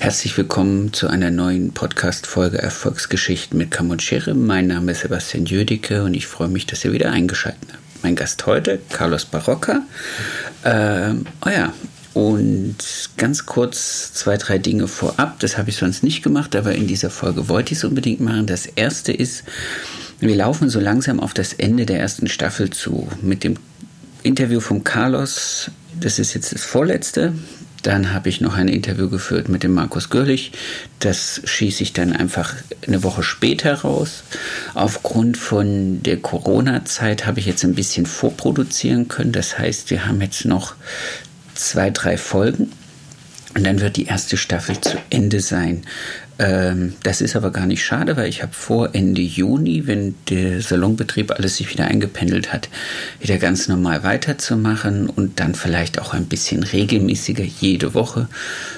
Herzlich 0.00 0.38
willkommen 0.38 0.92
zu 0.92 1.08
einer 1.08 1.30
neuen 1.30 1.72
Podcast-Folge 1.72 2.58
Erfolgsgeschichten 2.58 3.58
mit 3.58 3.76
Schere. 4.00 4.32
Mein 4.34 4.68
Name 4.68 4.92
ist 4.92 5.00
Sebastian 5.00 5.44
Jüdicke 5.44 6.04
und 6.04 6.14
ich 6.14 6.28
freue 6.28 6.48
mich, 6.48 6.66
dass 6.66 6.84
ihr 6.84 6.92
wieder 6.92 7.10
eingeschaltet 7.10 7.68
habt. 7.72 8.04
Mein 8.04 8.14
Gast 8.14 8.46
heute, 8.46 8.78
Carlos 8.90 9.24
Barocca. 9.24 9.82
Ähm, 10.64 11.26
oh 11.44 11.50
ja, 11.50 11.72
und 12.14 12.76
ganz 13.16 13.44
kurz 13.44 14.12
zwei, 14.12 14.36
drei 14.36 14.58
Dinge 14.58 14.86
vorab. 14.86 15.40
Das 15.40 15.58
habe 15.58 15.70
ich 15.70 15.76
sonst 15.76 16.04
nicht 16.04 16.22
gemacht, 16.22 16.54
aber 16.54 16.74
in 16.74 16.86
dieser 16.86 17.10
Folge 17.10 17.48
wollte 17.48 17.72
ich 17.72 17.78
es 17.78 17.84
unbedingt 17.84 18.20
machen. 18.20 18.46
Das 18.46 18.66
erste 18.66 19.12
ist, 19.12 19.42
wir 20.20 20.36
laufen 20.36 20.70
so 20.70 20.78
langsam 20.78 21.18
auf 21.18 21.34
das 21.34 21.52
Ende 21.52 21.86
der 21.86 21.98
ersten 21.98 22.28
Staffel 22.28 22.70
zu. 22.70 23.08
Mit 23.20 23.42
dem 23.42 23.54
Interview 24.22 24.60
von 24.60 24.84
Carlos, 24.84 25.70
das 26.00 26.18
ist 26.20 26.34
jetzt 26.34 26.52
das 26.52 26.64
vorletzte. 26.64 27.34
Dann 27.82 28.12
habe 28.12 28.28
ich 28.28 28.40
noch 28.40 28.56
ein 28.56 28.68
Interview 28.68 29.08
geführt 29.08 29.48
mit 29.48 29.62
dem 29.62 29.72
Markus 29.72 30.10
Görlich. 30.10 30.52
Das 30.98 31.40
schieße 31.44 31.82
ich 31.82 31.92
dann 31.92 32.12
einfach 32.12 32.54
eine 32.86 33.02
Woche 33.02 33.22
später 33.22 33.74
raus. 33.74 34.24
Aufgrund 34.74 35.36
von 35.36 36.02
der 36.02 36.16
Corona-Zeit 36.16 37.26
habe 37.26 37.40
ich 37.40 37.46
jetzt 37.46 37.64
ein 37.64 37.74
bisschen 37.74 38.06
vorproduzieren 38.06 39.08
können. 39.08 39.32
Das 39.32 39.58
heißt, 39.58 39.90
wir 39.90 40.06
haben 40.06 40.20
jetzt 40.20 40.44
noch 40.44 40.74
zwei, 41.54 41.90
drei 41.90 42.16
Folgen. 42.16 42.72
Und 43.54 43.64
dann 43.64 43.80
wird 43.80 43.96
die 43.96 44.06
erste 44.06 44.36
Staffel 44.36 44.80
zu 44.80 44.98
Ende 45.10 45.40
sein. 45.40 45.82
Ähm, 46.38 46.94
das 47.02 47.20
ist 47.20 47.34
aber 47.34 47.50
gar 47.50 47.66
nicht 47.66 47.84
schade, 47.84 48.16
weil 48.16 48.28
ich 48.28 48.42
habe 48.42 48.52
vor, 48.52 48.94
Ende 48.94 49.22
Juni, 49.22 49.86
wenn 49.86 50.14
der 50.28 50.60
Salonbetrieb 50.62 51.32
alles 51.32 51.56
sich 51.56 51.68
wieder 51.70 51.86
eingependelt 51.86 52.52
hat, 52.52 52.68
wieder 53.20 53.38
ganz 53.38 53.66
normal 53.66 54.04
weiterzumachen 54.04 55.08
und 55.08 55.40
dann 55.40 55.56
vielleicht 55.56 56.00
auch 56.00 56.14
ein 56.14 56.26
bisschen 56.26 56.62
regelmäßiger 56.62 57.42
jede 57.42 57.92
Woche, 57.94 58.28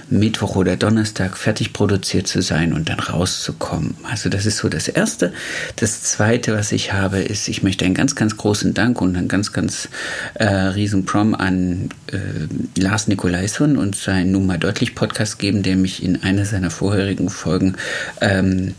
Mittwoch 0.08 0.56
oder 0.56 0.76
Donnerstag 0.76 1.36
fertig 1.36 1.74
produziert 1.74 2.26
zu 2.26 2.40
sein 2.40 2.72
und 2.72 2.88
dann 2.88 2.98
rauszukommen. 2.98 3.94
Also 4.04 4.30
das 4.30 4.46
ist 4.46 4.56
so 4.56 4.70
das 4.70 4.88
Erste. 4.88 5.32
Das 5.76 6.02
Zweite, 6.02 6.54
was 6.54 6.72
ich 6.72 6.94
habe, 6.94 7.18
ist, 7.18 7.48
ich 7.48 7.62
möchte 7.62 7.84
einen 7.84 7.94
ganz, 7.94 8.14
ganz 8.14 8.38
großen 8.38 8.72
Dank 8.72 9.02
und 9.02 9.16
einen 9.16 9.28
ganz, 9.28 9.52
ganz 9.52 9.88
äh, 10.34 10.46
riesen 10.46 11.04
Prom 11.04 11.34
an 11.34 11.90
äh, 12.06 12.80
Lars 12.80 13.06
Nikolaisen 13.06 13.76
und 13.76 13.96
seinen 13.96 14.32
Nummer 14.32 14.56
deutlich 14.56 14.94
Podcast 14.94 15.38
geben, 15.38 15.62
der 15.62 15.76
mich 15.76 16.02
in 16.02 16.22
einer 16.22 16.46
seiner 16.46 16.70
vorherigen 16.70 17.28
Folgen 17.28 17.49
Folgen 17.50 17.74
ähm, 18.20 18.74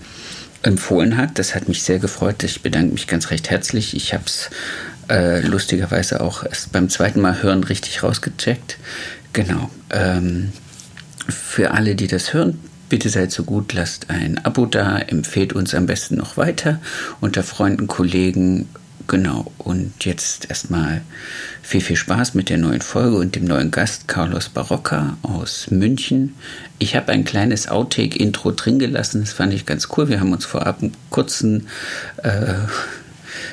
empfohlen 0.64 1.18
hat. 1.18 1.38
Das 1.40 1.56
hat 1.56 1.68
mich 1.68 1.84
sehr 1.84 2.00
gefreut. 2.00 2.42
Ich 2.44 2.62
bedanke 2.62 2.94
mich 2.94 3.06
ganz 3.06 3.30
recht 3.30 3.50
herzlich. 3.50 3.96
Ich 3.98 4.14
habe 4.14 4.24
es 4.26 4.50
äh, 5.10 5.42
lustigerweise 5.42 6.22
auch 6.22 6.46
erst 6.46 6.72
beim 6.72 6.88
zweiten 6.88 7.20
Mal 7.20 7.44
hören 7.44 7.66
richtig 7.66 8.02
rausgecheckt. 8.02 8.78
Genau. 9.34 9.70
Ähm, 9.90 10.54
für 11.28 11.72
alle, 11.72 11.96
die 11.96 12.08
das 12.08 12.34
hören, 12.34 12.60
bitte 12.88 13.10
seid 13.10 13.32
so 13.32 13.44
gut, 13.44 13.74
lasst 13.74 14.10
ein 14.10 14.38
Abo 14.46 14.66
da, 14.66 15.00
empfehlt 15.00 15.52
uns 15.52 15.76
am 15.76 15.86
besten 15.86 16.16
noch 16.16 16.38
weiter 16.38 16.80
unter 17.20 17.44
Freunden, 17.44 17.88
Kollegen 17.88 18.70
Genau, 19.12 19.52
und 19.58 20.06
jetzt 20.06 20.50
erstmal 20.50 21.02
viel, 21.62 21.82
viel 21.82 21.98
Spaß 21.98 22.34
mit 22.34 22.48
der 22.48 22.58
neuen 22.58 22.80
Folge 22.80 23.18
und 23.18 23.36
dem 23.36 23.44
neuen 23.44 23.70
Gast 23.70 24.08
Carlos 24.08 24.48
Barocca 24.48 25.18
aus 25.22 25.70
München. 25.70 26.34
Ich 26.80 26.96
habe 26.96 27.12
ein 27.12 27.26
kleines 27.26 27.68
Outtake-Intro 27.68 28.52
drin 28.52 28.80
gelassen, 28.80 29.20
das 29.20 29.34
fand 29.34 29.54
ich 29.54 29.66
ganz 29.66 29.90
cool. 29.98 30.08
Wir 30.08 30.22
haben 30.22 30.32
uns 30.32 30.46
vorab 30.46 30.82
einen 30.82 30.96
kurzen 31.10 31.68
äh, 32.24 32.54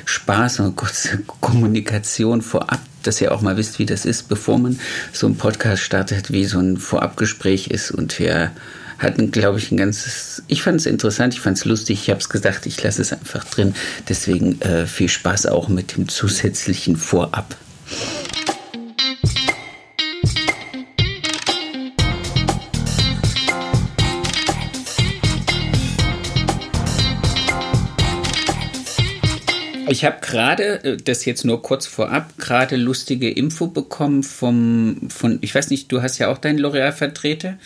Spaß 0.05 0.61
und 0.61 0.77
kurze 0.77 1.17
Kommunikation 1.41 2.41
vorab, 2.41 2.79
dass 3.03 3.19
ihr 3.19 3.33
auch 3.33 3.41
mal 3.41 3.57
wisst, 3.57 3.79
wie 3.79 3.85
das 3.85 4.05
ist, 4.05 4.29
bevor 4.29 4.59
man 4.59 4.79
so 5.11 5.27
einen 5.27 5.35
Podcast 5.35 5.83
startet, 5.83 6.31
wie 6.31 6.45
so 6.45 6.59
ein 6.59 6.77
Vorabgespräch 6.77 7.67
ist 7.67 7.91
und 7.91 8.17
wir 8.17 8.51
hatten, 8.99 9.31
glaube 9.31 9.57
ich, 9.57 9.71
ein 9.71 9.77
ganzes. 9.77 10.43
Ich 10.47 10.61
fand 10.61 10.79
es 10.79 10.85
interessant, 10.85 11.33
ich 11.33 11.39
fand 11.39 11.57
es 11.57 11.65
lustig. 11.65 12.01
Ich 12.03 12.09
habe 12.09 12.19
es 12.19 12.29
gesagt, 12.29 12.65
ich 12.65 12.81
lasse 12.83 13.01
es 13.01 13.11
einfach 13.13 13.45
drin. 13.45 13.73
Deswegen 14.07 14.61
äh, 14.61 14.85
viel 14.85 15.09
Spaß 15.09 15.47
auch 15.47 15.69
mit 15.69 15.97
dem 15.97 16.07
zusätzlichen 16.07 16.97
Vorab. 16.97 17.55
Ich 29.89 30.05
habe 30.05 30.17
gerade, 30.21 30.83
äh, 30.83 30.97
das 30.97 31.25
jetzt 31.25 31.45
nur 31.45 31.61
kurz 31.61 31.87
vorab, 31.87 32.37
gerade 32.37 32.75
lustige 32.75 33.29
Info 33.29 33.67
bekommen 33.67 34.23
vom, 34.23 35.09
von, 35.09 35.39
ich 35.41 35.53
weiß 35.53 35.69
nicht, 35.69 35.91
du 35.91 36.01
hast 36.01 36.17
ja 36.17 36.29
auch 36.29 36.37
deinen 36.37 36.59
L'Oreal-Vertreter. 36.59 37.57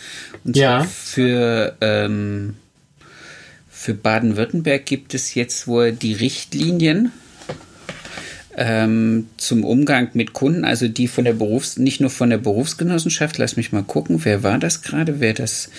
Und 0.44 0.56
ja. 0.56 0.80
zwar 0.80 0.88
für, 0.88 1.76
ähm, 1.80 2.54
für 3.70 3.94
Baden-Württemberg 3.94 4.86
gibt 4.86 5.14
es 5.14 5.34
jetzt 5.34 5.66
wohl 5.66 5.92
die 5.92 6.14
Richtlinien 6.14 7.12
ähm, 8.56 9.28
zum 9.36 9.64
Umgang 9.64 10.10
mit 10.14 10.32
Kunden, 10.32 10.64
also 10.64 10.88
die 10.88 11.08
von 11.08 11.24
der 11.24 11.32
Berufs-, 11.32 11.76
nicht 11.76 12.00
nur 12.00 12.10
von 12.10 12.30
der 12.30 12.38
Berufsgenossenschaft, 12.38 13.38
lass 13.38 13.56
mich 13.56 13.72
mal 13.72 13.82
gucken, 13.82 14.24
wer 14.24 14.42
war 14.42 14.58
das 14.58 14.82
gerade, 14.82 15.20
wer 15.20 15.34
das, 15.34 15.70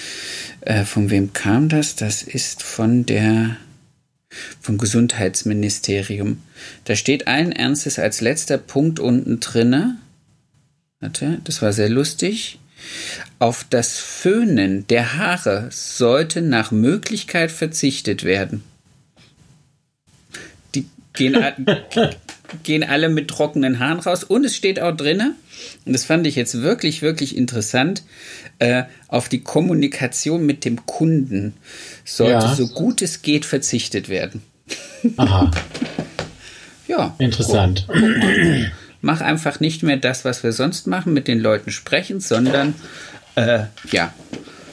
äh, 0.62 0.83
von 0.83 1.09
wem 1.09 1.33
kam 1.33 1.69
das? 1.69 1.95
Das 1.95 2.22
ist 2.22 2.63
von 2.63 3.06
der, 3.06 3.57
vom 4.59 4.78
Gesundheitsministerium. 4.78 6.41
Da 6.85 6.96
steht 6.96 7.28
allen 7.28 7.51
Ernstes 7.51 8.00
als 8.00 8.22
letzter 8.22 8.57
Punkt 8.57 9.00
unten 9.00 9.40
drinne. 9.40 9.97
Warte, 11.00 11.40
das 11.44 11.62
war 11.62 11.73
sehr 11.73 11.90
lustig. 11.90 12.59
Auf 13.40 13.66
das 13.69 13.97
Föhnen 13.97 14.88
der 14.88 15.18
Haare 15.18 15.69
sollte 15.72 16.41
nach 16.41 16.72
Möglichkeit 16.72 17.51
verzichtet 17.51 18.24
werden. 18.24 18.63
Die 20.74 20.85
gehen, 21.13 21.38
gehen 22.63 22.84
alle 22.84 23.09
mit 23.09 23.28
trockenen 23.28 23.79
Haaren 23.79 24.00
raus. 24.00 24.24
Und 24.24 24.45
es 24.45 24.56
steht 24.56 24.79
auch 24.79 24.95
drinne, 24.95 25.35
und 25.85 25.94
das 25.94 26.06
fand 26.06 26.28
ich 26.28 26.35
jetzt 26.35 26.62
wirklich, 26.62 27.01
wirklich 27.01 27.35
interessant, 27.35 28.03
äh, 28.60 28.84
auf 29.08 29.30
die 29.30 29.42
Kommunikation 29.42 30.46
mit 30.46 30.66
dem 30.66 30.86
Kunden 30.86 31.54
sollte 32.04 32.46
ja. 32.46 32.56
so 32.56 32.68
gut 32.68 33.02
es 33.02 33.22
geht 33.22 33.46
verzichtet 33.46 34.10
werden. 34.10 34.42
Aha. 35.18 35.52
ja. 36.88 37.16
Interessant. 37.18 37.86
Guck, 37.88 37.98
guck 37.98 38.72
Mach 39.02 39.22
einfach 39.22 39.60
nicht 39.60 39.84
mehr 39.84 39.98
das, 39.98 40.26
was 40.26 40.42
wir 40.42 40.52
sonst 40.52 40.88
machen, 40.88 41.14
mit 41.14 41.28
den 41.28 41.40
Leuten 41.40 41.70
sprechen, 41.72 42.20
sondern 42.20 42.74
äh, 43.36 43.66
ja, 43.92 44.12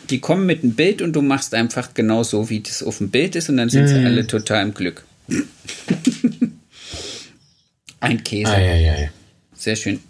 die 0.08 0.20
kommen 0.20 0.46
mit 0.46 0.62
einem 0.62 0.72
Bild 0.74 1.02
und 1.02 1.12
du 1.12 1.20
machst 1.20 1.54
einfach 1.54 1.92
genau 1.92 2.22
so, 2.22 2.48
wie 2.48 2.60
das 2.60 2.82
auf 2.82 2.98
dem 2.98 3.10
Bild 3.10 3.36
ist 3.36 3.50
und 3.50 3.58
dann 3.58 3.68
sind 3.68 3.84
mm. 3.84 3.88
sie 3.88 3.98
mhm. 3.98 4.06
alle 4.06 4.26
total 4.26 4.62
im 4.62 4.72
Glück. 4.74 5.04
Ein 8.00 8.24
Käse. 8.24 8.52
Ei, 8.52 8.70
ei, 8.70 8.90
ei. 8.90 9.10
Sehr 9.54 9.76
schön. 9.76 10.00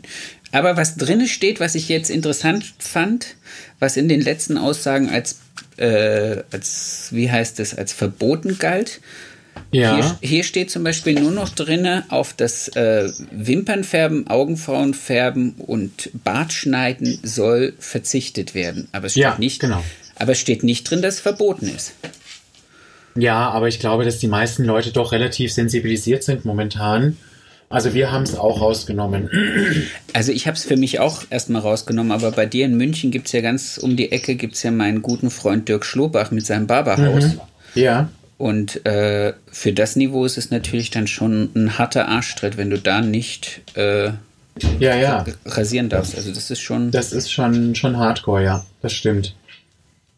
Aber 0.52 0.76
was 0.76 0.96
drin 0.96 1.26
steht, 1.26 1.60
was 1.60 1.74
ich 1.74 1.88
jetzt 1.88 2.10
interessant 2.10 2.74
fand, 2.78 3.34
was 3.78 3.96
in 3.96 4.08
den 4.08 4.20
letzten 4.20 4.58
Aussagen 4.58 5.08
als, 5.08 5.40
äh, 5.78 6.42
als 6.52 7.08
wie 7.10 7.30
heißt 7.30 7.58
es, 7.58 7.74
als 7.76 7.92
verboten 7.92 8.58
galt. 8.58 9.00
Ja. 9.70 9.96
Hier, 9.96 10.18
hier 10.20 10.44
steht 10.44 10.70
zum 10.70 10.84
Beispiel 10.84 11.18
nur 11.18 11.30
noch 11.30 11.48
drin 11.48 12.02
auf 12.08 12.34
das 12.34 12.68
äh, 12.68 13.10
Wimpernfärben, 13.30 14.28
Augenbrauenfärben 14.28 15.54
und 15.56 16.10
Bartschneiden 16.22 17.18
soll 17.22 17.72
verzichtet 17.78 18.54
werden. 18.54 18.88
Aber 18.92 19.06
es 19.06 19.12
steht 19.12 19.22
ja, 19.22 19.36
nicht, 19.38 19.60
genau. 19.60 19.82
aber 20.16 20.32
es 20.32 20.38
steht 20.38 20.62
nicht 20.62 20.84
drin, 20.84 21.00
dass 21.00 21.14
es 21.14 21.20
verboten 21.20 21.68
ist. 21.74 21.94
Ja, 23.14 23.50
aber 23.50 23.68
ich 23.68 23.78
glaube, 23.78 24.04
dass 24.04 24.18
die 24.18 24.28
meisten 24.28 24.64
Leute 24.64 24.90
doch 24.90 25.12
relativ 25.12 25.52
sensibilisiert 25.52 26.22
sind 26.22 26.44
momentan 26.44 27.16
also 27.72 27.94
wir 27.94 28.12
haben 28.12 28.22
es 28.22 28.36
auch 28.36 28.60
rausgenommen. 28.60 29.30
Also 30.12 30.30
ich 30.30 30.46
habe 30.46 30.56
es 30.56 30.64
für 30.64 30.76
mich 30.76 31.00
auch 31.00 31.22
erstmal 31.30 31.62
rausgenommen, 31.62 32.12
aber 32.12 32.32
bei 32.32 32.44
dir 32.44 32.66
in 32.66 32.76
München 32.76 33.10
gibt 33.10 33.26
es 33.26 33.32
ja 33.32 33.40
ganz 33.40 33.78
um 33.78 33.96
die 33.96 34.12
Ecke 34.12 34.34
gibt 34.34 34.54
es 34.54 34.62
ja 34.62 34.70
meinen 34.70 35.00
guten 35.00 35.30
Freund 35.30 35.68
Dirk 35.68 35.86
Schlobach 35.86 36.30
mit 36.30 36.44
seinem 36.44 36.66
Barberhaus. 36.66 37.24
Mhm. 37.24 37.40
Ja. 37.74 38.10
Und 38.36 38.84
äh, 38.84 39.32
für 39.50 39.72
das 39.72 39.96
Niveau 39.96 40.24
ist 40.24 40.36
es 40.36 40.50
natürlich 40.50 40.90
dann 40.90 41.06
schon 41.06 41.50
ein 41.54 41.78
harter 41.78 42.08
Arschtritt, 42.08 42.56
wenn 42.58 42.68
du 42.68 42.78
da 42.78 43.00
nicht 43.00 43.62
äh, 43.74 44.10
ja, 44.78 44.96
ja. 44.96 45.24
rasieren 45.46 45.88
darfst. 45.88 46.14
Also 46.14 46.30
das 46.30 46.50
ist 46.50 46.60
schon. 46.60 46.90
Das 46.90 47.12
ist 47.12 47.32
schon, 47.32 47.74
schon 47.74 47.96
hardcore, 47.96 48.44
ja. 48.44 48.66
Das 48.82 48.92
stimmt. 48.92 49.34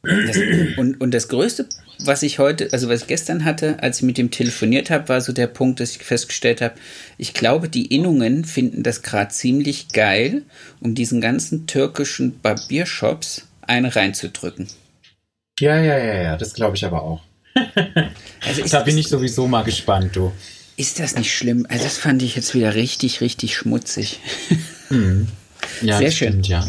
Das, 0.03 0.37
und, 0.77 1.01
und 1.01 1.13
das 1.13 1.29
größte 1.29 1.67
was 1.99 2.23
ich 2.23 2.39
heute, 2.39 2.69
also 2.73 2.89
was 2.89 3.03
ich 3.03 3.07
gestern 3.07 3.45
hatte, 3.45 3.83
als 3.83 3.99
ich 3.99 4.03
mit 4.03 4.19
dem 4.19 4.31
telefoniert 4.31 4.91
habe, 4.91 5.09
war 5.09 5.21
so 5.21 5.33
der 5.33 5.47
Punkt, 5.47 5.81
dass 5.81 5.97
ich 5.97 6.03
festgestellt 6.03 6.61
habe, 6.61 6.75
ich 7.19 7.35
glaube, 7.35 7.69
die 7.69 7.87
Innungen 7.87 8.45
finden 8.45 8.83
das 8.83 9.03
gerade 9.03 9.31
ziemlich 9.31 9.89
geil, 9.89 10.43
um 10.81 10.95
diesen 10.95 11.21
ganzen 11.21 11.67
türkischen 11.67 12.41
Barbiershops 12.41 13.47
eine 13.63 13.95
reinzudrücken. 13.95 14.69
Ja, 15.61 15.81
ja, 15.81 15.99
ja, 15.99 16.23
ja, 16.23 16.37
das 16.37 16.55
glaube 16.55 16.77
ich 16.77 16.85
aber 16.85 17.03
auch. 17.03 17.23
also 18.45 18.65
da 18.65 18.81
bin 18.81 18.99
ich 18.99 19.09
sowieso 19.09 19.47
mal 19.47 19.63
gespannt, 19.63 20.17
du. 20.17 20.33
Ist 20.77 20.99
das 20.99 21.15
nicht 21.15 21.33
schlimm? 21.33 21.67
Also 21.69 21.85
das 21.85 21.99
fand 21.99 22.23
ich 22.23 22.35
jetzt 22.35 22.55
wieder 22.55 22.75
richtig, 22.75 23.21
richtig 23.21 23.57
schmutzig. 23.57 24.21
Mhm. 24.91 25.29
Ja, 25.81 25.99
Sehr 25.99 26.11
schön. 26.11 26.29
Stimmt, 26.45 26.49
ja. 26.49 26.67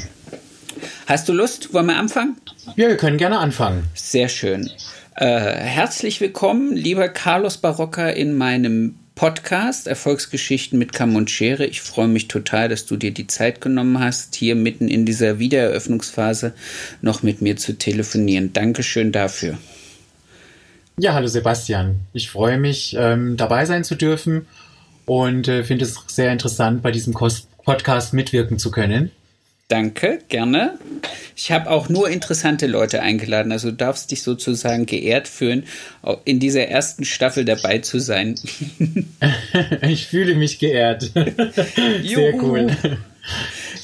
Hast 1.05 1.29
du 1.29 1.33
Lust? 1.33 1.73
Wollen 1.73 1.85
wir 1.85 1.97
anfangen? 1.97 2.37
Ja, 2.75 2.87
wir 2.87 2.97
können 2.97 3.17
gerne 3.17 3.37
anfangen. 3.39 3.83
Sehr 3.93 4.29
schön. 4.29 4.69
Äh, 5.17 5.25
herzlich 5.29 6.19
willkommen, 6.19 6.75
lieber 6.75 7.07
Carlos 7.07 7.55
Barocca, 7.57 8.09
in 8.09 8.37
meinem 8.37 8.95
Podcast 9.15 9.87
Erfolgsgeschichten 9.87 10.77
mit 10.77 10.91
Kamm 10.91 11.15
und 11.15 11.31
Schere. 11.31 11.65
Ich 11.65 11.81
freue 11.81 12.09
mich 12.09 12.27
total, 12.27 12.67
dass 12.67 12.85
du 12.85 12.97
dir 12.97 13.11
die 13.11 13.25
Zeit 13.25 13.61
genommen 13.61 13.97
hast, 14.01 14.35
hier 14.35 14.55
mitten 14.55 14.89
in 14.89 15.05
dieser 15.05 15.39
Wiedereröffnungsphase 15.39 16.53
noch 17.01 17.23
mit 17.23 17.41
mir 17.41 17.55
zu 17.55 17.77
telefonieren. 17.77 18.51
Dankeschön 18.51 19.13
dafür. 19.13 19.57
Ja, 20.97 21.13
hallo 21.13 21.27
Sebastian. 21.27 22.01
Ich 22.11 22.29
freue 22.29 22.57
mich, 22.57 22.93
ähm, 22.99 23.37
dabei 23.37 23.63
sein 23.63 23.85
zu 23.85 23.95
dürfen 23.95 24.47
und 25.05 25.47
äh, 25.47 25.63
finde 25.63 25.85
es 25.85 25.97
sehr 26.07 26.33
interessant, 26.33 26.83
bei 26.83 26.91
diesem 26.91 27.13
Podcast 27.13 28.13
mitwirken 28.13 28.59
zu 28.59 28.69
können. 28.69 29.11
Danke, 29.67 30.19
gerne. 30.29 30.77
Ich 31.35 31.51
habe 31.51 31.71
auch 31.71 31.89
nur 31.89 32.07
interessante 32.09 32.67
Leute 32.67 33.01
eingeladen, 33.01 33.51
also 33.51 33.71
du 33.71 33.77
darfst 33.77 34.11
dich 34.11 34.21
sozusagen 34.21 34.85
geehrt 34.85 35.27
fühlen, 35.27 35.63
in 36.23 36.39
dieser 36.39 36.67
ersten 36.67 37.03
Staffel 37.03 37.45
dabei 37.45 37.79
zu 37.79 37.97
sein. 37.97 38.35
ich 39.81 40.05
fühle 40.05 40.35
mich 40.35 40.59
geehrt. 40.59 41.11
Sehr 42.03 42.43
cool. 42.43 42.77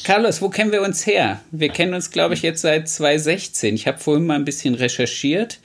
Carlos, 0.03 0.41
wo 0.41 0.49
kennen 0.49 0.71
wir 0.71 0.83
uns 0.83 1.07
her? 1.07 1.41
Wir 1.51 1.69
kennen 1.69 1.95
uns, 1.95 2.11
glaube 2.11 2.35
ich, 2.35 2.43
jetzt 2.43 2.61
seit 2.61 2.87
2016. 2.87 3.73
Ich 3.73 3.87
habe 3.87 3.97
vorhin 3.97 4.27
mal 4.27 4.35
ein 4.35 4.45
bisschen 4.45 4.75
recherchiert, 4.75 5.59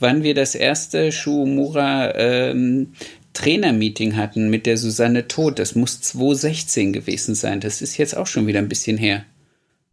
wann 0.00 0.22
wir 0.22 0.34
das 0.34 0.54
erste 0.54 1.12
Shuumura 1.12 2.14
ähm, 2.14 2.92
Trainermeeting 3.32 4.16
hatten 4.16 4.50
mit 4.50 4.66
der 4.66 4.76
Susanne 4.76 5.28
Tod. 5.28 5.58
Das 5.58 5.74
muss 5.74 6.02
2016 6.02 6.92
gewesen 6.92 7.34
sein. 7.34 7.60
Das 7.60 7.80
ist 7.80 7.96
jetzt 7.96 8.16
auch 8.16 8.26
schon 8.26 8.46
wieder 8.46 8.58
ein 8.58 8.68
bisschen 8.68 8.98
her. 8.98 9.24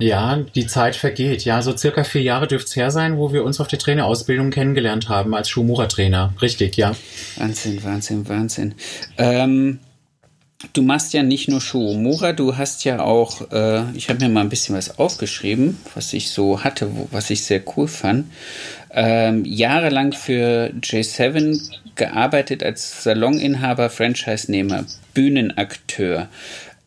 Ja, 0.02 0.38
die 0.56 0.66
Zeit 0.66 0.96
vergeht. 0.96 1.44
Ja, 1.44 1.62
so 1.62 1.76
circa 1.76 2.06
vier 2.06 2.22
Jahre 2.22 2.48
dürfte 2.48 2.70
es 2.70 2.76
her 2.78 2.90
sein, 2.90 3.18
wo 3.18 3.34
wir 3.34 3.44
uns 3.44 3.60
auf 3.60 3.68
der 3.68 3.80
Trainerausbildung 3.80 4.50
kennengelernt 4.50 5.10
haben 5.10 5.36
als 5.36 5.50
Schuhmura-Trainer. 5.50 6.34
Richtig, 6.42 6.78
ja. 6.78 6.96
Wahnsinn, 7.36 7.84
Wahnsinn, 7.84 8.30
Wahnsinn. 8.30 8.76
Ähm, 9.18 9.80
du 10.72 10.84
machst 10.84 11.14
ja 11.14 11.22
nicht 11.22 11.50
nur 11.50 11.60
Schuhmura, 11.60 12.32
du 12.32 12.56
hast 12.56 12.86
ja 12.86 13.02
auch, 13.02 13.52
äh, 13.52 13.92
ich 13.94 14.08
habe 14.08 14.22
mir 14.22 14.30
mal 14.30 14.40
ein 14.40 14.50
bisschen 14.50 14.74
was 14.74 15.00
aufgeschrieben, 15.00 15.78
was 15.96 16.14
ich 16.14 16.30
so 16.30 16.64
hatte, 16.64 16.96
wo, 16.96 17.10
was 17.12 17.30
ich 17.30 17.44
sehr 17.44 17.62
cool 17.76 17.90
fand. 17.90 18.32
Ähm, 18.92 19.44
jahrelang 19.44 20.14
für 20.14 20.72
J7 20.80 21.72
gearbeitet 21.96 22.64
als 22.64 23.04
Saloninhaber, 23.04 23.90
Franchise-Nehmer, 23.90 24.86
Bühnenakteur. 25.14 26.30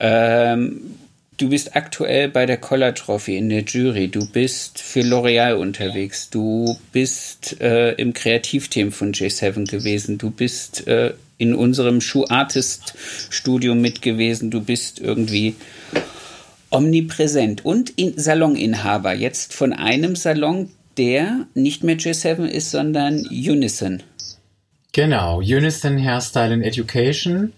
Ähm, 0.01 0.95
Du 1.39 1.49
bist 1.49 1.75
aktuell 1.75 2.29
bei 2.29 2.47
der 2.47 2.59
Collar 2.59 2.95
Trophy 2.95 3.37
in 3.37 3.49
der 3.49 3.63
Jury. 3.63 4.09
Du 4.09 4.27
bist 4.31 4.79
für 4.79 5.01
L'Oreal 5.01 5.55
unterwegs. 5.55 6.29
Du 6.31 6.79
bist 6.93 7.61
äh, 7.61 7.93
im 7.93 8.13
Kreativteam 8.13 8.93
von 8.93 9.13
J7 9.13 9.69
gewesen. 9.69 10.19
Du 10.19 10.31
bist 10.31 10.87
äh, 10.87 11.15
in 11.39 11.55
unserem 11.55 12.01
Shoe 12.01 12.31
Artist 12.31 12.95
Studio 13.31 13.75
mit 13.75 14.03
gewesen. 14.03 14.51
Du 14.51 14.61
bist 14.61 15.01
irgendwie 15.01 15.57
omnipräsent 16.71 17.65
und 17.65 17.91
in 17.91 18.19
Saloninhaber. 18.19 19.15
Jetzt 19.15 19.55
von 19.55 19.73
einem 19.73 20.17
Salon, 20.17 20.71
der 20.99 21.47
nicht 21.55 21.83
mehr 21.83 21.97
J7 21.97 22.45
ist, 22.45 22.71
sondern 22.71 23.27
Unison. 23.31 24.03
Genau, 24.93 25.39
Unison 25.39 25.99
Hairstyle 25.99 26.53
and 26.53 26.65
Education 26.65 27.53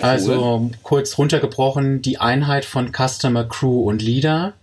also 0.00 0.70
kurz 0.82 1.16
runtergebrochen, 1.18 2.02
die 2.02 2.18
Einheit 2.18 2.64
von 2.64 2.92
Customer, 2.92 3.44
Crew 3.44 3.82
und 3.82 4.02
Leader. 4.02 4.54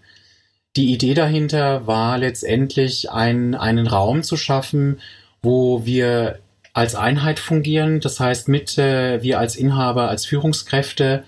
Die 0.76 0.94
Idee 0.94 1.14
dahinter 1.14 1.88
war 1.88 2.18
letztendlich 2.18 3.12
ein, 3.12 3.56
einen 3.56 3.88
Raum 3.88 4.24
zu 4.24 4.38
schaffen, 4.38 5.00
wo 5.42 5.86
wir 5.86 6.40
als 6.74 6.96
Einheit 6.96 7.40
fungieren. 7.40 8.00
Das 8.00 8.20
heißt, 8.20 8.48
mit 8.48 8.78
äh, 8.78 9.22
wir 9.22 9.40
als 9.40 9.56
Inhaber, 9.56 10.10
als 10.10 10.26
Führungskräfte, 10.26 11.24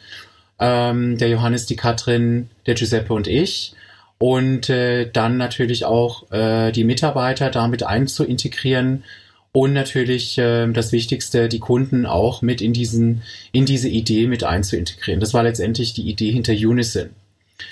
ähm, 0.60 1.18
der 1.18 1.30
Johannes, 1.30 1.66
die 1.66 1.76
Katrin, 1.76 2.50
der 2.66 2.76
Giuseppe 2.76 3.14
und 3.14 3.28
ich. 3.28 3.74
Und 4.18 4.70
äh, 4.70 5.10
dann 5.12 5.38
natürlich 5.38 5.84
auch 5.84 6.32
äh, 6.32 6.72
die 6.72 6.86
Mitarbeiter 6.86 7.50
damit 7.50 7.84
einzuintegrieren, 7.84 9.04
und 9.54 9.72
natürlich 9.72 10.38
äh, 10.40 10.68
das 10.68 10.92
Wichtigste, 10.92 11.48
die 11.48 11.60
Kunden 11.60 12.06
auch 12.06 12.42
mit 12.42 12.60
in 12.60 12.74
diesen, 12.74 13.22
in 13.52 13.66
diese 13.66 13.88
Idee 13.88 14.28
mit 14.28 14.44
einzuintegrieren. 14.44 15.20
Das 15.20 15.34
war 15.34 15.44
letztendlich 15.44 15.94
die 15.94 16.10
Idee 16.10 16.32
hinter 16.32 16.54
Unison. 16.54 17.12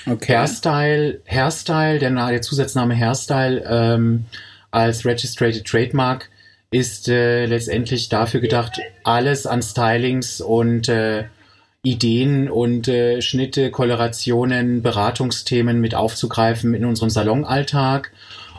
Okay. 0.06 0.34
Hairstyle, 0.34 1.20
Hairstyle, 1.26 2.00
der, 2.00 2.12
der 2.12 2.42
Zusatzname 2.42 2.96
Hairstyle 2.96 3.64
ähm, 3.68 4.26
als 4.70 5.06
Registrated 5.06 5.66
Trademark 5.66 6.30
ist 6.70 7.10
äh, 7.10 7.48
letztendlich 7.48 8.10
dafür 8.10 8.40
gedacht, 8.40 8.80
alles 9.04 9.46
an 9.48 9.62
Stylings 9.62 10.40
und 10.40 10.88
äh, 10.88 11.26
Ideen 11.82 12.50
und 12.50 12.88
äh, 12.88 13.22
Schnitte, 13.22 13.72
Kolorationen, 13.72 14.84
Beratungsthemen 14.84 15.82
mit 15.82 15.96
aufzugreifen 15.96 16.76
in 16.76 16.86
unserem 16.86 17.10
Salonalltag 17.10 18.12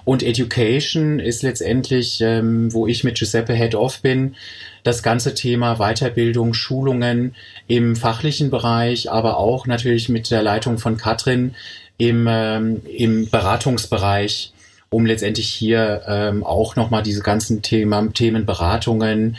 und 0.05 0.23
Education 0.23 1.21
ist 1.21 1.43
letztendlich, 1.43 2.21
ähm, 2.21 2.73
wo 2.73 2.87
ich 2.87 3.05
mit 3.05 3.17
Giuseppe 3.19 3.55
Head 3.55 3.75
Off 3.75 4.01
bin, 4.01 4.35
das 4.83 5.03
ganze 5.03 5.35
Thema 5.35 5.77
Weiterbildung, 5.77 6.55
Schulungen 6.55 7.35
im 7.69 7.95
fachlichen 7.95 8.51
Bereich, 8.51 9.11
aber 9.11 9.39
auch 9.39 9.67
natürlich 9.67 10.09
mit 10.09 10.31
der 10.31 10.43
Leitung 10.43 10.79
von 10.79 10.97
Katrin 10.97 11.55
im, 11.99 12.27
ähm, 12.29 12.83
im 12.87 13.31
Beratungsbereich, 13.31 14.53
um 14.91 15.07
letztendlich 15.07 15.49
hier 15.49 16.03
ähm, 16.09 16.45
auch 16.45 16.75
nochmal 16.75 17.03
diese 17.03 17.23
ganzen 17.23 17.63
Thema, 17.63 18.07
Themen 18.13 18.45
Beratungen 18.45 19.37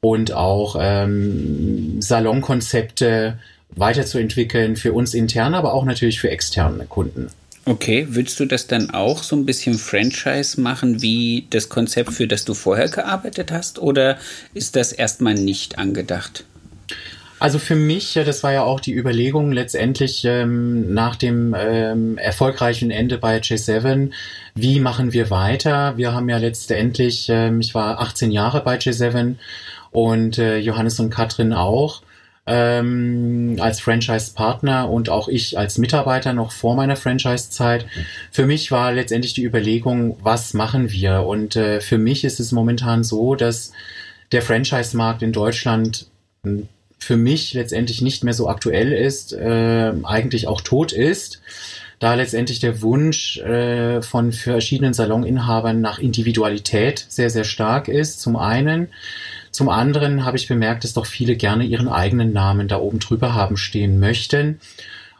und 0.00 0.32
auch 0.32 0.76
ähm, 0.78 2.00
Salonkonzepte 2.00 3.38
weiterzuentwickeln 3.76 4.76
für 4.76 4.92
uns 4.92 5.14
intern, 5.14 5.54
aber 5.54 5.74
auch 5.74 5.84
natürlich 5.84 6.20
für 6.20 6.30
externe 6.30 6.84
Kunden. 6.86 7.28
Okay, 7.66 8.06
willst 8.10 8.38
du 8.40 8.44
das 8.44 8.66
dann 8.66 8.90
auch 8.90 9.22
so 9.22 9.34
ein 9.36 9.46
bisschen 9.46 9.78
Franchise 9.78 10.60
machen 10.60 11.00
wie 11.00 11.46
das 11.48 11.70
Konzept, 11.70 12.12
für 12.12 12.28
das 12.28 12.44
du 12.44 12.52
vorher 12.52 12.88
gearbeitet 12.88 13.50
hast, 13.50 13.78
oder 13.78 14.18
ist 14.52 14.76
das 14.76 14.92
erstmal 14.92 15.34
nicht 15.34 15.78
angedacht? 15.78 16.44
Also 17.38 17.58
für 17.58 17.74
mich, 17.74 18.14
das 18.14 18.42
war 18.42 18.52
ja 18.52 18.62
auch 18.62 18.80
die 18.80 18.94
Überlegung 18.94 19.50
letztendlich 19.52 20.24
ähm, 20.24 20.92
nach 20.92 21.16
dem 21.16 21.54
ähm, 21.58 22.16
erfolgreichen 22.18 22.90
Ende 22.90 23.18
bei 23.18 23.38
J7, 23.38 24.10
wie 24.54 24.78
machen 24.78 25.12
wir 25.12 25.30
weiter? 25.30 25.96
Wir 25.96 26.12
haben 26.12 26.28
ja 26.28 26.36
letztendlich, 26.36 27.28
ähm, 27.28 27.60
ich 27.60 27.74
war 27.74 28.00
18 28.00 28.30
Jahre 28.30 28.62
bei 28.62 28.76
J7 28.76 29.34
und 29.90 30.38
äh, 30.38 30.58
Johannes 30.58 31.00
und 31.00 31.10
Katrin 31.10 31.52
auch 31.52 32.02
ähm, 32.46 33.56
als 33.60 33.80
Franchise-Partner 33.80 34.90
und 34.90 35.08
auch 35.08 35.28
ich 35.28 35.56
als 35.58 35.78
Mitarbeiter 35.78 36.32
noch 36.32 36.52
vor 36.52 36.74
meiner 36.74 36.96
Franchise-Zeit. 36.96 37.86
Für 38.30 38.46
mich 38.46 38.70
war 38.70 38.92
letztendlich 38.92 39.34
die 39.34 39.44
Überlegung, 39.44 40.18
was 40.22 40.52
machen 40.52 40.90
wir? 40.90 41.22
Und 41.22 41.56
äh, 41.56 41.80
für 41.80 41.98
mich 41.98 42.24
ist 42.24 42.40
es 42.40 42.52
momentan 42.52 43.02
so, 43.02 43.34
dass 43.34 43.72
der 44.32 44.42
Franchise-Markt 44.42 45.22
in 45.22 45.32
Deutschland 45.32 46.06
hm, 46.44 46.68
für 46.98 47.16
mich 47.16 47.54
letztendlich 47.54 48.02
nicht 48.02 48.24
mehr 48.24 48.34
so 48.34 48.48
aktuell 48.48 48.92
ist, 48.92 49.32
äh, 49.32 49.92
eigentlich 50.04 50.46
auch 50.46 50.60
tot 50.60 50.92
ist, 50.92 51.42
da 51.98 52.14
letztendlich 52.14 52.60
der 52.60 52.82
Wunsch 52.82 53.38
äh, 53.38 54.02
von 54.02 54.32
verschiedenen 54.32 54.94
Saloninhabern 54.94 55.80
nach 55.80 55.98
Individualität 55.98 57.04
sehr, 57.08 57.30
sehr 57.30 57.44
stark 57.44 57.88
ist, 57.88 58.20
zum 58.20 58.36
einen. 58.36 58.88
Zum 59.54 59.68
anderen 59.68 60.24
habe 60.24 60.36
ich 60.36 60.48
bemerkt, 60.48 60.82
dass 60.82 60.94
doch 60.94 61.06
viele 61.06 61.36
gerne 61.36 61.62
ihren 61.62 61.86
eigenen 61.86 62.32
Namen 62.32 62.66
da 62.66 62.78
oben 62.78 62.98
drüber 62.98 63.34
haben 63.34 63.56
stehen 63.56 64.00
möchten. 64.00 64.58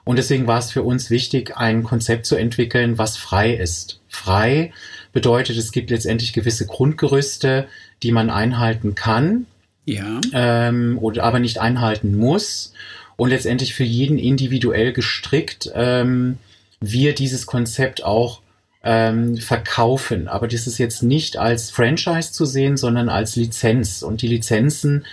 Und 0.03 0.17
deswegen 0.17 0.49
war 0.49 0.59
es 0.59 0.73
für 0.73 0.83
uns 0.83 1.09
wichtig, 1.09 1.57
ein 1.57 1.85
Konzept 1.85 2.27
zu 2.27 2.35
entwickeln, 2.35 2.99
was 2.99 3.17
frei 3.17 3.55
ist. 3.55 4.01
Frei 4.09 4.73
bedeutet, 5.13 5.57
es 5.57 5.71
gibt 5.71 5.91
letztendlich 5.91 6.33
gewisse 6.33 6.67
Grundgerüste, 6.67 7.69
die 8.03 8.11
man 8.11 8.29
einhalten 8.29 8.97
kann, 8.97 9.47
ja. 9.85 10.21
ähm, 10.33 10.99
oder 11.01 11.23
aber 11.23 11.39
nicht 11.39 11.59
einhalten 11.59 12.17
muss. 12.17 12.73
Und 13.15 13.29
letztendlich 13.29 13.73
für 13.73 13.85
jeden 13.85 14.19
individuell 14.19 14.93
gestrickt 14.93 15.71
ähm, 15.77 16.39
wir 16.81 17.15
dieses 17.15 17.47
Konzept 17.47 18.03
auch 18.03 18.41
ähm, 18.85 19.37
verkaufen. 19.39 20.29
Aber 20.29 20.47
das 20.47 20.67
ist 20.67 20.79
jetzt 20.79 21.03
nicht 21.03 21.37
als 21.37 21.71
Franchise 21.71 22.33
zu 22.33 22.45
sehen, 22.45 22.77
sondern 22.77 23.09
als 23.09 23.35
Lizenz. 23.37 24.03
Und 24.03 24.23
die 24.23 24.29
Lizenzen 24.29 25.05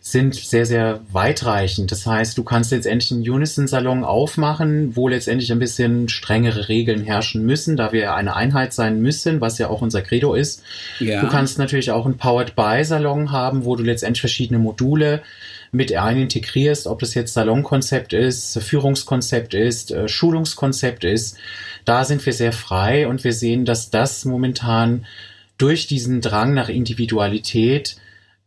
sind 0.00 0.36
sehr, 0.36 0.66
sehr 0.66 1.00
weitreichend. 1.10 1.90
Das 1.90 2.06
heißt, 2.06 2.38
du 2.38 2.44
kannst 2.44 2.70
letztendlich 2.70 3.10
einen 3.10 3.28
Unison-Salon 3.28 4.04
aufmachen, 4.04 4.94
wo 4.94 5.08
letztendlich 5.08 5.50
ein 5.50 5.58
bisschen 5.58 6.08
strengere 6.08 6.68
Regeln 6.68 7.02
herrschen 7.02 7.44
müssen, 7.44 7.76
da 7.76 7.90
wir 7.90 8.14
eine 8.14 8.36
Einheit 8.36 8.72
sein 8.72 9.02
müssen, 9.02 9.40
was 9.40 9.58
ja 9.58 9.68
auch 9.68 9.82
unser 9.82 10.02
Credo 10.02 10.34
ist. 10.34 10.62
Ja. 11.00 11.20
Du 11.20 11.28
kannst 11.28 11.58
natürlich 11.58 11.90
auch 11.90 12.06
einen 12.06 12.18
Powered-by-Salon 12.18 13.32
haben, 13.32 13.64
wo 13.64 13.74
du 13.74 13.82
letztendlich 13.82 14.20
verschiedene 14.20 14.60
Module 14.60 15.22
mit 15.72 15.94
ein 15.94 16.18
integrierst, 16.18 16.86
ob 16.86 17.00
das 17.00 17.14
jetzt 17.14 17.34
Salonkonzept 17.34 18.12
ist, 18.12 18.58
Führungskonzept 18.60 19.54
ist, 19.54 19.90
äh, 19.90 20.08
Schulungskonzept 20.08 21.04
ist. 21.04 21.36
Da 21.84 22.04
sind 22.04 22.24
wir 22.24 22.32
sehr 22.32 22.52
frei 22.52 23.06
und 23.08 23.24
wir 23.24 23.32
sehen, 23.32 23.64
dass 23.64 23.90
das 23.90 24.24
momentan 24.24 25.06
durch 25.58 25.86
diesen 25.86 26.20
Drang 26.20 26.54
nach 26.54 26.68
Individualität 26.68 27.96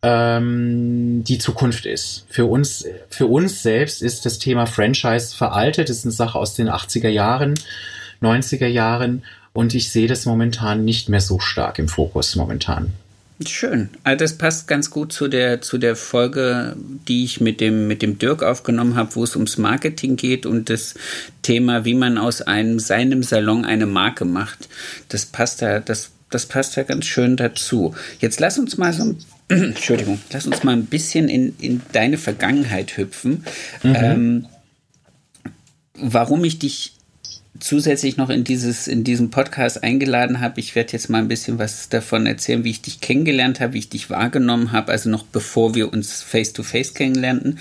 ähm, 0.01 1.23
die 1.23 1.39
Zukunft 1.39 1.85
ist. 1.85 2.25
Für 2.29 2.45
uns, 2.45 2.85
für 3.09 3.25
uns 3.25 3.63
selbst 3.63 4.01
ist 4.01 4.25
das 4.25 4.39
Thema 4.39 4.65
Franchise 4.65 5.35
veraltet. 5.35 5.89
Das 5.89 5.97
ist 5.97 6.05
eine 6.05 6.11
Sache 6.13 6.37
aus 6.37 6.53
den 6.53 6.69
80er 6.69 7.09
Jahren, 7.09 7.55
90er 8.21 8.67
Jahren. 8.67 9.23
Und 9.53 9.73
ich 9.73 9.89
sehe 9.89 10.07
das 10.07 10.25
momentan 10.25 10.85
nicht 10.85 11.09
mehr 11.09 11.21
so 11.21 11.39
stark 11.39 11.79
im 11.79 11.87
Fokus 11.87 12.35
momentan. 12.35 12.93
Schön. 13.47 13.89
Also 14.03 14.25
das 14.25 14.37
passt 14.37 14.67
ganz 14.67 14.89
gut 14.89 15.13
zu 15.13 15.29
der, 15.29 15.61
zu 15.61 15.77
der 15.77 15.95
Folge, 15.95 16.75
die 17.07 17.23
ich 17.23 17.39
mit 17.39 17.61
dem, 17.61 17.87
mit 17.87 18.01
dem 18.01 18.19
Dirk 18.19 18.43
aufgenommen 18.43 18.95
habe, 18.95 19.15
wo 19.15 19.23
es 19.23 19.35
ums 19.35 19.57
Marketing 19.57 20.17
geht 20.17 20.45
und 20.45 20.69
das 20.69 20.95
Thema, 21.41 21.85
wie 21.85 21.93
man 21.93 22.17
aus 22.17 22.41
einem, 22.41 22.79
seinem 22.79 23.23
Salon 23.23 23.63
eine 23.63 23.85
Marke 23.85 24.25
macht. 24.25 24.67
Das 25.07 25.25
passt 25.25 25.61
da, 25.61 25.79
das, 25.79 26.11
das 26.29 26.47
passt 26.47 26.75
da 26.75 26.83
ganz 26.83 27.05
schön 27.05 27.37
dazu. 27.37 27.95
Jetzt 28.19 28.41
lass 28.41 28.59
uns 28.59 28.77
mal 28.77 28.91
so 28.91 29.03
ein 29.03 29.17
Entschuldigung, 29.47 30.19
lass 30.31 30.45
uns 30.45 30.63
mal 30.63 30.73
ein 30.73 30.85
bisschen 30.85 31.29
in, 31.29 31.55
in 31.59 31.81
deine 31.93 32.17
Vergangenheit 32.17 32.97
hüpfen. 32.97 33.45
Mhm. 33.81 33.95
Ähm, 33.95 34.45
warum 35.95 36.43
ich 36.43 36.59
dich 36.59 36.98
zusätzlich 37.59 38.15
noch 38.17 38.29
in 38.29 38.43
dieses 38.43 38.87
in 38.87 39.03
diesem 39.03 39.31
Podcast 39.31 39.83
eingeladen 39.83 40.39
habe. 40.39 40.59
Ich 40.59 40.75
werde 40.75 40.93
jetzt 40.93 41.09
mal 41.09 41.17
ein 41.17 41.27
bisschen 41.27 41.59
was 41.59 41.89
davon 41.89 42.25
erzählen, 42.25 42.63
wie 42.63 42.69
ich 42.69 42.81
dich 42.81 43.01
kennengelernt 43.01 43.59
habe, 43.59 43.73
wie 43.73 43.79
ich 43.79 43.89
dich 43.89 44.09
wahrgenommen 44.09 44.71
habe, 44.71 44.91
also 44.91 45.09
noch 45.09 45.23
bevor 45.23 45.75
wir 45.75 45.91
uns 45.91 46.21
face 46.21 46.53
to 46.53 46.63
face 46.63 46.93
kennenlernten. 46.93 47.59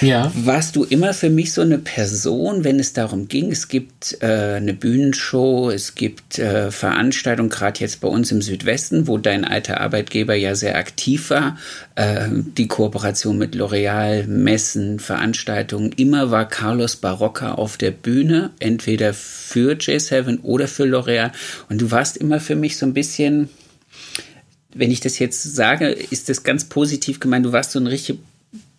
Ja. 0.00 0.30
Warst 0.34 0.76
du 0.76 0.84
immer 0.84 1.14
für 1.14 1.30
mich 1.30 1.52
so 1.52 1.62
eine 1.62 1.78
Person, 1.78 2.64
wenn 2.64 2.78
es 2.78 2.92
darum 2.92 3.28
ging, 3.28 3.50
es 3.50 3.68
gibt 3.68 4.18
äh, 4.20 4.56
eine 4.56 4.74
Bühnenshow, 4.74 5.70
es 5.70 5.94
gibt 5.94 6.38
äh, 6.38 6.70
Veranstaltungen, 6.70 7.50
gerade 7.50 7.80
jetzt 7.80 8.00
bei 8.00 8.08
uns 8.08 8.32
im 8.32 8.42
Südwesten, 8.42 9.06
wo 9.06 9.16
dein 9.16 9.44
alter 9.44 9.80
Arbeitgeber 9.80 10.34
ja 10.34 10.54
sehr 10.54 10.76
aktiv 10.76 11.30
war, 11.30 11.56
äh, 12.00 12.28
die 12.30 12.66
Kooperation 12.66 13.36
mit 13.36 13.54
L'Oreal, 13.54 14.26
Messen, 14.26 14.98
Veranstaltungen, 15.00 15.92
immer 15.92 16.30
war 16.30 16.48
Carlos 16.48 16.96
Barocca 16.96 17.52
auf 17.52 17.76
der 17.76 17.90
Bühne, 17.90 18.52
entweder 18.58 19.12
für 19.12 19.74
J7 19.74 20.40
oder 20.42 20.66
für 20.66 20.84
L'Oreal. 20.84 21.30
Und 21.68 21.82
du 21.82 21.90
warst 21.90 22.16
immer 22.16 22.40
für 22.40 22.56
mich 22.56 22.78
so 22.78 22.86
ein 22.86 22.94
bisschen, 22.94 23.50
wenn 24.72 24.90
ich 24.90 25.00
das 25.00 25.18
jetzt 25.18 25.42
sage, 25.42 25.90
ist 25.90 26.30
das 26.30 26.42
ganz 26.42 26.64
positiv 26.64 27.20
gemeint, 27.20 27.44
du 27.44 27.52
warst 27.52 27.72
so 27.72 27.78
ein 27.78 27.86
richtig 27.86 28.18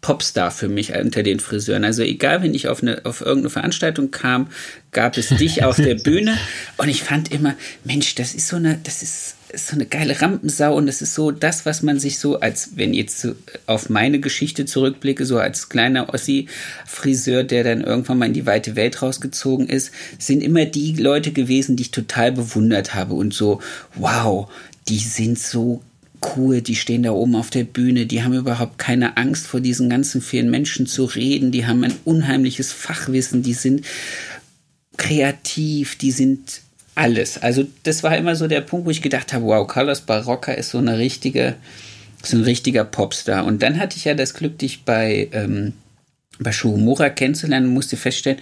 Popstar 0.02 0.50
für 0.50 0.68
mich 0.68 0.96
unter 0.96 1.22
den 1.22 1.40
Friseuren. 1.40 1.86
Also 1.86 2.02
egal, 2.02 2.42
wenn 2.42 2.56
ich 2.56 2.70
auf, 2.70 2.82
eine, 2.82 3.06
auf 3.06 3.22
irgendeine 3.22 3.52
Veranstaltung 3.52 4.10
kam, 4.10 4.48
gab 4.92 5.16
es 5.16 5.30
dich 5.30 5.64
auf 5.64 5.76
der 5.76 5.94
Bühne 6.04 6.40
und 6.78 6.90
ich 6.90 7.04
fand 7.04 7.32
immer, 7.32 7.54
Mensch, 7.84 8.16
das 8.16 8.34
ist 8.34 8.48
so 8.48 8.56
eine, 8.56 8.80
das 8.84 9.04
ist 9.04 9.36
ist 9.52 9.68
so 9.68 9.76
eine 9.76 9.86
geile 9.86 10.22
Rampensau 10.22 10.76
und 10.76 10.88
es 10.88 11.02
ist 11.02 11.14
so 11.14 11.32
das, 11.32 11.66
was 11.66 11.84
man 11.84 12.00
sich 12.00 12.20
so 12.20 12.40
als, 12.40 12.72
wenn 12.76 12.94
jetzt 12.94 13.20
so 13.20 13.36
auf 13.66 13.90
meine 13.90 14.20
Geschichte 14.20 14.66
zurückblicke, 14.66 15.26
so 15.26 15.38
als 15.38 15.70
kleiner 15.70 16.14
Ossi-Friseur, 16.14 17.44
der 17.44 17.64
dann 17.64 17.82
irgendwann 17.82 18.18
mal 18.18 18.26
in 18.26 18.34
die 18.34 18.46
weite 18.46 18.76
Welt 18.76 19.02
rausgezogen 19.02 19.68
ist, 19.68 19.92
sind 20.18 20.42
immer 20.42 20.66
die 20.66 20.94
Leute 20.94 21.32
gewesen, 21.32 21.76
die 21.76 21.84
ich 21.84 21.92
total 21.92 22.32
bewundert 22.32 22.96
habe 22.96 23.14
und 23.14 23.34
so, 23.34 23.62
wow, 23.96 24.50
die 24.88 25.00
sind 25.00 25.38
so 25.38 25.82
cool, 26.36 26.62
die 26.62 26.76
stehen 26.76 27.04
da 27.04 27.12
oben 27.12 27.36
auf 27.36 27.50
der 27.50 27.64
Bühne, 27.64 28.06
die 28.06 28.24
haben 28.24 28.34
überhaupt 28.34 28.78
keine 28.78 29.18
Angst 29.18 29.48
vor 29.48 29.60
diesen 29.60 29.90
ganzen 29.90 30.22
vielen 30.22 30.52
Menschen 30.52 30.86
zu 30.86 31.06
reden, 31.06 31.52
die 31.52 31.66
haben 31.66 31.84
ein 31.84 31.94
unheimliches 32.06 32.72
Fachwissen, 32.72 33.44
die 33.44 33.54
sind 33.54 33.86
kreativ, 34.98 35.98
die 35.98 36.12
sind 36.12 36.62
alles. 37.02 37.42
Also 37.42 37.66
das 37.84 38.04
war 38.04 38.16
immer 38.16 38.36
so 38.36 38.48
der 38.48 38.62
Punkt, 38.62 38.86
wo 38.86 38.92
ich 38.92 39.02
gedacht 39.02 39.34
habe, 39.34 39.46
wow, 39.46 39.68
Carlos 39.68 40.02
Barocca 40.02 40.52
ist 40.52 40.70
so 40.70 40.78
eine 40.78 41.00
richtige, 41.00 41.56
so 42.24 42.38
ein 42.38 42.44
richtiger 42.44 42.86
Popstar. 42.86 43.44
Und 43.46 43.64
dann 43.64 43.80
hatte 43.80 43.98
ich 43.98 44.06
ja 44.06 44.14
das 44.14 44.36
Glück, 44.36 44.60
dich 44.60 44.86
bei 44.86 45.28
ähm, 45.32 45.74
bei 46.40 46.52
Shuhumura 46.52 47.10
kennenzulernen 47.10 47.68
musste 47.68 47.98
feststellen, 47.98 48.40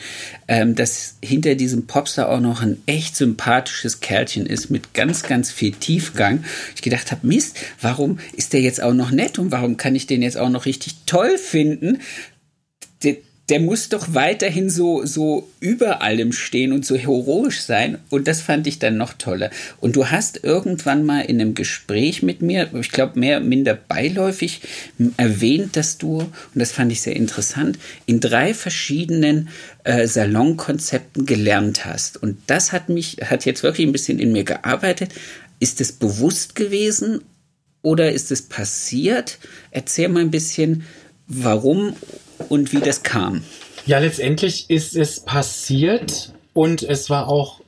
ähm, 0.47 0.75
dass 0.75 1.17
hinter 1.21 1.55
diesem 1.55 1.85
Popstar 1.85 2.29
auch 2.29 2.39
noch 2.39 2.61
ein 2.61 2.81
echt 2.85 3.15
sympathisches 3.15 3.99
Kerlchen 3.99 4.45
ist 4.45 4.69
mit 4.69 4.93
ganz, 4.93 5.23
ganz 5.23 5.51
viel 5.51 5.73
Tiefgang. 5.73 6.45
Ich 6.75 6.81
gedacht 6.81 7.11
habe, 7.11 7.27
Mist, 7.27 7.57
warum 7.81 8.19
ist 8.33 8.53
der 8.53 8.61
jetzt 8.61 8.81
auch 8.81 8.93
noch 8.93 9.11
nett 9.11 9.37
und 9.37 9.51
warum 9.51 9.75
kann 9.75 9.95
ich 9.95 10.07
den 10.07 10.21
jetzt 10.21 10.37
auch 10.37 10.49
noch 10.49 10.65
richtig 10.65 10.95
toll 11.05 11.37
finden? 11.37 11.99
Der 13.49 13.59
muss 13.59 13.89
doch 13.89 14.13
weiterhin 14.13 14.69
so, 14.69 15.05
so 15.05 15.49
über 15.59 16.03
allem 16.03 16.31
stehen 16.31 16.71
und 16.71 16.85
so 16.85 16.95
heroisch 16.95 17.61
sein. 17.61 17.97
Und 18.09 18.27
das 18.27 18.41
fand 18.41 18.67
ich 18.67 18.77
dann 18.77 18.97
noch 18.97 19.13
toller. 19.13 19.49
Und 19.79 19.95
du 19.95 20.07
hast 20.07 20.43
irgendwann 20.43 21.03
mal 21.03 21.21
in 21.21 21.41
einem 21.41 21.55
Gespräch 21.55 22.21
mit 22.21 22.43
mir, 22.43 22.69
ich 22.79 22.91
glaube 22.91 23.19
mehr 23.19 23.39
minder 23.39 23.73
beiläufig, 23.73 24.61
erwähnt, 25.17 25.75
dass 25.75 25.97
du, 25.97 26.19
und 26.19 26.31
das 26.53 26.71
fand 26.71 26.91
ich 26.91 27.01
sehr 27.01 27.15
interessant, 27.15 27.79
in 28.05 28.19
drei 28.19 28.53
verschiedenen 28.53 29.49
äh, 29.83 30.05
Salonkonzepten 30.05 31.25
gelernt 31.25 31.85
hast. 31.85 32.21
Und 32.21 32.37
das 32.47 32.71
hat 32.71 32.89
mich, 32.89 33.17
hat 33.25 33.45
jetzt 33.45 33.63
wirklich 33.63 33.87
ein 33.87 33.93
bisschen 33.93 34.19
in 34.19 34.31
mir 34.31 34.43
gearbeitet. 34.43 35.11
Ist 35.59 35.81
es 35.81 35.91
bewusst 35.91 36.55
gewesen 36.55 37.21
oder 37.81 38.11
ist 38.11 38.31
es 38.31 38.43
passiert? 38.43 39.39
Erzähl 39.71 40.09
mal 40.09 40.21
ein 40.21 40.31
bisschen, 40.31 40.83
warum 41.27 41.95
und 42.48 42.72
wie 42.74 42.79
das 42.79 43.03
kam. 43.03 43.43
Ja, 43.86 44.00
letztendlich 44.00 44.69
ist 44.69 44.96
es 44.96 45.19
passiert 45.19 46.34
und 46.53 46.84
es 46.84 47.10
war 47.10 47.27
auch 47.27 47.62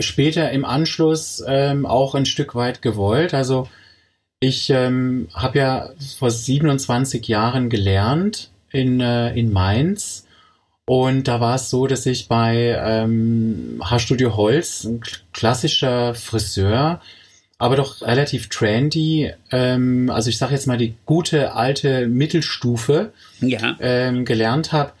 später 0.00 0.50
im 0.50 0.64
Anschluss 0.64 1.42
ähm, 1.46 1.86
auch 1.86 2.14
ein 2.14 2.26
Stück 2.26 2.54
weit 2.54 2.82
gewollt. 2.82 3.34
Also 3.34 3.68
ich 4.40 4.70
ähm, 4.70 5.28
habe 5.34 5.58
ja 5.58 5.90
vor 6.18 6.30
27 6.30 7.28
Jahren 7.28 7.68
gelernt 7.68 8.50
in, 8.70 9.00
äh, 9.00 9.34
in 9.34 9.52
Mainz. 9.52 10.26
Und 10.86 11.28
da 11.28 11.40
war 11.40 11.56
es 11.56 11.70
so, 11.70 11.86
dass 11.86 12.06
ich 12.06 12.26
bei 12.26 12.76
ähm, 12.82 13.80
Haarstudio 13.84 14.36
Holz, 14.36 14.84
ein 14.84 15.02
klassischer 15.32 16.14
Friseur, 16.14 17.00
aber 17.60 17.76
doch 17.76 18.00
relativ 18.00 18.48
trendy. 18.48 19.30
Ähm, 19.52 20.10
also 20.10 20.30
ich 20.30 20.38
sage 20.38 20.54
jetzt 20.54 20.66
mal 20.66 20.78
die 20.78 20.94
gute 21.04 21.54
alte 21.54 22.08
Mittelstufe 22.08 23.12
ja. 23.40 23.76
ähm, 23.80 24.24
gelernt 24.24 24.72
habe 24.72 24.92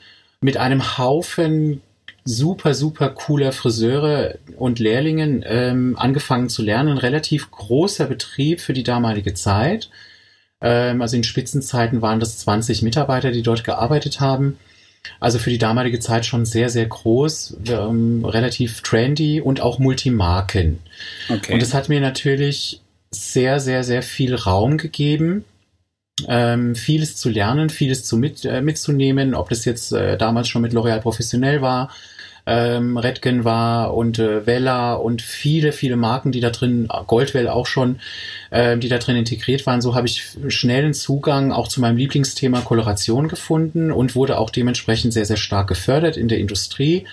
mit 0.42 0.58
einem 0.58 0.98
Haufen 0.98 1.80
super, 2.24 2.74
super 2.74 3.08
cooler 3.08 3.52
Friseure 3.52 4.34
und 4.58 4.78
Lehrlingen 4.78 5.42
ähm, 5.46 5.96
angefangen 5.98 6.50
zu 6.50 6.62
lernen. 6.62 6.90
Ein 6.90 6.98
relativ 6.98 7.50
großer 7.50 8.06
Betrieb 8.06 8.60
für 8.60 8.74
die 8.74 8.82
damalige 8.82 9.32
Zeit. 9.32 9.88
Ähm, 10.60 11.00
also 11.00 11.16
in 11.16 11.24
Spitzenzeiten 11.24 12.02
waren 12.02 12.20
das 12.20 12.38
20 12.40 12.82
Mitarbeiter, 12.82 13.30
die 13.30 13.42
dort 13.42 13.64
gearbeitet 13.64 14.20
haben. 14.20 14.58
Also 15.18 15.38
für 15.38 15.50
die 15.50 15.58
damalige 15.58 15.98
Zeit 16.00 16.26
schon 16.26 16.44
sehr, 16.44 16.68
sehr 16.70 16.86
groß, 16.86 17.56
ähm, 17.68 18.24
relativ 18.24 18.82
trendy 18.82 19.40
und 19.40 19.60
auch 19.60 19.78
Multimarken. 19.78 20.78
Okay. 21.28 21.54
Und 21.54 21.62
es 21.62 21.74
hat 21.74 21.88
mir 21.88 22.00
natürlich 22.00 22.80
sehr, 23.10 23.60
sehr, 23.60 23.82
sehr 23.82 24.02
viel 24.02 24.34
Raum 24.34 24.76
gegeben, 24.76 25.44
ähm, 26.28 26.74
vieles 26.74 27.16
zu 27.16 27.28
lernen, 27.28 27.70
vieles 27.70 28.04
zu 28.04 28.16
mit, 28.16 28.44
äh, 28.44 28.60
mitzunehmen, 28.60 29.34
ob 29.34 29.48
das 29.48 29.64
jetzt 29.64 29.92
äh, 29.92 30.16
damals 30.16 30.48
schon 30.48 30.62
mit 30.62 30.72
L'Oréal 30.72 31.00
professionell 31.00 31.62
war, 31.62 31.90
ähm, 32.46 32.96
Redken 32.96 33.44
war 33.44 33.94
und 33.94 34.18
äh, 34.18 34.46
Vella 34.46 34.94
und 34.94 35.22
viele, 35.22 35.72
viele 35.72 35.96
Marken, 35.96 36.32
die 36.32 36.40
da 36.40 36.50
drin, 36.50 36.88
Goldwell 37.06 37.48
auch 37.48 37.66
schon, 37.66 38.00
äh, 38.50 38.76
die 38.76 38.88
da 38.88 38.98
drin 38.98 39.16
integriert 39.16 39.66
waren. 39.66 39.80
So 39.80 39.94
habe 39.94 40.06
ich 40.06 40.36
schnellen 40.48 40.94
Zugang 40.94 41.52
auch 41.52 41.68
zu 41.68 41.80
meinem 41.80 41.96
Lieblingsthema 41.96 42.60
Koloration 42.60 43.28
gefunden 43.28 43.92
und 43.92 44.14
wurde 44.14 44.38
auch 44.38 44.50
dementsprechend 44.50 45.12
sehr, 45.12 45.26
sehr 45.26 45.36
stark 45.36 45.68
gefördert 45.68 46.16
in 46.16 46.28
der 46.28 46.38
Industrie, 46.38 47.06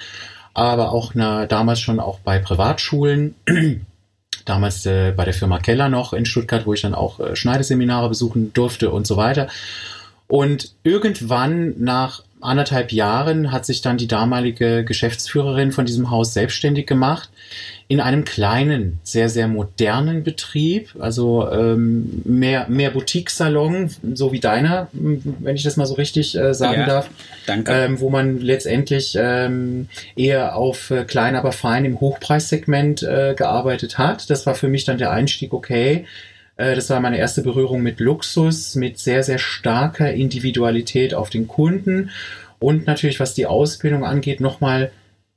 aber 0.53 0.91
auch 0.91 1.11
na, 1.13 1.45
damals 1.45 1.79
schon 1.79 1.99
auch 1.99 2.19
bei 2.19 2.39
Privatschulen. 2.39 3.35
damals 4.45 4.85
äh, 4.85 5.13
bei 5.15 5.25
der 5.25 5.33
Firma 5.33 5.59
Keller 5.59 5.89
noch 5.89 6.13
in 6.13 6.25
Stuttgart, 6.25 6.65
wo 6.65 6.73
ich 6.73 6.81
dann 6.81 6.95
auch 6.95 7.19
äh, 7.19 7.35
Schneideseminare 7.35 8.09
besuchen 8.09 8.53
durfte 8.53 8.91
und 8.91 9.05
so 9.05 9.17
weiter. 9.17 9.47
Und 10.27 10.73
irgendwann 10.83 11.75
nach 11.77 12.23
anderthalb 12.41 12.91
Jahren 12.91 13.51
hat 13.51 13.65
sich 13.65 13.81
dann 13.81 13.97
die 13.97 14.07
damalige 14.07 14.83
Geschäftsführerin 14.85 15.71
von 15.71 15.85
diesem 15.85 16.11
Haus 16.11 16.33
selbstständig 16.33 16.85
gemacht 16.85 17.29
in 17.89 18.01
einem 18.01 18.25
kleinen, 18.25 18.99
sehr, 19.03 19.29
sehr 19.29 19.47
modernen 19.47 20.23
Betrieb, 20.23 20.89
also 20.99 21.49
ähm, 21.49 22.21
mehr, 22.25 22.67
mehr 22.67 22.91
Boutique-Salon, 22.91 23.89
so 24.13 24.33
wie 24.33 24.41
deiner, 24.41 24.89
wenn 24.91 25.55
ich 25.55 25.63
das 25.63 25.77
mal 25.77 25.85
so 25.85 25.93
richtig 25.93 26.37
äh, 26.37 26.53
sagen 26.53 26.81
ja, 26.81 26.85
darf. 26.85 27.09
Danke. 27.45 27.71
Ähm, 27.71 28.01
wo 28.01 28.09
man 28.09 28.41
letztendlich 28.41 29.17
ähm, 29.17 29.87
eher 30.17 30.57
auf 30.57 30.91
äh, 30.91 31.05
klein, 31.05 31.37
aber 31.37 31.53
fein 31.53 31.85
im 31.85 32.01
Hochpreissegment 32.01 33.03
äh, 33.03 33.35
gearbeitet 33.37 33.97
hat. 33.97 34.29
Das 34.29 34.45
war 34.45 34.55
für 34.55 34.67
mich 34.67 34.83
dann 34.83 34.97
der 34.97 35.11
Einstieg, 35.11 35.53
okay. 35.53 36.05
Äh, 36.57 36.75
das 36.75 36.89
war 36.89 36.99
meine 36.99 37.17
erste 37.17 37.41
Berührung 37.41 37.81
mit 37.81 37.99
Luxus, 37.99 38.75
mit 38.75 38.99
sehr, 38.99 39.23
sehr 39.23 39.39
starker 39.39 40.11
Individualität 40.11 41.13
auf 41.13 41.29
den 41.29 41.47
Kunden 41.47 42.11
und 42.59 42.87
natürlich, 42.87 43.19
was 43.19 43.33
die 43.33 43.45
Ausbildung 43.45 44.03
angeht, 44.03 44.41
nochmal 44.41 44.91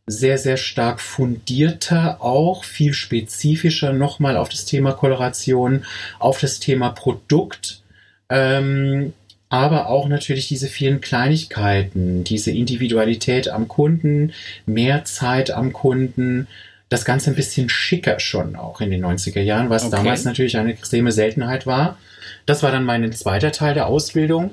sehr, 0.06 0.38
sehr 0.38 0.56
stark 0.56 1.00
fundierter 1.00 2.20
auch, 2.20 2.64
viel 2.64 2.94
spezifischer 2.94 3.92
nochmal 3.92 4.36
auf 4.36 4.48
das 4.48 4.64
Thema 4.64 4.92
Koloration, 4.92 5.84
auf 6.18 6.40
das 6.40 6.58
Thema 6.58 6.90
Produkt, 6.90 7.82
ähm, 8.28 9.12
aber 9.50 9.88
auch 9.88 10.08
natürlich 10.08 10.48
diese 10.48 10.68
vielen 10.68 11.00
Kleinigkeiten, 11.00 12.24
diese 12.24 12.50
Individualität 12.50 13.48
am 13.48 13.68
Kunden, 13.68 14.32
mehr 14.64 15.04
Zeit 15.04 15.50
am 15.50 15.72
Kunden, 15.72 16.46
das 16.90 17.04
Ganze 17.04 17.30
ein 17.30 17.37
bisschen 17.37 17.70
schicker 17.70 18.20
schon 18.20 18.56
auch 18.56 18.80
in 18.80 18.90
den 18.90 19.04
90er 19.04 19.40
Jahren, 19.40 19.70
was 19.70 19.85
okay. 19.85 19.97
damals 19.97 20.25
natürlich 20.25 20.59
eine 20.59 20.73
extreme 20.73 21.12
Seltenheit 21.12 21.66
war. 21.66 21.97
Das 22.44 22.62
war 22.62 22.73
dann 22.73 22.85
mein 22.85 23.11
zweiter 23.12 23.52
Teil 23.52 23.75
der 23.75 23.87
Ausbildung. 23.87 24.50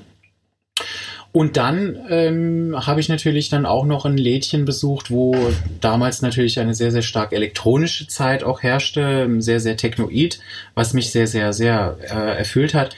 Und 1.32 1.56
dann 1.56 1.98
ähm, 2.08 2.74
habe 2.86 3.00
ich 3.00 3.08
natürlich 3.08 3.50
dann 3.50 3.66
auch 3.66 3.84
noch 3.84 4.06
ein 4.06 4.16
Lädchen 4.16 4.64
besucht, 4.64 5.10
wo 5.10 5.36
damals 5.80 6.22
natürlich 6.22 6.58
eine 6.58 6.74
sehr, 6.74 6.90
sehr 6.90 7.02
stark 7.02 7.32
elektronische 7.32 8.06
Zeit 8.06 8.42
auch 8.44 8.62
herrschte, 8.62 9.28
sehr, 9.38 9.60
sehr 9.60 9.76
technoid, 9.76 10.40
was 10.74 10.94
mich 10.94 11.10
sehr, 11.10 11.26
sehr, 11.26 11.52
sehr 11.52 11.98
äh, 12.02 12.38
erfüllt 12.38 12.72
hat 12.72 12.96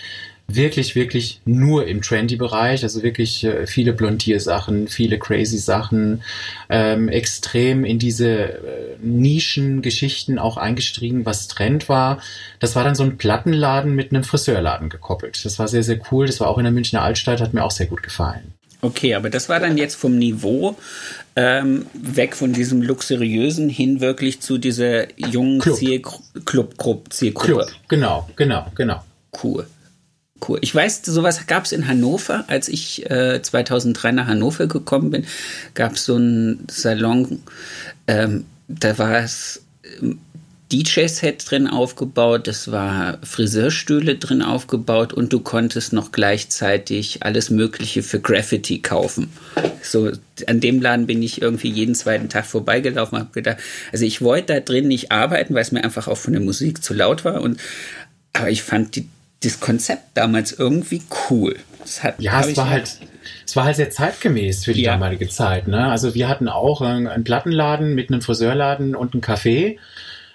wirklich, 0.54 0.94
wirklich 0.94 1.40
nur 1.44 1.86
im 1.86 2.02
Trendy-Bereich, 2.02 2.82
also 2.82 3.02
wirklich 3.02 3.44
äh, 3.44 3.66
viele 3.66 3.92
Blondiersachen, 3.92 4.88
viele 4.88 5.18
crazy 5.18 5.58
Sachen, 5.58 6.22
ähm, 6.68 7.08
extrem 7.08 7.84
in 7.84 7.98
diese 7.98 8.28
äh, 8.28 8.58
Nischen-Geschichten 9.02 10.38
auch 10.38 10.56
eingestiegen, 10.56 11.26
was 11.26 11.48
Trend 11.48 11.88
war. 11.88 12.20
Das 12.58 12.76
war 12.76 12.84
dann 12.84 12.94
so 12.94 13.02
ein 13.02 13.16
Plattenladen 13.16 13.94
mit 13.94 14.12
einem 14.12 14.24
Friseurladen 14.24 14.88
gekoppelt. 14.88 15.44
Das 15.44 15.58
war 15.58 15.68
sehr, 15.68 15.82
sehr 15.82 16.00
cool. 16.10 16.26
Das 16.26 16.40
war 16.40 16.48
auch 16.48 16.58
in 16.58 16.64
der 16.64 16.72
Münchner 16.72 17.02
Altstadt, 17.02 17.40
hat 17.40 17.54
mir 17.54 17.64
auch 17.64 17.70
sehr 17.70 17.86
gut 17.86 18.02
gefallen. 18.02 18.54
Okay, 18.82 19.14
aber 19.14 19.28
das 19.28 19.48
war 19.48 19.60
dann 19.60 19.76
jetzt 19.76 19.94
vom 19.94 20.18
Niveau 20.18 20.76
ähm, 21.36 21.86
weg 21.92 22.34
von 22.34 22.52
diesem 22.52 22.80
luxuriösen 22.80 23.68
hin 23.68 24.00
wirklich 24.00 24.40
zu 24.40 24.58
dieser 24.58 25.06
jungen 25.18 25.58
Club. 25.58 25.76
Zielgruppe. 25.76 27.44
Club, 27.44 27.70
genau, 27.88 28.28
genau, 28.36 28.66
genau. 28.74 29.04
Cool. 29.42 29.66
Cool. 30.46 30.58
Ich 30.62 30.74
weiß, 30.74 31.02
sowas 31.04 31.46
gab 31.46 31.64
es 31.64 31.72
in 31.72 31.86
Hannover. 31.86 32.44
Als 32.48 32.68
ich 32.68 33.08
äh, 33.10 33.40
2003 33.42 34.12
nach 34.12 34.26
Hannover 34.26 34.66
gekommen 34.66 35.10
bin, 35.10 35.26
gab 35.74 35.94
es 35.94 36.04
so 36.04 36.16
einen 36.16 36.66
Salon. 36.70 37.42
Ähm, 38.06 38.44
da 38.68 38.96
war 38.98 39.18
es 39.18 39.62
ähm, 40.00 40.18
DJ-Set 40.72 41.50
drin 41.50 41.66
aufgebaut, 41.66 42.46
es 42.46 42.70
war 42.70 43.18
Friseurstühle 43.24 44.16
drin 44.16 44.40
aufgebaut 44.40 45.12
und 45.12 45.32
du 45.32 45.40
konntest 45.40 45.92
noch 45.92 46.12
gleichzeitig 46.12 47.24
alles 47.24 47.50
Mögliche 47.50 48.04
für 48.04 48.20
Graffiti 48.20 48.78
kaufen. 48.78 49.30
So, 49.82 50.12
an 50.46 50.60
dem 50.60 50.80
Laden 50.80 51.06
bin 51.06 51.22
ich 51.22 51.42
irgendwie 51.42 51.70
jeden 51.70 51.96
zweiten 51.96 52.28
Tag 52.28 52.46
vorbeigelaufen, 52.46 53.18
habe 53.18 53.30
gedacht, 53.32 53.56
also 53.90 54.04
ich 54.04 54.22
wollte 54.22 54.54
da 54.54 54.60
drin 54.60 54.86
nicht 54.86 55.10
arbeiten, 55.10 55.54
weil 55.54 55.62
es 55.62 55.72
mir 55.72 55.82
einfach 55.82 56.06
auch 56.06 56.18
von 56.18 56.34
der 56.34 56.42
Musik 56.42 56.84
zu 56.84 56.94
laut 56.94 57.24
war 57.24 57.40
und 57.40 57.58
aber 58.32 58.50
ich 58.50 58.62
fand 58.62 58.94
die 58.94 59.08
das 59.42 59.60
Konzept 59.60 60.02
damals 60.14 60.52
irgendwie 60.52 61.02
cool. 61.30 61.56
Hat, 62.02 62.20
ja, 62.20 62.40
es 62.40 62.56
war 62.56 62.68
halt, 62.68 62.98
es 63.46 63.56
war 63.56 63.64
halt 63.64 63.76
sehr 63.76 63.90
zeitgemäß 63.90 64.64
für 64.64 64.74
die 64.74 64.82
ja. 64.82 64.92
damalige 64.92 65.28
Zeit. 65.28 65.66
Ne? 65.66 65.90
Also 65.90 66.14
wir 66.14 66.28
hatten 66.28 66.48
auch 66.48 66.82
einen 66.82 67.24
Plattenladen 67.24 67.94
mit 67.94 68.10
einem 68.10 68.20
Friseurladen 68.20 68.94
und 68.94 69.14
einem 69.14 69.22
Café 69.22 69.78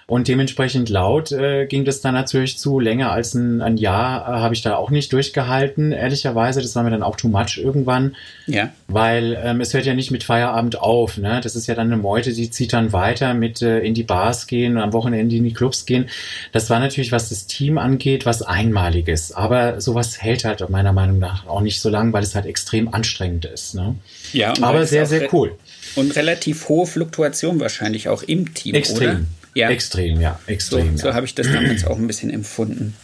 und 0.08 0.28
dementsprechend 0.28 0.88
laut 0.88 1.32
äh, 1.32 1.66
ging 1.66 1.84
das 1.84 2.00
dann 2.00 2.14
natürlich 2.14 2.58
zu. 2.58 2.78
Länger 2.78 3.10
als 3.10 3.34
ein, 3.34 3.60
ein 3.60 3.76
Jahr 3.76 4.20
äh, 4.22 4.38
habe 4.40 4.54
ich 4.54 4.62
da 4.62 4.76
auch 4.76 4.90
nicht 4.90 5.12
durchgehalten, 5.12 5.90
ehrlicherweise. 5.90 6.62
Das 6.62 6.76
war 6.76 6.84
mir 6.84 6.90
dann 6.90 7.02
auch 7.02 7.16
too 7.16 7.26
much 7.26 7.58
irgendwann. 7.58 8.14
Ja. 8.46 8.70
Weil 8.86 9.36
ähm, 9.42 9.60
es 9.60 9.74
hört 9.74 9.84
ja 9.84 9.94
nicht 9.94 10.12
mit 10.12 10.22
Feierabend 10.22 10.78
auf. 10.78 11.18
Ne? 11.18 11.40
Das 11.42 11.56
ist 11.56 11.66
ja 11.66 11.74
dann 11.74 11.88
eine 11.88 11.96
Meute, 11.96 12.32
die 12.32 12.48
zieht 12.50 12.72
dann 12.72 12.92
weiter 12.92 13.34
mit 13.34 13.62
äh, 13.62 13.80
in 13.80 13.94
die 13.94 14.04
Bars 14.04 14.46
gehen 14.46 14.76
und 14.76 14.82
am 14.82 14.92
Wochenende 14.92 15.34
in 15.34 15.42
die 15.42 15.52
Clubs 15.52 15.86
gehen. 15.86 16.08
Das 16.52 16.70
war 16.70 16.78
natürlich, 16.78 17.10
was 17.10 17.30
das 17.30 17.48
Team 17.48 17.76
angeht, 17.76 18.26
was 18.26 18.42
Einmaliges. 18.42 19.32
Aber 19.32 19.80
sowas 19.80 20.22
hält 20.22 20.44
halt 20.44 20.68
meiner 20.70 20.92
Meinung 20.92 21.18
nach 21.18 21.48
auch 21.48 21.62
nicht 21.62 21.80
so 21.80 21.88
lang, 21.88 22.12
weil 22.12 22.22
es 22.22 22.36
halt 22.36 22.46
extrem 22.46 22.94
anstrengend 22.94 23.44
ist. 23.44 23.74
Ne? 23.74 23.96
Ja, 24.32 24.54
aber 24.60 24.86
sehr, 24.86 25.06
sehr 25.06 25.34
cool. 25.34 25.56
Und 25.96 26.14
relativ 26.14 26.68
hohe 26.68 26.86
Fluktuation 26.86 27.58
wahrscheinlich 27.58 28.08
auch 28.08 28.22
im 28.22 28.54
Team, 28.54 28.76
Extrem. 28.76 29.10
oder? 29.10 29.20
Ja. 29.56 29.70
Extrem, 29.70 30.20
ja. 30.20 30.38
Extrem. 30.46 30.96
So, 30.96 31.02
so 31.02 31.08
ja. 31.08 31.14
habe 31.14 31.24
ich 31.24 31.34
das 31.34 31.50
damals 31.50 31.84
auch 31.86 31.96
ein 31.96 32.06
bisschen 32.06 32.30
empfunden. 32.30 32.94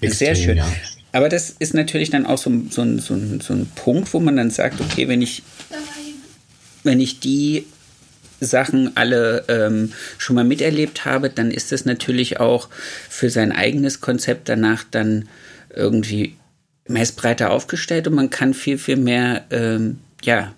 Extrem, 0.00 0.34
Sehr 0.34 0.34
schön. 0.34 0.56
Ja. 0.56 0.66
Aber 1.12 1.28
das 1.28 1.50
ist 1.50 1.74
natürlich 1.74 2.10
dann 2.10 2.26
auch 2.26 2.38
so, 2.38 2.50
so, 2.68 2.98
so, 2.98 3.16
so 3.40 3.54
ein 3.54 3.70
Punkt, 3.76 4.12
wo 4.12 4.18
man 4.18 4.36
dann 4.36 4.50
sagt, 4.50 4.80
okay, 4.80 5.06
wenn 5.06 5.22
ich, 5.22 5.44
wenn 6.82 6.98
ich 6.98 7.20
die 7.20 7.66
Sachen 8.40 8.96
alle 8.96 9.44
ähm, 9.48 9.92
schon 10.18 10.34
mal 10.34 10.44
miterlebt 10.44 11.04
habe, 11.04 11.30
dann 11.30 11.52
ist 11.52 11.70
das 11.70 11.84
natürlich 11.84 12.40
auch 12.40 12.68
für 13.08 13.30
sein 13.30 13.52
eigenes 13.52 14.00
Konzept 14.00 14.48
danach 14.48 14.82
dann 14.90 15.28
irgendwie 15.72 16.34
meist 16.88 17.16
breiter 17.16 17.52
aufgestellt 17.52 18.08
und 18.08 18.14
man 18.14 18.30
kann 18.30 18.54
viel, 18.54 18.76
viel 18.76 18.96
mehr 18.96 19.44
ähm, 19.50 20.00
ja, 20.22 20.52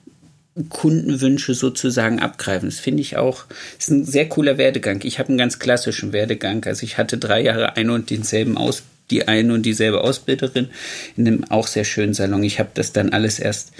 Kundenwünsche 0.68 1.54
sozusagen 1.54 2.20
abgreifen. 2.20 2.68
Das 2.68 2.78
finde 2.78 3.02
ich 3.02 3.16
auch, 3.16 3.44
ist 3.78 3.90
ein 3.90 4.04
sehr 4.04 4.28
cooler 4.28 4.58
Werdegang. 4.58 5.00
Ich 5.04 5.18
habe 5.18 5.30
einen 5.30 5.38
ganz 5.38 5.58
klassischen 5.58 6.12
Werdegang. 6.12 6.64
Also 6.64 6.84
ich 6.84 6.98
hatte 6.98 7.18
drei 7.18 7.42
Jahre 7.42 7.76
ein 7.76 7.90
und 7.90 8.10
denselben 8.10 8.56
Aus, 8.56 8.82
die 9.10 9.28
eine 9.28 9.54
und 9.54 9.62
dieselbe 9.62 10.02
Ausbilderin 10.02 10.68
in 11.16 11.26
einem 11.26 11.44
auch 11.44 11.66
sehr 11.66 11.84
schönen 11.84 12.14
Salon. 12.14 12.42
Ich 12.42 12.58
habe 12.58 12.70
das 12.74 12.92
dann 12.92 13.10
alles 13.10 13.38
erst 13.38 13.72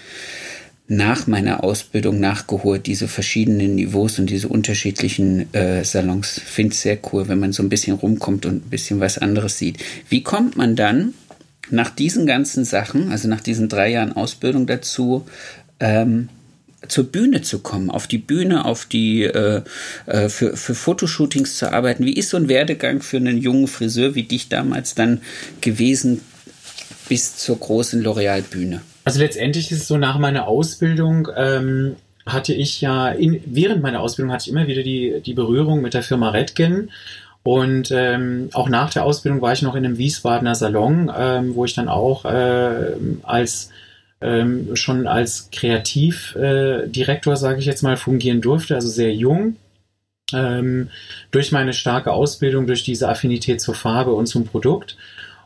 nach 0.90 1.26
meiner 1.26 1.64
Ausbildung 1.64 2.18
nachgeholt, 2.18 2.86
diese 2.86 3.08
verschiedenen 3.08 3.74
Niveaus 3.74 4.18
und 4.18 4.30
diese 4.30 4.48
unterschiedlichen 4.48 5.52
äh, 5.52 5.84
Salons. 5.84 6.40
Finde 6.42 6.72
es 6.72 6.80
sehr 6.80 6.98
cool, 7.12 7.28
wenn 7.28 7.38
man 7.38 7.52
so 7.52 7.62
ein 7.62 7.68
bisschen 7.68 7.94
rumkommt 7.96 8.46
und 8.46 8.66
ein 8.66 8.70
bisschen 8.70 8.98
was 8.98 9.18
anderes 9.18 9.58
sieht. 9.58 9.76
Wie 10.08 10.22
kommt 10.22 10.56
man 10.56 10.76
dann 10.76 11.12
nach 11.70 11.90
diesen 11.90 12.26
ganzen 12.26 12.64
Sachen, 12.64 13.12
also 13.12 13.28
nach 13.28 13.42
diesen 13.42 13.68
drei 13.68 13.90
Jahren 13.90 14.14
Ausbildung 14.14 14.66
dazu, 14.66 15.26
ähm, 15.78 16.30
zur 16.86 17.04
Bühne 17.04 17.42
zu 17.42 17.58
kommen, 17.58 17.90
auf 17.90 18.06
die 18.06 18.18
Bühne, 18.18 18.64
auf 18.64 18.86
die 18.86 19.24
äh, 19.24 19.62
äh, 20.06 20.28
für, 20.28 20.56
für 20.56 20.74
Fotoshootings 20.74 21.58
zu 21.58 21.72
arbeiten. 21.72 22.04
Wie 22.04 22.12
ist 22.12 22.30
so 22.30 22.36
ein 22.36 22.48
Werdegang 22.48 23.02
für 23.02 23.16
einen 23.16 23.38
jungen 23.38 23.66
Friseur 23.66 24.14
wie 24.14 24.22
dich 24.22 24.48
damals 24.48 24.94
dann 24.94 25.20
gewesen 25.60 26.20
bis 27.08 27.36
zur 27.36 27.58
großen 27.58 28.02
L'Oreal-Bühne? 28.02 28.80
Also 29.04 29.20
letztendlich 29.20 29.72
ist 29.72 29.82
es 29.82 29.88
so, 29.88 29.96
nach 29.96 30.18
meiner 30.18 30.46
Ausbildung 30.46 31.28
ähm, 31.36 31.96
hatte 32.26 32.52
ich 32.52 32.80
ja, 32.80 33.08
in, 33.08 33.40
während 33.46 33.82
meiner 33.82 34.00
Ausbildung 34.00 34.32
hatte 34.32 34.44
ich 34.44 34.52
immer 34.52 34.66
wieder 34.66 34.82
die, 34.82 35.20
die 35.24 35.34
Berührung 35.34 35.80
mit 35.80 35.94
der 35.94 36.02
Firma 36.02 36.30
Redken 36.30 36.90
und 37.42 37.90
ähm, 37.90 38.50
auch 38.52 38.68
nach 38.68 38.92
der 38.92 39.04
Ausbildung 39.04 39.40
war 39.40 39.52
ich 39.52 39.62
noch 39.62 39.74
in 39.74 39.84
einem 39.84 39.96
Wiesbadener 39.96 40.54
Salon, 40.54 41.10
ähm, 41.16 41.54
wo 41.54 41.64
ich 41.64 41.74
dann 41.74 41.88
auch 41.88 42.26
äh, 42.26 42.92
als 43.22 43.70
ähm, 44.20 44.74
schon 44.74 45.06
als 45.06 45.48
Kreativdirektor, 45.52 47.32
äh, 47.32 47.36
sage 47.36 47.60
ich 47.60 47.66
jetzt 47.66 47.82
mal, 47.82 47.96
fungieren 47.96 48.40
durfte, 48.40 48.74
also 48.74 48.88
sehr 48.88 49.14
jung. 49.14 49.56
Ähm, 50.32 50.90
durch 51.30 51.52
meine 51.52 51.72
starke 51.72 52.12
Ausbildung, 52.12 52.66
durch 52.66 52.82
diese 52.82 53.08
Affinität 53.08 53.60
zur 53.60 53.74
Farbe 53.74 54.12
und 54.12 54.26
zum 54.26 54.44
Produkt. 54.44 54.96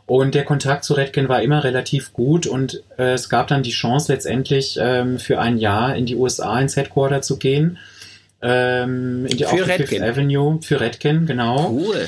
Und 0.05 0.35
der 0.35 0.43
Kontakt 0.43 0.83
zu 0.83 0.95
Redken 0.95 1.29
war 1.29 1.41
immer 1.41 1.63
relativ 1.63 2.11
gut 2.11 2.45
und 2.45 2.83
äh, 2.97 3.13
es 3.13 3.29
gab 3.29 3.47
dann 3.47 3.63
die 3.63 3.71
Chance 3.71 4.11
letztendlich 4.11 4.77
ähm, 4.77 5.17
für 5.17 5.39
ein 5.39 5.57
Jahr 5.57 5.95
in 5.95 6.05
die 6.05 6.17
USA 6.17 6.59
ins 6.59 6.75
Headquarter 6.75 7.21
zu 7.21 7.37
gehen. 7.37 7.77
Ähm, 8.41 9.25
in 9.27 9.37
die 9.37 9.45
für 9.45 9.65
Redken. 9.65 10.03
Avenue 10.03 10.59
für 10.61 10.81
Redken, 10.81 11.25
genau. 11.25 11.69
Cool 11.69 12.07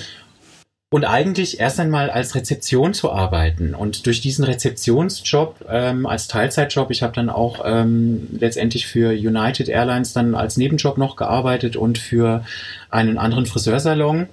und 0.95 1.03
eigentlich 1.03 1.59
erst 1.59 1.81
einmal 1.81 2.09
als 2.09 2.35
Rezeption 2.35 2.93
zu 2.93 3.11
arbeiten. 3.11 3.75
Und 3.75 4.05
durch 4.05 4.21
diesen 4.21 4.45
Rezeptionsjob 4.45 5.65
ähm, 5.69 6.05
als 6.05 6.29
Teilzeitjob, 6.29 6.89
ich 6.89 7.03
habe 7.03 7.11
dann 7.11 7.29
auch 7.29 7.65
ähm, 7.65 8.29
letztendlich 8.31 8.87
für 8.87 9.09
United 9.09 9.67
Airlines 9.67 10.13
dann 10.13 10.35
als 10.35 10.55
Nebenjob 10.55 10.97
noch 10.97 11.17
gearbeitet 11.17 11.75
und 11.75 11.97
für 11.97 12.45
einen 12.89 13.17
anderen 13.17 13.45
Friseursalon, 13.45 14.27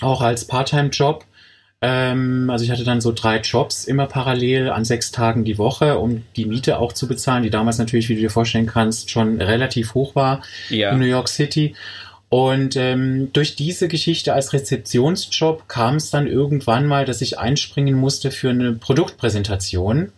auch 0.00 0.22
als 0.22 0.44
Part-Time-Job. 0.44 1.24
Ähm, 1.80 2.48
also 2.48 2.64
ich 2.64 2.70
hatte 2.70 2.84
dann 2.84 3.00
so 3.00 3.10
drei 3.10 3.40
Jobs 3.40 3.84
immer 3.84 4.06
parallel 4.06 4.70
an 4.70 4.84
sechs 4.84 5.10
Tagen 5.10 5.44
die 5.44 5.58
Woche, 5.58 5.98
um 5.98 6.22
die 6.36 6.44
Miete 6.44 6.78
auch 6.78 6.92
zu 6.92 7.08
bezahlen, 7.08 7.42
die 7.42 7.50
damals 7.50 7.78
natürlich, 7.78 8.08
wie 8.08 8.14
du 8.14 8.20
dir 8.20 8.30
vorstellen 8.30 8.66
kannst, 8.66 9.10
schon 9.10 9.40
relativ 9.40 9.94
hoch 9.94 10.14
war 10.14 10.42
ja. 10.70 10.92
in 10.92 11.00
New 11.00 11.06
York 11.06 11.28
City. 11.28 11.74
Und 12.30 12.76
ähm, 12.76 13.32
durch 13.32 13.56
diese 13.56 13.88
Geschichte 13.88 14.34
als 14.34 14.52
Rezeptionsjob 14.52 15.66
kam 15.66 15.96
es 15.96 16.10
dann 16.10 16.26
irgendwann 16.26 16.86
mal, 16.86 17.06
dass 17.06 17.22
ich 17.22 17.38
einspringen 17.38 17.94
musste 17.94 18.30
für 18.30 18.50
eine 18.50 18.72
Produktpräsentation. 18.72 20.12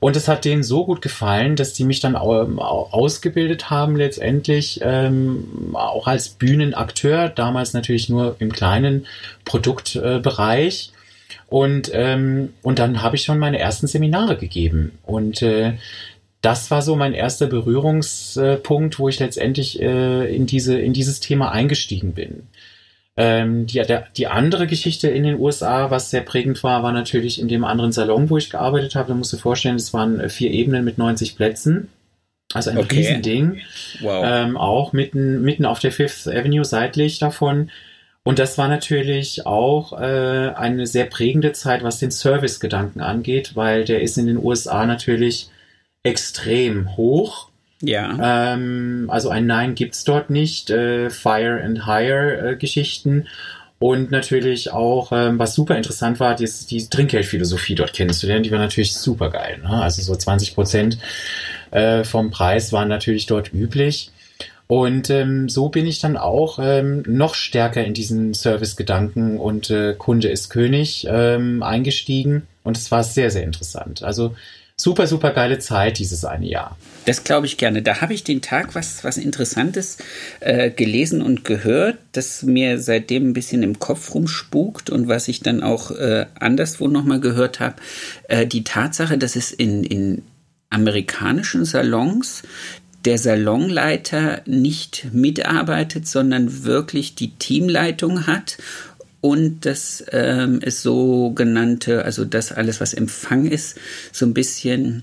Und 0.00 0.16
es 0.16 0.28
hat 0.28 0.46
denen 0.46 0.62
so 0.62 0.86
gut 0.86 1.02
gefallen, 1.02 1.56
dass 1.56 1.74
die 1.74 1.84
mich 1.84 2.00
dann 2.00 2.16
ausgebildet 2.16 3.68
haben 3.68 3.96
letztendlich 3.96 4.80
ähm, 4.82 5.74
auch 5.74 6.06
als 6.06 6.30
Bühnenakteur, 6.30 7.28
damals 7.28 7.74
natürlich 7.74 8.08
nur 8.08 8.36
im 8.38 8.50
kleinen 8.50 9.06
Produktbereich. 9.44 10.92
Und, 11.48 11.90
ähm, 11.92 12.54
und 12.62 12.78
dann 12.78 13.02
habe 13.02 13.16
ich 13.16 13.24
schon 13.24 13.38
meine 13.38 13.58
ersten 13.58 13.88
Seminare 13.88 14.36
gegeben. 14.36 14.98
Und 15.04 15.42
äh, 15.42 15.74
das 16.40 16.70
war 16.70 16.82
so 16.82 16.96
mein 16.96 17.12
erster 17.12 17.46
Berührungspunkt, 17.46 18.98
wo 18.98 19.08
ich 19.08 19.18
letztendlich 19.18 19.80
äh, 19.80 20.34
in, 20.34 20.46
diese, 20.46 20.78
in 20.80 20.92
dieses 20.92 21.20
Thema 21.20 21.52
eingestiegen 21.52 22.14
bin. 22.14 22.48
Ähm, 23.16 23.66
die, 23.66 23.82
der, 23.82 24.06
die 24.16 24.28
andere 24.28 24.66
Geschichte 24.66 25.08
in 25.08 25.24
den 25.24 25.38
USA, 25.38 25.90
was 25.90 26.10
sehr 26.10 26.22
prägend 26.22 26.62
war, 26.62 26.82
war 26.82 26.92
natürlich 26.92 27.40
in 27.40 27.48
dem 27.48 27.64
anderen 27.64 27.92
Salon, 27.92 28.30
wo 28.30 28.38
ich 28.38 28.48
gearbeitet 28.48 28.94
habe. 28.94 29.08
Da 29.08 29.14
musst 29.14 29.32
du 29.32 29.36
dir 29.36 29.42
vorstellen, 29.42 29.76
es 29.76 29.92
waren 29.92 30.20
äh, 30.20 30.28
vier 30.28 30.50
Ebenen 30.50 30.84
mit 30.84 30.96
90 30.96 31.36
Plätzen. 31.36 31.88
Also 32.54 32.70
ein 32.70 32.78
okay. 32.78 32.96
Riesending. 32.96 33.60
Wow. 34.00 34.24
Ähm, 34.26 34.56
auch 34.56 34.92
mitten, 34.92 35.42
mitten 35.42 35.66
auf 35.66 35.80
der 35.80 35.92
Fifth 35.92 36.26
Avenue 36.26 36.64
seitlich 36.64 37.18
davon. 37.18 37.70
Und 38.22 38.38
das 38.38 38.58
war 38.58 38.68
natürlich 38.68 39.46
auch 39.46 39.92
äh, 39.92 40.52
eine 40.54 40.86
sehr 40.86 41.04
prägende 41.04 41.52
Zeit, 41.52 41.82
was 41.82 41.98
den 41.98 42.10
Service-Gedanken 42.10 43.00
angeht, 43.00 43.52
weil 43.54 43.84
der 43.84 44.02
ist 44.02 44.18
in 44.18 44.26
den 44.26 44.38
USA 44.38 44.86
natürlich 44.86 45.50
extrem 46.02 46.96
hoch. 46.96 47.48
Ja. 47.82 48.52
Ähm, 48.52 49.06
also 49.08 49.30
ein 49.30 49.46
Nein 49.46 49.74
gibt's 49.74 50.04
dort 50.04 50.30
nicht. 50.30 50.70
Äh, 50.70 51.10
Fire 51.10 51.60
and 51.62 51.86
Hire 51.86 52.50
äh, 52.52 52.56
Geschichten. 52.56 53.26
Und 53.78 54.10
natürlich 54.10 54.72
auch, 54.72 55.10
ähm, 55.10 55.38
was 55.38 55.54
super 55.54 55.74
interessant 55.74 56.20
war, 56.20 56.34
die, 56.34 56.46
die 56.68 56.86
Trinkgeldphilosophie 56.86 57.74
dort 57.74 57.94
kennenzulernen. 57.94 58.42
Die 58.42 58.50
war 58.50 58.58
natürlich 58.58 58.94
super 58.94 59.30
geil. 59.30 59.58
Ne? 59.62 59.70
Also 59.70 60.02
so 60.02 60.14
20 60.14 60.54
Prozent 60.54 60.98
äh, 61.70 62.04
vom 62.04 62.30
Preis 62.30 62.74
waren 62.74 62.88
natürlich 62.88 63.24
dort 63.24 63.54
üblich. 63.54 64.10
Und 64.66 65.08
ähm, 65.08 65.48
so 65.48 65.70
bin 65.70 65.86
ich 65.86 65.98
dann 65.98 66.18
auch 66.18 66.58
ähm, 66.62 67.02
noch 67.06 67.34
stärker 67.34 67.82
in 67.82 67.94
diesen 67.94 68.34
Service-Gedanken 68.34 69.38
und 69.38 69.70
äh, 69.70 69.94
Kunde 69.98 70.28
ist 70.28 70.50
König 70.50 71.06
ähm, 71.10 71.62
eingestiegen. 71.62 72.46
Und 72.62 72.76
es 72.76 72.90
war 72.92 73.02
sehr, 73.02 73.30
sehr 73.30 73.42
interessant. 73.42 74.02
Also 74.02 74.36
super, 74.80 75.06
super 75.06 75.32
geile 75.32 75.58
Zeit 75.58 75.98
dieses 75.98 76.24
eine 76.24 76.46
Jahr. 76.46 76.76
Das 77.04 77.24
glaube 77.24 77.46
ich 77.46 77.56
gerne. 77.56 77.82
Da 77.82 78.00
habe 78.00 78.14
ich 78.14 78.24
den 78.24 78.40
Tag 78.40 78.74
was, 78.74 79.04
was 79.04 79.18
Interessantes 79.18 79.98
äh, 80.40 80.70
gelesen 80.70 81.22
und 81.22 81.44
gehört, 81.44 81.98
das 82.12 82.42
mir 82.42 82.78
seitdem 82.78 83.30
ein 83.30 83.32
bisschen 83.32 83.62
im 83.62 83.78
Kopf 83.78 84.14
rumspukt 84.14 84.90
und 84.90 85.08
was 85.08 85.28
ich 85.28 85.40
dann 85.40 85.62
auch 85.62 85.90
äh, 85.90 86.26
anderswo 86.38 86.88
nochmal 86.88 87.20
gehört 87.20 87.60
habe. 87.60 87.76
Äh, 88.28 88.46
die 88.46 88.64
Tatsache, 88.64 89.18
dass 89.18 89.36
es 89.36 89.52
in, 89.52 89.84
in 89.84 90.22
amerikanischen 90.70 91.64
Salons 91.64 92.42
der 93.04 93.18
Salonleiter 93.18 94.42
nicht 94.44 95.08
mitarbeitet, 95.12 96.06
sondern 96.06 96.64
wirklich 96.64 97.14
die 97.14 97.30
Teamleitung 97.30 98.26
hat 98.26 98.58
und 99.20 99.66
das 99.66 100.04
ähm, 100.12 100.60
ist 100.60 100.82
sogenannte, 100.82 102.04
also 102.04 102.24
das 102.24 102.52
alles, 102.52 102.80
was 102.80 102.94
Empfang 102.94 103.46
ist, 103.46 103.76
so 104.12 104.24
ein 104.24 104.34
bisschen 104.34 105.02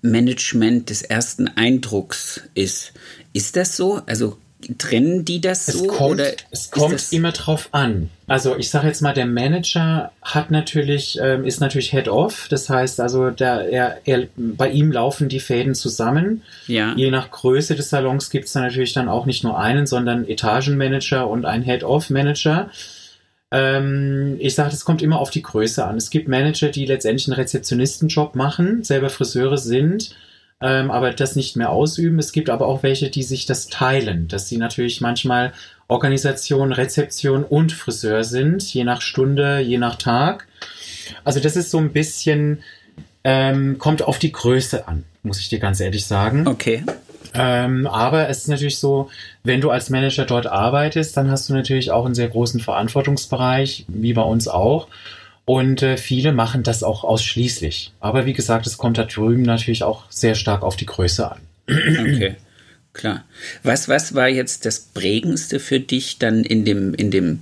Management 0.00 0.90
des 0.90 1.02
ersten 1.02 1.48
Eindrucks 1.48 2.42
ist. 2.54 2.92
Ist 3.32 3.56
das 3.56 3.76
so? 3.76 4.02
Also 4.06 4.38
trennen 4.78 5.24
die 5.24 5.40
das 5.40 5.68
es 5.68 5.78
so? 5.78 5.86
Kommt, 5.86 6.14
oder 6.14 6.32
es 6.50 6.70
kommt 6.70 7.12
immer 7.12 7.32
drauf 7.32 7.68
an. 7.72 8.10
Also 8.26 8.56
ich 8.56 8.70
sage 8.70 8.86
jetzt 8.86 9.02
mal, 9.02 9.12
der 9.12 9.26
Manager 9.26 10.12
hat 10.22 10.50
natürlich, 10.50 11.18
ähm, 11.20 11.44
ist 11.44 11.60
natürlich 11.60 11.90
Head 11.90 12.08
Off. 12.08 12.46
Das 12.48 12.68
heißt 12.68 13.00
also, 13.00 13.30
der, 13.30 13.68
er, 13.68 14.00
er, 14.04 14.28
bei 14.36 14.70
ihm 14.70 14.92
laufen 14.92 15.28
die 15.28 15.40
Fäden 15.40 15.74
zusammen. 15.74 16.42
Ja. 16.66 16.94
Je 16.96 17.10
nach 17.10 17.30
Größe 17.30 17.74
des 17.74 17.90
Salons 17.90 18.30
gibt 18.30 18.46
es 18.46 18.52
dann 18.52 18.62
natürlich 18.62 18.92
dann 18.92 19.08
auch 19.08 19.26
nicht 19.26 19.44
nur 19.44 19.58
einen, 19.58 19.86
sondern 19.86 20.26
Etagenmanager 20.26 21.28
und 21.28 21.44
ein 21.44 21.62
Head 21.62 21.84
Off 21.84 22.10
Manager. 22.10 22.70
Ähm, 23.52 24.36
ich 24.38 24.54
sage, 24.54 24.72
es 24.72 24.84
kommt 24.84 25.02
immer 25.02 25.20
auf 25.20 25.30
die 25.30 25.42
Größe 25.42 25.84
an. 25.84 25.98
Es 25.98 26.08
gibt 26.08 26.26
Manager, 26.26 26.70
die 26.70 26.86
letztendlich 26.86 27.28
einen 27.28 27.36
Rezeptionistenjob 27.36 28.34
machen, 28.34 28.82
selber 28.82 29.10
Friseure 29.10 29.58
sind, 29.58 30.16
ähm, 30.62 30.90
aber 30.90 31.12
das 31.12 31.36
nicht 31.36 31.56
mehr 31.56 31.70
ausüben. 31.70 32.18
Es 32.18 32.32
gibt 32.32 32.48
aber 32.48 32.66
auch 32.66 32.82
welche, 32.82 33.10
die 33.10 33.22
sich 33.22 33.44
das 33.44 33.66
teilen, 33.66 34.26
dass 34.26 34.48
sie 34.48 34.56
natürlich 34.56 35.02
manchmal 35.02 35.52
Organisation, 35.86 36.72
Rezeption 36.72 37.44
und 37.44 37.72
Friseur 37.72 38.24
sind, 38.24 38.62
je 38.72 38.84
nach 38.84 39.02
Stunde, 39.02 39.60
je 39.60 39.76
nach 39.76 39.96
Tag. 39.96 40.48
Also 41.22 41.38
das 41.38 41.54
ist 41.54 41.70
so 41.70 41.76
ein 41.76 41.92
bisschen, 41.92 42.62
ähm, 43.22 43.76
kommt 43.76 44.00
auf 44.00 44.18
die 44.18 44.32
Größe 44.32 44.88
an, 44.88 45.04
muss 45.22 45.38
ich 45.38 45.50
dir 45.50 45.58
ganz 45.58 45.78
ehrlich 45.80 46.06
sagen. 46.06 46.48
Okay. 46.48 46.84
Ähm, 47.34 47.86
aber 47.86 48.28
es 48.28 48.38
ist 48.38 48.48
natürlich 48.48 48.78
so, 48.78 49.10
wenn 49.44 49.60
du 49.60 49.70
als 49.70 49.90
Manager 49.90 50.24
dort 50.24 50.46
arbeitest, 50.46 51.16
dann 51.16 51.30
hast 51.30 51.48
du 51.48 51.54
natürlich 51.54 51.90
auch 51.90 52.04
einen 52.04 52.14
sehr 52.14 52.28
großen 52.28 52.60
Verantwortungsbereich, 52.60 53.84
wie 53.88 54.12
bei 54.12 54.22
uns 54.22 54.48
auch. 54.48 54.88
Und 55.44 55.82
äh, 55.82 55.96
viele 55.96 56.32
machen 56.32 56.62
das 56.62 56.82
auch 56.82 57.04
ausschließlich. 57.04 57.92
Aber 58.00 58.26
wie 58.26 58.32
gesagt, 58.32 58.66
es 58.66 58.78
kommt 58.78 58.98
da 58.98 59.04
drüben 59.04 59.42
natürlich 59.42 59.82
auch 59.82 60.04
sehr 60.08 60.34
stark 60.34 60.62
auf 60.62 60.76
die 60.76 60.86
Größe 60.86 61.30
an. 61.30 61.40
Okay, 61.68 62.36
klar. 62.92 63.24
Was, 63.62 63.88
was 63.88 64.14
war 64.14 64.28
jetzt 64.28 64.66
das 64.66 64.80
Prägendste 64.80 65.58
für 65.58 65.80
dich 65.80 66.18
dann 66.18 66.44
in 66.44 66.64
dem, 66.64 66.94
in 66.94 67.10
dem 67.10 67.40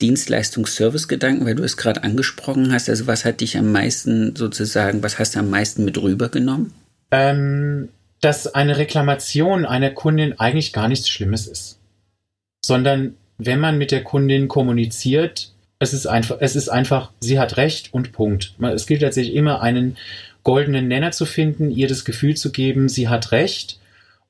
Dienstleistungs-Service-Gedanken, 0.00 1.46
weil 1.46 1.54
du 1.54 1.64
es 1.64 1.76
gerade 1.76 2.04
angesprochen 2.04 2.72
hast? 2.72 2.88
Also 2.88 3.06
was 3.06 3.24
hat 3.24 3.40
dich 3.40 3.56
am 3.56 3.72
meisten 3.72 4.36
sozusagen, 4.36 5.02
was 5.02 5.18
hast 5.18 5.34
du 5.34 5.40
am 5.40 5.50
meisten 5.50 5.84
mit 5.84 6.00
rübergenommen? 6.00 6.72
Ähm, 7.10 7.88
dass 8.22 8.46
eine 8.46 8.78
Reklamation 8.78 9.66
einer 9.66 9.90
Kundin 9.90 10.38
eigentlich 10.38 10.72
gar 10.72 10.88
nichts 10.88 11.10
Schlimmes 11.10 11.46
ist. 11.46 11.78
Sondern 12.64 13.16
wenn 13.36 13.58
man 13.58 13.76
mit 13.76 13.90
der 13.90 14.04
Kundin 14.04 14.46
kommuniziert, 14.48 15.52
es 15.80 15.92
ist 15.92 16.06
einfach, 16.06 16.36
es 16.38 16.54
ist 16.54 16.68
einfach, 16.68 17.10
sie 17.18 17.40
hat 17.40 17.56
recht 17.56 17.92
und 17.92 18.12
Punkt. 18.12 18.54
Es 18.60 18.86
gilt 18.86 19.02
tatsächlich 19.02 19.34
immer 19.34 19.60
einen 19.60 19.96
goldenen 20.44 20.86
Nenner 20.86 21.10
zu 21.10 21.26
finden, 21.26 21.72
ihr 21.72 21.88
das 21.88 22.04
Gefühl 22.04 22.36
zu 22.36 22.52
geben, 22.52 22.88
sie 22.88 23.08
hat 23.08 23.32
recht. 23.32 23.80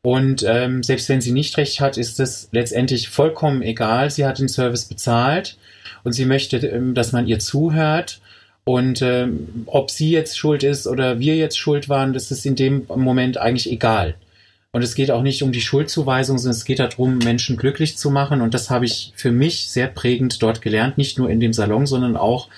Und 0.00 0.42
ähm, 0.48 0.82
selbst 0.82 1.10
wenn 1.10 1.20
sie 1.20 1.32
nicht 1.32 1.58
recht 1.58 1.80
hat, 1.80 1.98
ist 1.98 2.18
es 2.18 2.48
letztendlich 2.50 3.10
vollkommen 3.10 3.60
egal. 3.60 4.10
Sie 4.10 4.24
hat 4.24 4.38
den 4.38 4.48
Service 4.48 4.86
bezahlt 4.86 5.58
und 6.02 6.12
sie 6.12 6.24
möchte, 6.24 6.56
ähm, 6.66 6.94
dass 6.94 7.12
man 7.12 7.26
ihr 7.28 7.38
zuhört 7.38 8.21
und 8.64 9.02
ähm, 9.02 9.64
ob 9.66 9.90
sie 9.90 10.10
jetzt 10.10 10.38
schuld 10.38 10.62
ist 10.62 10.86
oder 10.86 11.18
wir 11.18 11.36
jetzt 11.36 11.58
schuld 11.58 11.88
waren, 11.88 12.12
das 12.12 12.30
ist 12.30 12.46
in 12.46 12.54
dem 12.54 12.86
Moment 12.94 13.38
eigentlich 13.38 13.70
egal. 13.70 14.14
Und 14.70 14.82
es 14.82 14.94
geht 14.94 15.10
auch 15.10 15.22
nicht 15.22 15.42
um 15.42 15.52
die 15.52 15.60
Schuldzuweisung, 15.60 16.38
sondern 16.38 16.56
es 16.56 16.64
geht 16.64 16.78
darum, 16.78 17.18
Menschen 17.18 17.58
glücklich 17.58 17.98
zu 17.98 18.10
machen. 18.10 18.40
Und 18.40 18.54
das 18.54 18.70
habe 18.70 18.86
ich 18.86 19.12
für 19.16 19.30
mich 19.30 19.68
sehr 19.68 19.86
prägend 19.86 20.42
dort 20.42 20.62
gelernt, 20.62 20.96
nicht 20.96 21.18
nur 21.18 21.28
in 21.28 21.40
dem 21.40 21.52
Salon, 21.52 21.86
sondern 21.86 22.16
auch 22.16 22.48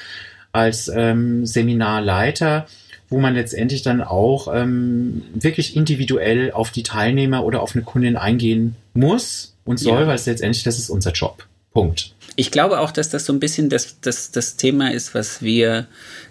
als 0.53 0.89
ähm, 0.95 1.45
Seminarleiter, 1.45 2.67
wo 3.09 3.19
man 3.19 3.35
letztendlich 3.35 3.83
dann 3.83 4.01
auch 4.01 4.47
ähm, 4.55 5.23
wirklich 5.35 5.75
individuell 5.75 6.53
auf 6.53 6.71
die 6.71 6.85
Teilnehmer 6.85 7.45
oder 7.45 7.63
auf 7.63 7.75
eine 7.75 7.85
Kundin 7.85 8.17
eingehen 8.17 8.77
muss 8.93 9.55
und 9.65 9.81
soll, 9.81 10.03
ja. 10.03 10.07
weil 10.07 10.15
es 10.15 10.27
letztendlich, 10.27 10.63
das 10.63 10.79
ist 10.79 10.91
unser 10.91 11.11
Job. 11.11 11.45
Punkt. 11.75 12.15
Ich 12.37 12.51
glaube 12.51 12.81
auch, 12.81 12.91
dass 12.91 13.11
das 13.11 13.27
so 13.27 13.33
ein 13.33 13.41
bisschen 13.41 13.69
das, 13.69 14.01
das, 14.01 14.31
das 14.31 14.57
Thema 14.57 14.93
ist, 14.93 15.15
was 15.15 15.43
wir 15.43 15.87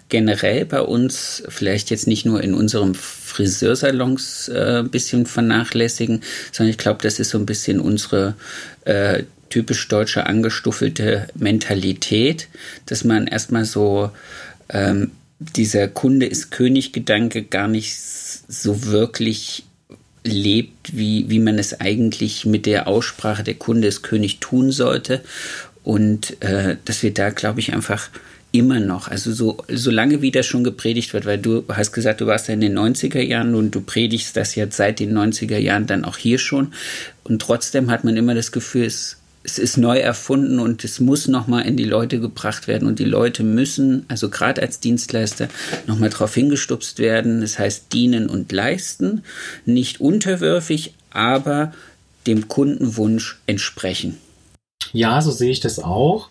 generell 0.08 0.64
bei 0.64 0.80
uns, 0.80 1.42
vielleicht 1.48 1.90
jetzt 1.90 2.06
nicht 2.06 2.26
nur 2.26 2.42
in 2.42 2.54
unserem 2.54 2.94
Friseursalons 2.94 4.48
äh, 4.48 4.80
ein 4.80 4.90
bisschen 4.90 5.26
vernachlässigen, 5.26 6.22
sondern 6.52 6.70
ich 6.70 6.78
glaube, 6.78 7.02
das 7.02 7.18
ist 7.20 7.30
so 7.30 7.38
ein 7.38 7.46
bisschen 7.46 7.80
unsere 7.80 8.34
äh, 8.84 9.22
typisch 9.48 9.86
deutsche 9.88 10.26
angestuffelte 10.26 11.28
Mentalität, 11.34 12.48
dass 12.86 13.04
man 13.04 13.26
erstmal 13.26 13.64
so 13.64 14.10
ähm, 14.68 15.12
dieser 15.38 15.88
Kunde 15.88 16.26
ist 16.26 16.50
König-Gedanke 16.50 17.44
gar 17.44 17.68
nicht 17.68 17.96
so 17.96 18.84
wirklich 18.84 19.64
lebt, 20.24 20.96
wie, 20.96 21.26
wie 21.28 21.38
man 21.38 21.58
es 21.58 21.80
eigentlich 21.80 22.46
mit 22.46 22.66
der 22.66 22.88
Aussprache 22.88 23.44
der 23.44 23.54
Kunde 23.54 23.88
ist 23.88 24.02
König 24.02 24.40
tun 24.40 24.72
sollte. 24.72 25.20
Und 25.82 26.42
äh, 26.42 26.76
dass 26.86 27.02
wir 27.02 27.12
da, 27.12 27.30
glaube 27.30 27.60
ich, 27.60 27.74
einfach 27.74 28.08
immer 28.54 28.78
noch, 28.78 29.08
also 29.08 29.32
so, 29.32 29.58
so 29.68 29.90
lange 29.90 30.22
wie 30.22 30.30
das 30.30 30.46
schon 30.46 30.62
gepredigt 30.64 31.12
wird, 31.12 31.26
weil 31.26 31.38
du 31.38 31.64
hast 31.68 31.92
gesagt, 31.92 32.20
du 32.20 32.26
warst 32.26 32.46
ja 32.48 32.54
in 32.54 32.60
den 32.60 32.78
90er 32.78 33.20
Jahren 33.20 33.54
und 33.54 33.74
du 33.74 33.80
predigst 33.80 34.36
das 34.36 34.54
jetzt 34.54 34.76
seit 34.76 35.00
den 35.00 35.12
90er 35.12 35.58
Jahren 35.58 35.86
dann 35.86 36.04
auch 36.04 36.16
hier 36.16 36.38
schon. 36.38 36.72
Und 37.24 37.42
trotzdem 37.42 37.90
hat 37.90 38.04
man 38.04 38.16
immer 38.16 38.34
das 38.34 38.52
Gefühl, 38.52 38.84
es 38.84 39.18
es 39.44 39.58
ist 39.58 39.76
neu 39.76 39.98
erfunden 39.98 40.58
und 40.58 40.84
es 40.84 41.00
muss 41.00 41.28
nochmal 41.28 41.66
in 41.66 41.76
die 41.76 41.84
Leute 41.84 42.18
gebracht 42.18 42.66
werden 42.66 42.88
und 42.88 42.98
die 42.98 43.04
Leute 43.04 43.42
müssen, 43.42 44.06
also 44.08 44.30
gerade 44.30 44.62
als 44.62 44.80
Dienstleister, 44.80 45.48
nochmal 45.86 46.08
darauf 46.08 46.34
hingestupst 46.34 46.98
werden. 46.98 47.42
Das 47.42 47.58
heißt 47.58 47.92
dienen 47.92 48.30
und 48.30 48.50
leisten, 48.52 49.22
nicht 49.66 50.00
unterwürfig, 50.00 50.94
aber 51.10 51.72
dem 52.26 52.48
Kundenwunsch 52.48 53.38
entsprechen. 53.46 54.18
Ja, 54.92 55.20
so 55.20 55.30
sehe 55.30 55.50
ich 55.50 55.60
das 55.60 55.78
auch. 55.78 56.30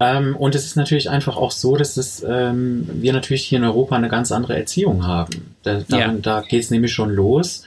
Ähm, 0.00 0.34
und 0.34 0.54
es 0.54 0.64
ist 0.64 0.76
natürlich 0.76 1.10
einfach 1.10 1.36
auch 1.36 1.50
so, 1.50 1.76
dass 1.76 1.98
es, 1.98 2.24
ähm, 2.26 2.88
wir 2.94 3.12
natürlich 3.12 3.44
hier 3.44 3.58
in 3.58 3.64
Europa 3.64 3.96
eine 3.96 4.08
ganz 4.08 4.32
andere 4.32 4.56
Erziehung 4.56 5.06
haben. 5.06 5.54
Da, 5.62 5.84
ja. 5.88 6.12
da 6.14 6.40
geht 6.40 6.62
es 6.62 6.70
nämlich 6.70 6.94
schon 6.94 7.10
los. 7.10 7.64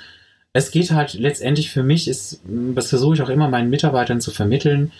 Es 0.54 0.72
geht 0.72 0.92
halt 0.92 1.16
letztendlich 1.16 1.72
für 1.72 1.84
mich, 1.84 2.08
ist, 2.08 2.42
das 2.46 2.89
versuche 2.89 3.16
ich 3.16 3.22
auch 3.22 3.30
immer 3.30 3.50
meinen 3.50 3.70
Mitarbeitern 3.70 4.22
zu 4.22 4.32
vermitteln, 4.32 4.92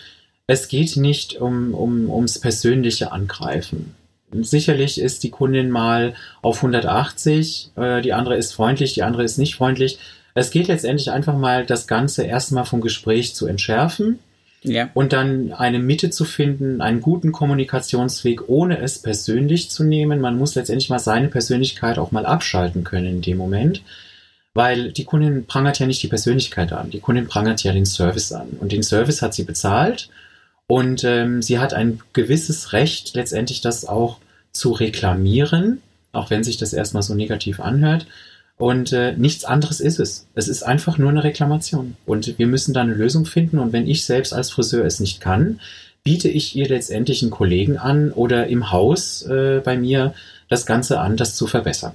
es 0.46 0.68
geht 0.68 0.96
nicht 0.96 1.40
um, 1.40 1.72
um, 1.74 2.10
ums 2.10 2.38
persönliche 2.38 3.12
Angreifen. 3.12 3.94
Sicherlich 4.32 5.00
ist 5.00 5.22
die 5.22 5.30
Kundin 5.30 5.70
mal 5.70 6.14
auf 6.42 6.56
180, 6.56 7.70
äh, 7.76 8.02
die 8.02 8.12
andere 8.12 8.36
ist 8.36 8.52
freundlich, 8.52 8.94
die 8.94 9.04
andere 9.04 9.22
ist 9.22 9.38
nicht 9.38 9.54
freundlich. 9.54 9.98
Es 10.34 10.50
geht 10.50 10.66
letztendlich 10.66 11.12
einfach 11.12 11.38
mal, 11.38 11.64
das 11.64 11.86
Ganze 11.86 12.24
erstmal 12.24 12.64
vom 12.64 12.80
Gespräch 12.80 13.34
zu 13.34 13.46
entschärfen 13.46 14.18
ja. 14.64 14.88
Und 14.94 15.12
dann 15.12 15.52
eine 15.52 15.78
Mitte 15.78 16.08
zu 16.08 16.24
finden, 16.24 16.80
einen 16.80 17.02
guten 17.02 17.32
Kommunikationsweg, 17.32 18.48
ohne 18.48 18.78
es 18.78 18.98
persönlich 18.98 19.70
zu 19.70 19.84
nehmen. 19.84 20.20
Man 20.20 20.38
muss 20.38 20.54
letztendlich 20.54 20.88
mal 20.88 20.98
seine 20.98 21.28
Persönlichkeit 21.28 21.98
auch 21.98 22.12
mal 22.12 22.24
abschalten 22.24 22.82
können 22.82 23.06
in 23.06 23.22
dem 23.22 23.36
Moment. 23.36 23.82
Weil 24.54 24.92
die 24.92 25.04
Kundin 25.04 25.46
prangert 25.46 25.80
ja 25.80 25.86
nicht 25.86 26.02
die 26.02 26.08
Persönlichkeit 26.08 26.72
an, 26.72 26.90
die 26.90 27.00
Kundin 27.00 27.26
prangert 27.26 27.62
ja 27.64 27.72
den 27.72 27.86
Service 27.86 28.32
an. 28.32 28.48
Und 28.60 28.72
den 28.72 28.82
Service 28.82 29.20
hat 29.20 29.34
sie 29.34 29.44
bezahlt 29.44 30.08
und 30.66 31.04
ähm, 31.04 31.42
sie 31.42 31.58
hat 31.58 31.74
ein 31.74 32.00
gewisses 32.12 32.72
Recht, 32.72 33.14
letztendlich 33.14 33.60
das 33.60 33.84
auch 33.84 34.18
zu 34.52 34.72
reklamieren, 34.72 35.82
auch 36.12 36.30
wenn 36.30 36.44
sich 36.44 36.56
das 36.56 36.72
erstmal 36.72 37.02
so 37.02 37.14
negativ 37.14 37.60
anhört. 37.60 38.06
Und 38.56 38.92
äh, 38.92 39.14
nichts 39.16 39.44
anderes 39.44 39.80
ist 39.80 39.98
es. 39.98 40.28
Es 40.34 40.46
ist 40.46 40.62
einfach 40.62 40.96
nur 40.96 41.10
eine 41.10 41.24
Reklamation. 41.24 41.96
Und 42.06 42.38
wir 42.38 42.46
müssen 42.46 42.72
da 42.72 42.82
eine 42.82 42.94
Lösung 42.94 43.26
finden. 43.26 43.58
Und 43.58 43.72
wenn 43.72 43.88
ich 43.88 44.04
selbst 44.04 44.32
als 44.32 44.50
Friseur 44.50 44.84
es 44.84 45.00
nicht 45.00 45.20
kann, 45.20 45.60
biete 46.04 46.28
ich 46.28 46.54
ihr 46.54 46.68
letztendlich 46.68 47.22
einen 47.22 47.32
Kollegen 47.32 47.78
an 47.78 48.12
oder 48.12 48.46
im 48.46 48.70
Haus 48.70 49.22
äh, 49.22 49.60
bei 49.64 49.76
mir 49.76 50.14
das 50.48 50.66
Ganze 50.66 51.00
an, 51.00 51.16
das 51.16 51.34
zu 51.34 51.46
verbessern. 51.46 51.94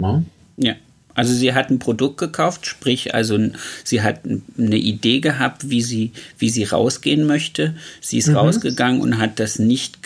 Ja? 0.00 0.22
ja. 0.56 0.74
Also 1.18 1.34
sie 1.34 1.52
hat 1.52 1.68
ein 1.68 1.80
Produkt 1.80 2.18
gekauft, 2.18 2.64
sprich 2.64 3.12
also 3.12 3.36
sie 3.82 4.02
hat 4.02 4.20
eine 4.24 4.76
Idee 4.76 5.18
gehabt, 5.18 5.68
wie 5.68 5.82
sie 5.82 6.12
wie 6.38 6.48
sie 6.48 6.62
rausgehen 6.62 7.26
möchte. 7.26 7.74
Sie 8.00 8.18
ist 8.18 8.28
mhm. 8.28 8.36
rausgegangen 8.36 9.00
und 9.00 9.18
hat 9.18 9.40
das 9.40 9.58
nicht 9.58 9.98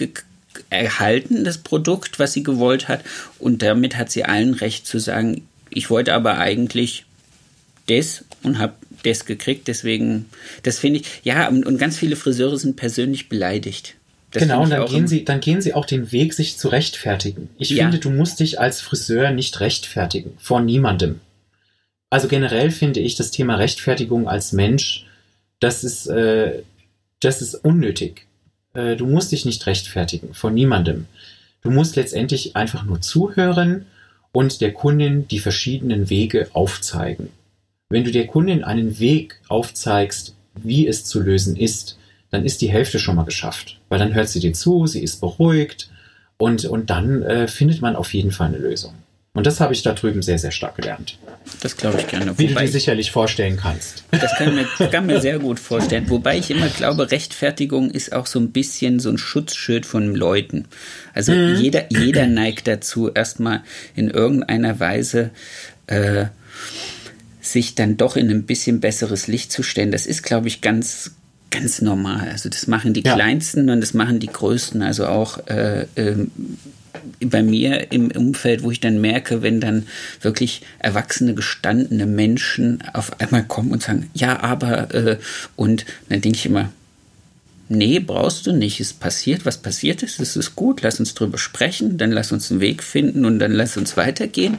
erhalten, 0.71 1.45
das 1.45 1.59
Produkt, 1.59 2.19
was 2.19 2.33
sie 2.33 2.43
gewollt 2.43 2.89
hat. 2.89 3.03
Und 3.39 3.61
damit 3.61 3.99
hat 3.99 4.11
sie 4.11 4.25
allen 4.25 4.55
Recht 4.55 4.87
zu 4.87 4.99
sagen, 4.99 5.43
ich 5.69 5.91
wollte 5.91 6.15
aber 6.15 6.39
eigentlich 6.39 7.05
das 7.89 8.25
und 8.43 8.59
habe 8.59 8.73
das 9.03 9.27
gekriegt. 9.27 9.69
Deswegen, 9.69 10.31
das 10.63 10.79
finde 10.79 11.01
ich, 11.01 11.21
ja, 11.25 11.47
und, 11.47 11.67
und, 11.67 11.77
ganz 11.77 11.99
viele 11.99 12.17
Friseure 12.17 12.57
sind 12.57 12.77
persönlich 12.77 13.29
beleidigt. 13.29 13.97
Das 14.33 14.43
genau, 14.43 14.63
und 14.63 14.71
dann 14.71 14.87
gehen, 14.87 15.07
sie, 15.07 15.25
dann 15.25 15.41
gehen 15.41 15.61
sie 15.61 15.75
auch 15.75 15.85
den 15.85 16.11
Weg, 16.11 16.33
sich 16.33 16.57
zu 16.57 16.69
rechtfertigen. 16.69 17.51
Ich 17.59 17.71
ja. 17.71 17.85
finde, 17.85 17.99
du 17.99 18.11
musst 18.11 18.41
dich 18.41 18.59
als 18.59 18.81
Friseur 18.81 19.31
nicht 19.31 19.61
rechtfertigen. 19.61 20.33
Vor 20.39 20.61
niemandem. 20.61 21.21
Also 22.09 22.29
generell 22.29 22.71
finde 22.71 23.01
ich 23.01 23.15
das 23.15 23.31
Thema 23.31 23.57
Rechtfertigung 23.57 24.29
als 24.29 24.53
Mensch, 24.53 25.07
das 25.61 25.85
ist, 25.85 26.07
äh, 26.07 26.63
das 27.21 27.43
ist 27.43 27.55
unnötig. 27.55 28.27
Äh, 28.75 28.97
du 28.97 29.07
musst 29.07 29.33
dich 29.33 29.45
nicht 29.45 29.67
rechtfertigen. 29.67 30.35
Vor 30.35 30.51
niemandem. 30.51 31.07
Du 31.63 31.71
musst 31.71 31.97
letztendlich 31.97 32.57
einfach 32.57 32.85
nur 32.85 33.01
zuhören 33.01 33.87
und 34.33 34.61
der 34.61 34.73
Kundin 34.73 35.29
die 35.29 35.39
verschiedenen 35.39 36.11
Wege 36.11 36.49
aufzeigen. 36.53 37.29
Wenn 37.89 38.05
du 38.05 38.11
der 38.11 38.27
Kundin 38.27 38.65
einen 38.65 38.99
Weg 38.99 39.41
aufzeigst, 39.49 40.35
wie 40.55 40.87
es 40.87 41.05
zu 41.05 41.21
lösen 41.21 41.57
ist, 41.57 41.99
dann 42.33 42.45
ist 42.45 42.61
die 42.63 42.71
Hälfte 42.71 42.99
schon 42.99 43.15
mal 43.15 43.25
geschafft. 43.25 43.79
Weil 43.89 44.01
dann 44.01 44.15
hört 44.15 44.29
sie 44.29 44.41
dir 44.41 44.53
zu, 44.53 44.87
sie 44.89 45.03
ist 45.03 45.21
beruhigt 45.21 45.91
und, 46.39 46.65
und 46.65 46.91
dann 46.91 47.23
äh, 47.23 47.47
findet 47.47 47.81
man 47.81 47.95
auf 47.95 48.13
jeden 48.13 48.33
Fall 48.33 48.49
eine 48.49 48.59
Lösung. 48.59 48.95
Und 49.35 49.47
das 49.47 49.61
habe 49.61 49.73
ich 49.73 49.83
da 49.83 49.95
drüben 49.95 50.21
sehr, 50.21 50.39
sehr 50.39 50.51
stark 50.51 50.77
gelernt. 50.77 51.19
Das 51.61 51.77
glaube 51.77 51.99
ich 52.01 52.07
gerne. 52.07 52.39
Wie 52.39 52.51
Wobei 52.51 52.61
du 52.61 52.67
dir 52.67 52.73
sicherlich 52.73 53.11
vorstellen 53.11 53.57
kannst. 53.57 54.05
Das 54.11 54.35
kann 54.37 54.55
mir, 54.55 54.67
kann 54.91 55.07
mir 55.07 55.21
sehr 55.21 55.39
gut 55.39 55.59
vorstellen. 55.59 56.11
Wobei 56.11 56.37
ich 56.37 56.51
immer 56.51 56.69
glaube, 56.69 57.11
Rechtfertigung 57.11 57.91
ist 57.91 58.13
auch 58.13 58.27
so 58.27 58.39
ein 58.39 58.53
bisschen 58.53 59.01
so 59.01 59.09
ein 59.09 59.17
Schutzschild 59.17 59.87
von 59.87 60.15
Leuten. 60.15 60.67
Also 61.15 61.33
mhm. 61.33 61.57
jeder, 61.57 61.91
jeder 61.91 62.27
neigt 62.27 62.67
dazu, 62.67 63.11
erstmal 63.11 63.63
in 63.95 64.11
irgendeiner 64.11 64.81
Weise 64.81 65.31
äh, 65.87 66.27
sich 67.41 67.75
dann 67.75 67.97
doch 67.97 68.17
in 68.17 68.31
ein 68.31 68.45
bisschen 68.45 68.81
besseres 68.81 69.29
Licht 69.29 69.51
zu 69.51 69.63
stellen. 69.63 69.93
Das 69.93 70.05
ist, 70.07 70.23
glaube 70.23 70.49
ich, 70.49 70.61
ganz, 70.61 71.13
ganz 71.53 71.81
normal. 71.81 72.29
Also 72.31 72.49
das 72.49 72.67
machen 72.67 72.93
die 72.93 73.03
ja. 73.03 73.15
Kleinsten 73.15 73.71
und 73.71 73.81
das 73.81 73.95
machen 73.95 74.19
die 74.19 74.27
Größten. 74.27 74.83
Also 74.83 75.07
auch 75.07 75.47
äh, 75.47 75.87
äh, 75.95 76.27
bei 77.25 77.43
mir 77.43 77.93
im 77.93 78.11
Umfeld, 78.11 78.63
wo 78.63 78.71
ich 78.71 78.81
dann 78.81 79.01
merke, 79.01 79.43
wenn 79.43 79.61
dann 79.61 79.87
wirklich 80.21 80.63
erwachsene, 80.79 81.35
gestandene 81.35 82.07
Menschen 82.07 82.83
auf 82.93 83.21
einmal 83.21 83.45
kommen 83.45 83.71
und 83.71 83.83
sagen, 83.83 84.11
ja, 84.15 84.41
aber, 84.41 84.93
äh, 84.95 85.19
und 85.57 85.85
dann 86.09 86.21
denke 86.21 86.39
ich 86.39 86.47
immer, 86.47 86.71
nee, 87.69 87.99
brauchst 87.99 88.47
du 88.47 88.53
nicht. 88.53 88.81
Es 88.81 88.93
passiert, 88.93 89.47
was 89.47 89.59
passiert 89.59 90.03
ist, 90.03 90.21
es 90.21 90.37
ist 90.37 90.57
gut, 90.57 90.83
lass 90.83 91.01
uns 91.01 91.15
drüber 91.15 91.39
sprechen, 91.39 91.99
dann 91.99 92.13
lass 92.13 92.33
uns 92.33 92.51
einen 92.51 92.61
Weg 92.61 92.83
finden 92.83 93.25
und 93.25 93.39
dann 93.39 93.53
lass 93.53 93.77
uns 93.77 93.97
weitergehen. 93.97 94.59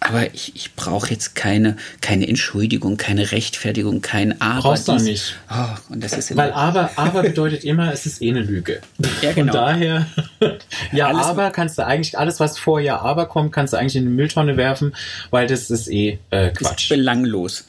Aber 0.00 0.32
ich, 0.34 0.56
ich 0.56 0.74
brauche 0.74 1.10
jetzt 1.10 1.34
keine, 1.34 1.76
keine 2.00 2.26
Entschuldigung, 2.26 2.96
keine 2.96 3.32
Rechtfertigung, 3.32 4.00
kein 4.00 4.40
Aber. 4.40 4.62
Brauchst 4.62 4.88
du 4.88 4.94
nicht. 4.94 5.36
Oh, 5.50 5.92
und 5.92 6.02
das 6.02 6.14
ist 6.14 6.34
Weil 6.34 6.52
Aber, 6.52 6.90
Aber 6.96 7.22
bedeutet 7.22 7.64
immer, 7.64 7.92
es 7.92 8.06
ist 8.06 8.22
eh 8.22 8.30
eine 8.30 8.40
Lüge. 8.40 8.80
Ja, 9.20 9.32
genau. 9.32 9.52
Von 9.52 9.60
daher, 9.60 10.06
ja, 10.92 11.08
alles, 11.08 11.26
Aber 11.26 11.50
kannst 11.50 11.76
du 11.76 11.86
eigentlich, 11.86 12.18
alles 12.18 12.40
was 12.40 12.58
vor 12.58 12.80
Ja, 12.80 13.00
Aber 13.00 13.26
kommt, 13.26 13.52
kannst 13.52 13.74
du 13.74 13.76
eigentlich 13.76 13.96
in 13.96 14.04
die 14.04 14.10
Mülltonne 14.10 14.56
werfen, 14.56 14.94
weil 15.30 15.46
das 15.46 15.70
ist 15.70 15.88
eh 15.88 16.18
äh, 16.30 16.50
Quatsch. 16.50 16.84
Ist 16.84 16.88
belanglos. 16.88 17.64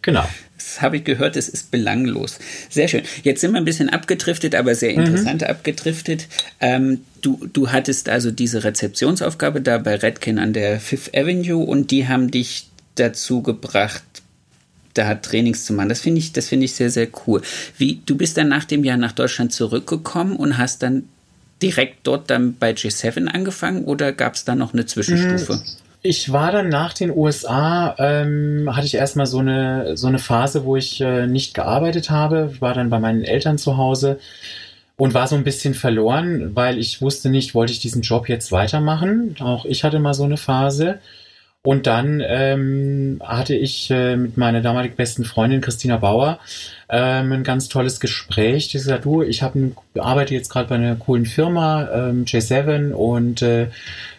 Genau. 0.00 0.26
Das 0.76 0.82
habe 0.82 0.98
ich 0.98 1.04
gehört, 1.04 1.36
es 1.36 1.48
ist 1.48 1.70
belanglos. 1.70 2.38
Sehr 2.68 2.86
schön. 2.86 3.02
Jetzt 3.22 3.40
sind 3.40 3.52
wir 3.52 3.56
ein 3.56 3.64
bisschen 3.64 3.88
abgedriftet, 3.88 4.54
aber 4.54 4.74
sehr 4.74 4.92
mhm. 4.92 5.06
interessant 5.06 5.40
mhm. 5.40 5.46
abgedriftet. 5.46 6.28
Ähm, 6.60 7.00
du, 7.22 7.48
du 7.50 7.72
hattest 7.72 8.10
also 8.10 8.30
diese 8.30 8.62
Rezeptionsaufgabe 8.62 9.62
da 9.62 9.78
bei 9.78 9.94
Redkin 9.94 10.38
an 10.38 10.52
der 10.52 10.78
Fifth 10.78 11.16
Avenue 11.16 11.64
und 11.64 11.90
die 11.90 12.08
haben 12.08 12.30
dich 12.30 12.68
dazu 12.96 13.40
gebracht, 13.40 14.02
da 14.92 15.14
Trainings 15.14 15.64
zu 15.64 15.72
machen. 15.72 15.88
Das 15.88 16.00
finde 16.00 16.18
ich, 16.18 16.32
das 16.32 16.48
finde 16.48 16.66
ich 16.66 16.74
sehr, 16.74 16.90
sehr 16.90 17.08
cool. 17.26 17.40
Wie, 17.78 18.02
du 18.04 18.14
bist 18.14 18.36
dann 18.36 18.48
nach 18.48 18.64
dem 18.64 18.84
Jahr 18.84 18.98
nach 18.98 19.12
Deutschland 19.12 19.54
zurückgekommen 19.54 20.36
und 20.36 20.58
hast 20.58 20.82
dann 20.82 21.04
direkt 21.62 22.06
dort 22.06 22.28
dann 22.28 22.54
bei 22.54 22.72
G7 22.72 23.28
angefangen 23.28 23.84
oder 23.84 24.12
gab 24.12 24.34
es 24.34 24.44
da 24.44 24.54
noch 24.54 24.74
eine 24.74 24.84
Zwischenstufe? 24.84 25.62
Ich 26.08 26.32
war 26.32 26.52
dann 26.52 26.68
nach 26.68 26.92
den 26.92 27.10
USA, 27.10 27.96
ähm, 27.98 28.70
hatte 28.72 28.86
ich 28.86 28.94
erstmal 28.94 29.26
so 29.26 29.40
eine, 29.40 29.96
so 29.96 30.06
eine 30.06 30.20
Phase, 30.20 30.64
wo 30.64 30.76
ich 30.76 31.00
äh, 31.00 31.26
nicht 31.26 31.52
gearbeitet 31.52 32.10
habe, 32.10 32.52
war 32.60 32.74
dann 32.74 32.90
bei 32.90 33.00
meinen 33.00 33.24
Eltern 33.24 33.58
zu 33.58 33.76
Hause 33.76 34.20
und 34.96 35.14
war 35.14 35.26
so 35.26 35.34
ein 35.34 35.42
bisschen 35.42 35.74
verloren, 35.74 36.54
weil 36.54 36.78
ich 36.78 37.02
wusste 37.02 37.28
nicht, 37.28 37.56
wollte 37.56 37.72
ich 37.72 37.80
diesen 37.80 38.02
Job 38.02 38.28
jetzt 38.28 38.52
weitermachen. 38.52 39.34
Auch 39.40 39.64
ich 39.64 39.82
hatte 39.82 39.98
mal 39.98 40.14
so 40.14 40.22
eine 40.22 40.36
Phase. 40.36 41.00
Und 41.62 41.88
dann 41.88 42.22
ähm, 42.24 43.20
hatte 43.24 43.56
ich 43.56 43.90
äh, 43.90 44.16
mit 44.16 44.36
meiner 44.36 44.60
damaligen 44.60 44.94
besten 44.94 45.24
Freundin 45.24 45.60
Christina 45.60 45.96
Bauer 45.96 46.38
ähm, 46.88 47.32
ein 47.32 47.42
ganz 47.42 47.68
tolles 47.68 47.98
Gespräch. 47.98 48.68
Die 48.68 48.78
gesagt, 48.78 49.04
du, 49.04 49.22
ich 49.22 49.42
habe 49.42 49.72
arbeite 49.98 50.34
jetzt 50.34 50.50
gerade 50.50 50.68
bei 50.68 50.76
einer 50.76 50.94
coolen 50.94 51.26
Firma, 51.26 51.88
ähm, 51.92 52.24
J7, 52.24 52.92
und 52.92 53.42
äh, 53.42 53.66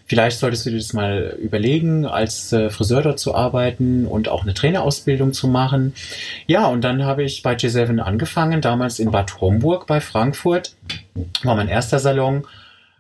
Vielleicht 0.08 0.40
solltest 0.40 0.66
du 0.66 0.70
dir 0.70 0.78
das 0.78 0.94
mal 0.94 1.38
überlegen, 1.42 2.06
als 2.06 2.54
äh, 2.54 2.70
Friseur 2.70 3.02
dort 3.02 3.20
zu 3.20 3.36
arbeiten 3.36 4.06
und 4.06 4.30
auch 4.30 4.44
eine 4.44 4.54
Trainerausbildung 4.54 5.34
zu 5.34 5.50
machen. 5.50 5.94
Ja, 6.48 6.68
und 6.68 6.82
dann 6.82 7.04
habe 7.04 7.24
ich 7.24 7.44
bei 7.44 7.56
G7 7.56 8.00
angefangen, 8.00 8.62
damals 8.62 9.00
in 9.00 9.12
Bad 9.12 9.42
Homburg 9.42 9.86
bei 9.86 10.00
Frankfurt. 10.00 10.76
War 11.44 11.56
mein 11.56 11.68
erster 11.68 12.00
Salon. 12.00 12.46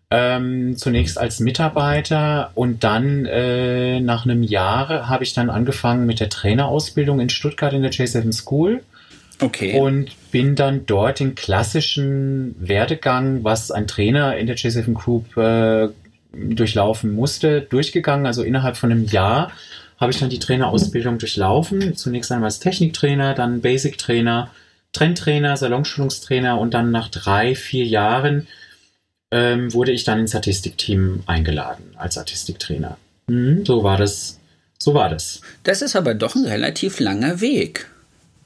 Ähm, 0.09 0.75
zunächst 0.77 1.17
als 1.17 1.41
Mitarbeiter 1.41 2.51
und 2.55 2.85
dann 2.85 3.25
äh, 3.25 3.99
nach 3.99 4.23
einem 4.23 4.41
Jahr 4.41 5.09
habe 5.09 5.25
ich 5.25 5.33
dann 5.33 5.49
angefangen 5.49 6.05
mit 6.05 6.21
der 6.21 6.29
Trainerausbildung 6.29 7.19
in 7.19 7.29
Stuttgart 7.29 7.73
in 7.73 7.81
der 7.81 7.91
J7 7.91 8.31
School. 8.33 8.83
Okay. 9.41 9.79
Und 9.79 10.11
bin 10.31 10.55
dann 10.55 10.85
dort 10.85 11.19
den 11.19 11.35
klassischen 11.35 12.55
Werdegang, 12.59 13.43
was 13.43 13.69
ein 13.69 13.85
Trainer 13.85 14.35
in 14.37 14.47
der 14.47 14.57
J7 14.57 14.93
Group 14.93 15.37
äh, 15.37 15.89
durchlaufen 16.33 17.13
musste, 17.13 17.61
durchgegangen. 17.61 18.25
Also 18.25 18.43
innerhalb 18.43 18.77
von 18.77 18.91
einem 18.91 19.05
Jahr 19.05 19.51
habe 19.99 20.11
ich 20.11 20.19
dann 20.19 20.29
die 20.29 20.39
Trainerausbildung 20.39 21.17
durchlaufen. 21.17 21.95
Zunächst 21.95 22.31
einmal 22.31 22.47
als 22.47 22.59
Techniktrainer, 22.59 23.33
dann 23.33 23.61
Basic-Trainer, 23.61 24.51
Trendtrainer, 24.93 25.57
Salonschulungstrainer 25.57 26.59
und 26.59 26.73
dann 26.73 26.91
nach 26.91 27.09
drei, 27.09 27.55
vier 27.55 27.85
Jahren 27.85 28.47
ähm, 29.31 29.73
wurde 29.73 29.91
ich 29.91 30.03
dann 30.03 30.19
ins 30.19 30.31
Statistikteam 30.31 31.23
eingeladen 31.25 31.95
als 31.97 32.13
Statistiktrainer. 32.13 32.97
Mhm, 33.27 33.65
so 33.65 33.83
war 33.83 33.97
das. 33.97 34.39
So 34.79 34.93
war 34.93 35.09
das. 35.09 35.41
Das 35.63 35.81
ist 35.81 35.95
aber 35.95 36.13
doch 36.13 36.35
ein 36.35 36.45
relativ 36.45 36.99
langer 36.99 37.41
Weg. 37.41 37.89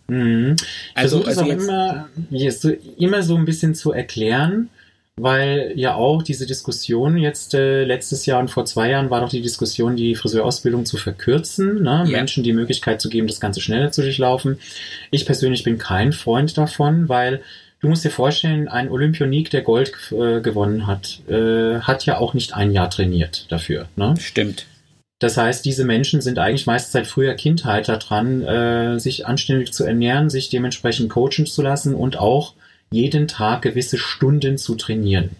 Mhm. 0.08 0.56
Also, 0.96 1.24
also 1.24 1.41
auch 1.41 1.48
immer, 1.48 2.10
immer 2.98 3.24
so 3.24 3.36
ein 3.36 3.46
bisschen 3.46 3.76
zu 3.76 3.91
erklären, 3.91 4.70
weil 5.17 5.74
ja 5.76 5.95
auch 5.95 6.24
diese 6.24 6.45
Diskussion 6.45 7.17
jetzt 7.17 7.54
äh, 7.54 7.84
letztes 7.84 8.26
Jahr 8.26 8.39
und 8.39 8.50
vor 8.50 8.65
zwei 8.65 8.89
Jahren 8.89 9.10
war 9.10 9.21
doch 9.21 9.30
die 9.30 9.41
Diskussion, 9.41 9.95
die 9.95 10.15
Friseurausbildung 10.15 10.86
zu 10.86 10.97
verkürzen, 10.97 11.84
ne? 11.84 12.06
ja. 12.08 12.17
Menschen 12.17 12.43
die 12.43 12.54
Möglichkeit 12.54 13.02
zu 13.02 13.10
geben, 13.10 13.28
das 13.28 13.39
Ganze 13.39 13.62
schneller 13.62 13.91
zu 13.91 14.02
durchlaufen. 14.02 14.60
Ich 15.12 15.26
persönlich 15.26 15.63
bin 15.63 15.78
kein 15.78 16.13
Freund 16.13 16.58
davon, 16.58 17.10
weil 17.10 17.41
du 17.82 17.89
musst 17.89 18.06
dir 18.06 18.12
vorstellen, 18.12 18.67
ein 18.67 18.89
Olympionik, 18.89 19.50
der 19.50 19.62
Gold 19.62 19.91
äh, 20.12 20.39
gewonnen 20.39 20.88
hat, 20.88 21.21
äh, 21.28 21.80
hat 21.82 22.06
ja 22.06 22.17
auch 22.17 22.34
nicht 22.34 22.56
ein 22.56 22.71
Jahr 22.71 22.89
trainiert 22.89 23.45
dafür. 23.50 23.88
Ne? 23.95 24.15
Stimmt. 24.19 24.65
Das 25.19 25.38
heißt, 25.38 25.63
diese 25.65 25.86
Menschen 25.86 26.19
sind 26.21 26.39
eigentlich 26.39 26.65
meist 26.65 26.93
seit 26.93 27.06
früher 27.06 27.36
Kindheit 27.36 27.88
daran, 27.89 28.41
äh, 28.41 29.00
sich 29.00 29.28
anständig 29.28 29.71
zu 29.71 29.84
ernähren, 29.84 30.32
sich 30.32 30.50
dementsprechend 30.50 31.12
coachen 31.12 31.45
zu 31.45 31.62
lassen 31.62 31.93
und 31.93 32.17
auch 32.17 32.54
jeden 32.92 33.28
Tag 33.28 33.62
gewisse 33.62 33.98
Stunden 33.98 34.58
zu 34.58 34.76
trainieren. 34.76 35.32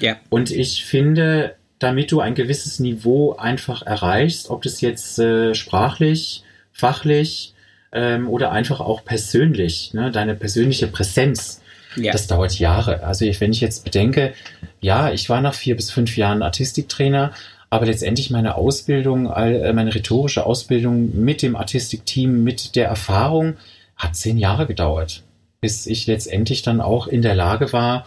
Ja. 0.00 0.16
Und 0.30 0.50
ich 0.50 0.84
finde, 0.84 1.56
damit 1.78 2.12
du 2.12 2.20
ein 2.20 2.34
gewisses 2.34 2.78
Niveau 2.78 3.34
einfach 3.34 3.82
erreichst, 3.82 4.48
ob 4.50 4.62
das 4.62 4.80
jetzt 4.80 5.18
äh, 5.18 5.54
sprachlich, 5.54 6.44
fachlich 6.72 7.54
ähm, 7.92 8.28
oder 8.28 8.52
einfach 8.52 8.80
auch 8.80 9.04
persönlich, 9.04 9.92
ne, 9.92 10.10
deine 10.12 10.36
persönliche 10.36 10.86
Präsenz, 10.86 11.60
ja. 11.96 12.12
das 12.12 12.28
dauert 12.28 12.58
Jahre. 12.58 13.02
Also 13.02 13.24
ich, 13.24 13.40
wenn 13.40 13.52
ich 13.52 13.60
jetzt 13.60 13.84
bedenke, 13.84 14.32
ja, 14.80 15.12
ich 15.12 15.28
war 15.28 15.40
nach 15.40 15.54
vier 15.54 15.74
bis 15.74 15.90
fünf 15.90 16.16
Jahren 16.16 16.42
Artistiktrainer, 16.42 17.32
aber 17.68 17.86
letztendlich 17.86 18.30
meine 18.30 18.54
Ausbildung, 18.54 19.30
äh, 19.32 19.72
meine 19.72 19.94
rhetorische 19.94 20.46
Ausbildung 20.46 21.18
mit 21.18 21.42
dem 21.42 21.56
Artistikteam, 21.56 22.44
mit 22.44 22.76
der 22.76 22.86
Erfahrung, 22.86 23.56
hat 23.96 24.14
zehn 24.14 24.38
Jahre 24.38 24.66
gedauert 24.66 25.24
bis 25.62 25.86
ich 25.86 26.06
letztendlich 26.06 26.60
dann 26.62 26.82
auch 26.82 27.06
in 27.06 27.22
der 27.22 27.34
Lage 27.34 27.72
war, 27.72 28.04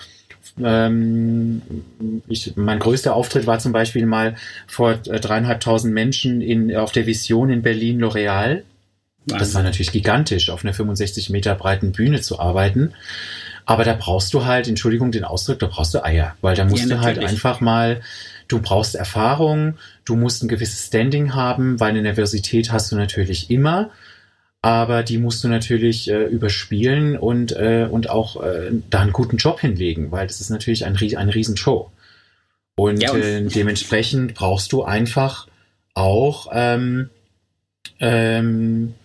ähm, 0.64 1.62
ich, 2.28 2.56
mein 2.56 2.80
größter 2.80 3.16
Auftritt 3.16 3.48
war 3.48 3.60
zum 3.60 3.72
Beispiel 3.72 4.06
mal 4.06 4.36
vor 4.68 4.92
äh, 4.92 5.20
dreieinhalbtausend 5.20 5.94
Menschen 5.94 6.42
in, 6.42 6.76
auf 6.76 6.92
der 6.92 7.08
Vision 7.08 7.50
in 7.50 7.62
Berlin 7.62 8.04
L'Oreal. 8.04 8.62
Das 9.26 9.56
war 9.56 9.64
natürlich 9.64 9.92
gigantisch, 9.92 10.52
auf 10.52 10.64
einer 10.64 10.74
65 10.74 11.32
Meter 11.32 11.56
breiten 11.56 11.94
Bühne 11.94 12.22
zu 12.22 12.40
arbeiten. 12.40 12.94
Aber 13.66 13.84
da 13.84 13.96
brauchst 14.00 14.34
du 14.36 14.46
halt, 14.46 14.68
Entschuldigung 14.68 15.12
den 15.12 15.24
Ausdruck, 15.24 15.58
da 15.58 15.66
brauchst 15.66 15.96
du 15.96 16.04
Eier, 16.04 16.36
weil 16.42 16.56
da 16.56 16.66
musst 16.66 16.88
ja, 16.88 16.98
du 16.98 17.02
halt 17.02 17.18
einfach 17.18 17.60
mal, 17.60 18.02
du 18.48 18.62
brauchst 18.62 18.94
Erfahrung, 18.94 19.78
du 20.04 20.16
musst 20.16 20.44
ein 20.44 20.48
gewisses 20.48 20.86
Standing 20.86 21.34
haben, 21.34 21.80
weil 21.80 21.90
eine 21.90 22.04
Nervosität 22.04 22.72
hast 22.72 22.92
du 22.92 22.96
natürlich 22.96 23.50
immer 23.50 23.90
aber 24.66 25.04
die 25.04 25.20
musst 25.20 25.44
du 25.44 25.48
natürlich 25.48 26.10
äh, 26.10 26.24
überspielen 26.24 27.20
und, 27.20 27.52
äh, 27.52 27.88
und 27.88 28.10
auch 28.10 28.42
äh, 28.42 28.72
da 28.90 29.02
einen 29.02 29.14
guten 29.14 29.38
Job 29.38 29.60
hinlegen, 29.60 30.10
weil 30.10 30.26
das 30.26 30.42
ist 30.42 30.50
natürlich 30.50 30.86
ein, 30.86 30.98
eine 30.98 31.36
Riesenshow. 31.36 31.92
Und, 32.76 33.00
ja, 33.00 33.12
und 33.12 33.22
äh, 33.22 33.44
dementsprechend 33.46 34.34
brauchst 34.34 34.72
du 34.72 34.82
einfach 34.82 35.48
auch 35.94 36.48
ähm, 36.52 37.12
ähm, 38.00 38.96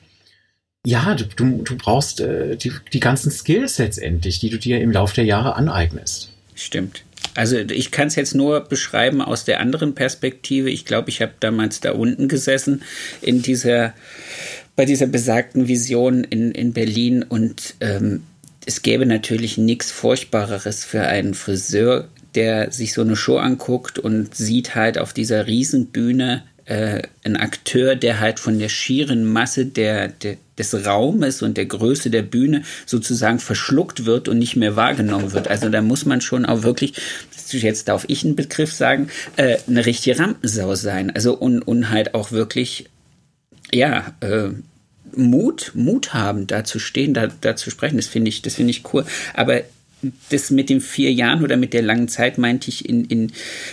ja, 0.86 1.14
du, 1.14 1.24
du, 1.24 1.62
du 1.62 1.76
brauchst 1.76 2.22
äh, 2.22 2.56
die, 2.56 2.72
die 2.94 3.00
ganzen 3.00 3.30
Skills 3.30 3.76
letztendlich, 3.76 4.38
die 4.38 4.48
du 4.48 4.56
dir 4.56 4.80
im 4.80 4.92
Laufe 4.92 5.16
der 5.16 5.24
Jahre 5.26 5.56
aneignest. 5.56 6.32
Stimmt. 6.54 7.04
Also 7.34 7.58
ich 7.58 7.90
kann 7.90 8.08
es 8.08 8.16
jetzt 8.16 8.34
nur 8.34 8.60
beschreiben 8.60 9.20
aus 9.20 9.44
der 9.44 9.60
anderen 9.60 9.94
Perspektive. 9.94 10.70
Ich 10.70 10.84
glaube, 10.84 11.10
ich 11.10 11.20
habe 11.22 11.32
damals 11.38 11.80
da 11.80 11.92
unten 11.92 12.28
gesessen 12.28 12.82
in 13.20 13.42
dieser 13.42 13.92
bei 14.76 14.85
dieser 14.85 15.06
besagten 15.06 15.68
Vision 15.68 16.24
in, 16.24 16.52
in 16.52 16.72
Berlin 16.72 17.22
und 17.22 17.74
ähm, 17.80 18.22
es 18.66 18.83
gäbe 18.83 19.06
natürlich 19.06 19.59
nichts 19.59 19.90
Furchtbareres 19.90 20.85
für 20.85 21.02
einen 21.02 21.35
Friseur, 21.35 22.09
der 22.35 22.70
sich 22.70 22.92
so 22.92 23.00
eine 23.00 23.16
Show 23.16 23.38
anguckt 23.38 23.98
und 23.98 24.35
sieht 24.35 24.74
halt 24.74 24.98
auf 24.98 25.12
dieser 25.12 25.46
Riesenbühne 25.46 26.44
äh, 26.66 27.02
einen 27.24 27.37
Akteur, 27.37 27.96
der 27.96 28.20
halt 28.20 28.38
von 28.38 28.59
der 28.59 28.68
schieren 28.68 29.24
Masse 29.24 29.66
der, 29.66 30.09
der, 30.09 30.37
des 30.56 30.87
Raumes 30.87 31.42
und 31.42 31.56
der 31.56 31.66
Größe 31.66 32.11
der 32.11 32.22
Bühne 32.22 32.62
sozusagen 32.87 33.40
verschluckt 33.40 34.04
wird 34.04 34.28
und 34.28 34.38
nicht 34.38 34.56
mehr 34.56 34.76
wahrgenommen 34.76 35.33
wird. 35.33 35.48
Also 35.48 35.68
da 35.68 35.83
muss 35.83 36.04
man 36.04 36.20
schon 36.20 36.46
auch 36.46 36.62
wirklich, 36.62 36.94
jetzt 37.50 37.88
darf 37.88 38.04
ich 38.06 38.24
einen 38.24 38.37
Begriff 38.37 38.72
sagen, 38.72 39.09
äh, 39.37 39.56
eine 39.66 39.85
richtige 39.85 40.18
Rampensau 40.18 40.74
sein. 40.76 41.11
Also 41.11 41.35
und, 41.35 41.62
und 41.62 41.90
halt 41.90 42.14
auch 42.14 42.30
wirklich 42.30 42.89
ja, 43.72 44.14
äh, 44.20 44.50
Mut, 45.16 45.72
Mut 45.74 46.14
haben, 46.14 46.46
da 46.46 46.64
zu 46.64 46.78
stehen, 46.78 47.14
da, 47.14 47.28
da 47.40 47.56
zu 47.56 47.70
sprechen, 47.70 47.96
das 47.96 48.06
finde 48.06 48.28
ich, 48.28 48.42
das 48.42 48.54
finde 48.54 48.70
ich 48.70 48.92
cool. 48.92 49.04
Aber 49.35 49.62
das 50.30 50.50
mit 50.50 50.70
den 50.70 50.80
vier 50.80 51.12
Jahren 51.12 51.44
oder 51.44 51.56
mit 51.56 51.74
der 51.74 51.82
langen 51.82 52.08
Zeit 52.08 52.38
meinte 52.38 52.68
ich 52.70 52.88
in, 52.88 53.04
in, 53.04 53.32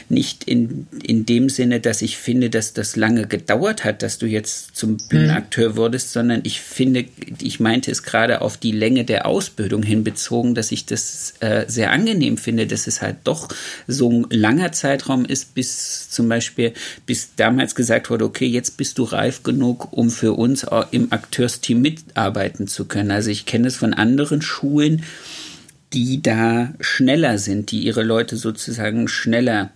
nicht 0.10 0.44
in, 0.44 0.88
in 1.04 1.26
dem 1.26 1.50
Sinne, 1.50 1.80
dass 1.80 2.02
ich 2.02 2.18
finde, 2.18 2.50
dass 2.50 2.74
das 2.74 2.96
lange 2.96 3.28
gedauert 3.28 3.86
hat, 3.86 4.04
dass 4.04 4.18
du 4.18 4.26
jetzt 4.26 4.76
zum 4.76 4.98
Bühnenakteur 5.10 5.78
wurdest, 5.78 6.12
sondern 6.12 6.42
ich 6.44 6.60
finde, 6.60 7.06
ich 7.42 7.60
meinte 7.60 7.92
es 7.92 8.04
gerade 8.04 8.42
auf 8.42 8.58
die 8.58 8.72
Länge 8.72 9.06
der 9.06 9.26
Ausbildung 9.26 9.84
hin 9.84 10.04
bezogen, 10.04 10.54
dass 10.54 10.72
ich 10.72 10.86
das 10.86 11.36
äh, 11.40 11.66
sehr 11.68 11.92
angenehm 11.92 12.38
finde, 12.38 12.68
dass 12.68 12.88
es 12.88 13.02
halt 13.02 13.18
doch 13.24 13.48
so 13.88 14.12
ein 14.12 14.26
langer 14.30 14.72
Zeitraum 14.72 15.26
ist, 15.26 15.56
bis 15.56 16.10
zum 16.10 16.28
Beispiel, 16.28 16.74
bis 17.06 17.36
damals 17.36 17.76
gesagt 17.76 18.10
wurde, 18.10 18.26
okay, 18.26 18.48
jetzt 18.48 18.78
bist 18.78 18.98
du 18.98 19.04
reif 19.04 19.44
genug, 19.44 19.94
um 19.94 20.10
für 20.10 20.34
uns 20.34 20.66
im 20.92 21.12
Akteursteam 21.12 21.82
mitarbeiten 21.82 22.68
zu 22.68 22.86
können. 22.86 23.12
Also 23.12 23.30
ich 23.30 23.46
kenne 23.46 23.68
es 23.68 23.78
von 23.78 23.94
anderen 23.94 24.42
Schulen, 24.42 25.04
die 25.93 26.21
da 26.21 26.73
schneller 26.80 27.38
sind, 27.38 27.71
die 27.71 27.80
ihre 27.80 28.04
Leute 28.04 28.38
sozusagen 28.38 29.08
schneller 29.08 29.71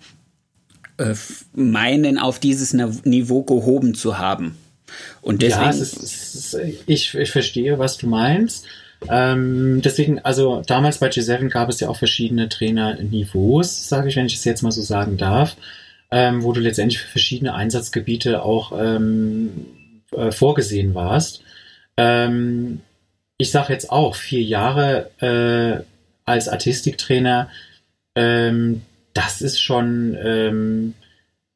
äh, 0.98 1.16
meinen, 1.54 2.18
auf 2.18 2.40
dieses 2.40 2.74
Niveau 2.74 3.44
gehoben 3.44 3.96
zu 3.96 4.18
haben. 4.18 4.58
Und 5.22 5.42
deswegen. 5.42 5.64
Ja, 5.64 5.70
ist, 5.70 5.98
ist, 5.98 6.58
ich, 6.86 7.16
ich 7.16 7.32
verstehe, 7.32 7.80
was 7.80 7.98
du 7.98 8.08
meinst. 8.08 8.66
Ähm, 9.10 9.82
deswegen, 9.84 10.20
also 10.20 10.62
damals 10.66 11.00
bei 11.00 11.10
G7 11.10 11.50
gab 11.50 11.70
es 11.70 11.80
ja 11.80 11.90
auch 11.90 11.98
verschiedene 11.98 12.50
Trainerniveaus, 12.50 13.90
sage 13.90 14.10
ich, 14.10 14.16
wenn 14.16 14.28
ich 14.28 14.36
es 14.36 14.44
jetzt 14.44 14.62
mal 14.62 14.72
so 14.72 14.82
sagen 14.82 15.18
darf, 15.18 15.58
ähm, 16.12 16.44
wo 16.44 16.52
du 16.52 16.60
letztendlich 16.60 17.00
für 17.00 17.10
verschiedene 17.10 17.56
Einsatzgebiete 17.56 18.44
auch 18.44 18.74
ähm, 18.80 19.66
äh, 20.12 20.32
vorgesehen 20.32 20.94
warst. 20.94 21.42
Ähm, 21.98 22.82
ich 23.38 23.50
sage 23.50 23.74
jetzt 23.74 23.90
auch, 23.90 24.16
vier 24.16 24.44
Jahre 24.44 25.10
äh, 25.20 25.84
als 26.32 26.48
Artistiktrainer, 26.48 27.50
ähm, 28.16 28.82
das 29.14 29.42
ist 29.42 29.60
schon, 29.60 30.18
ähm, 30.24 30.94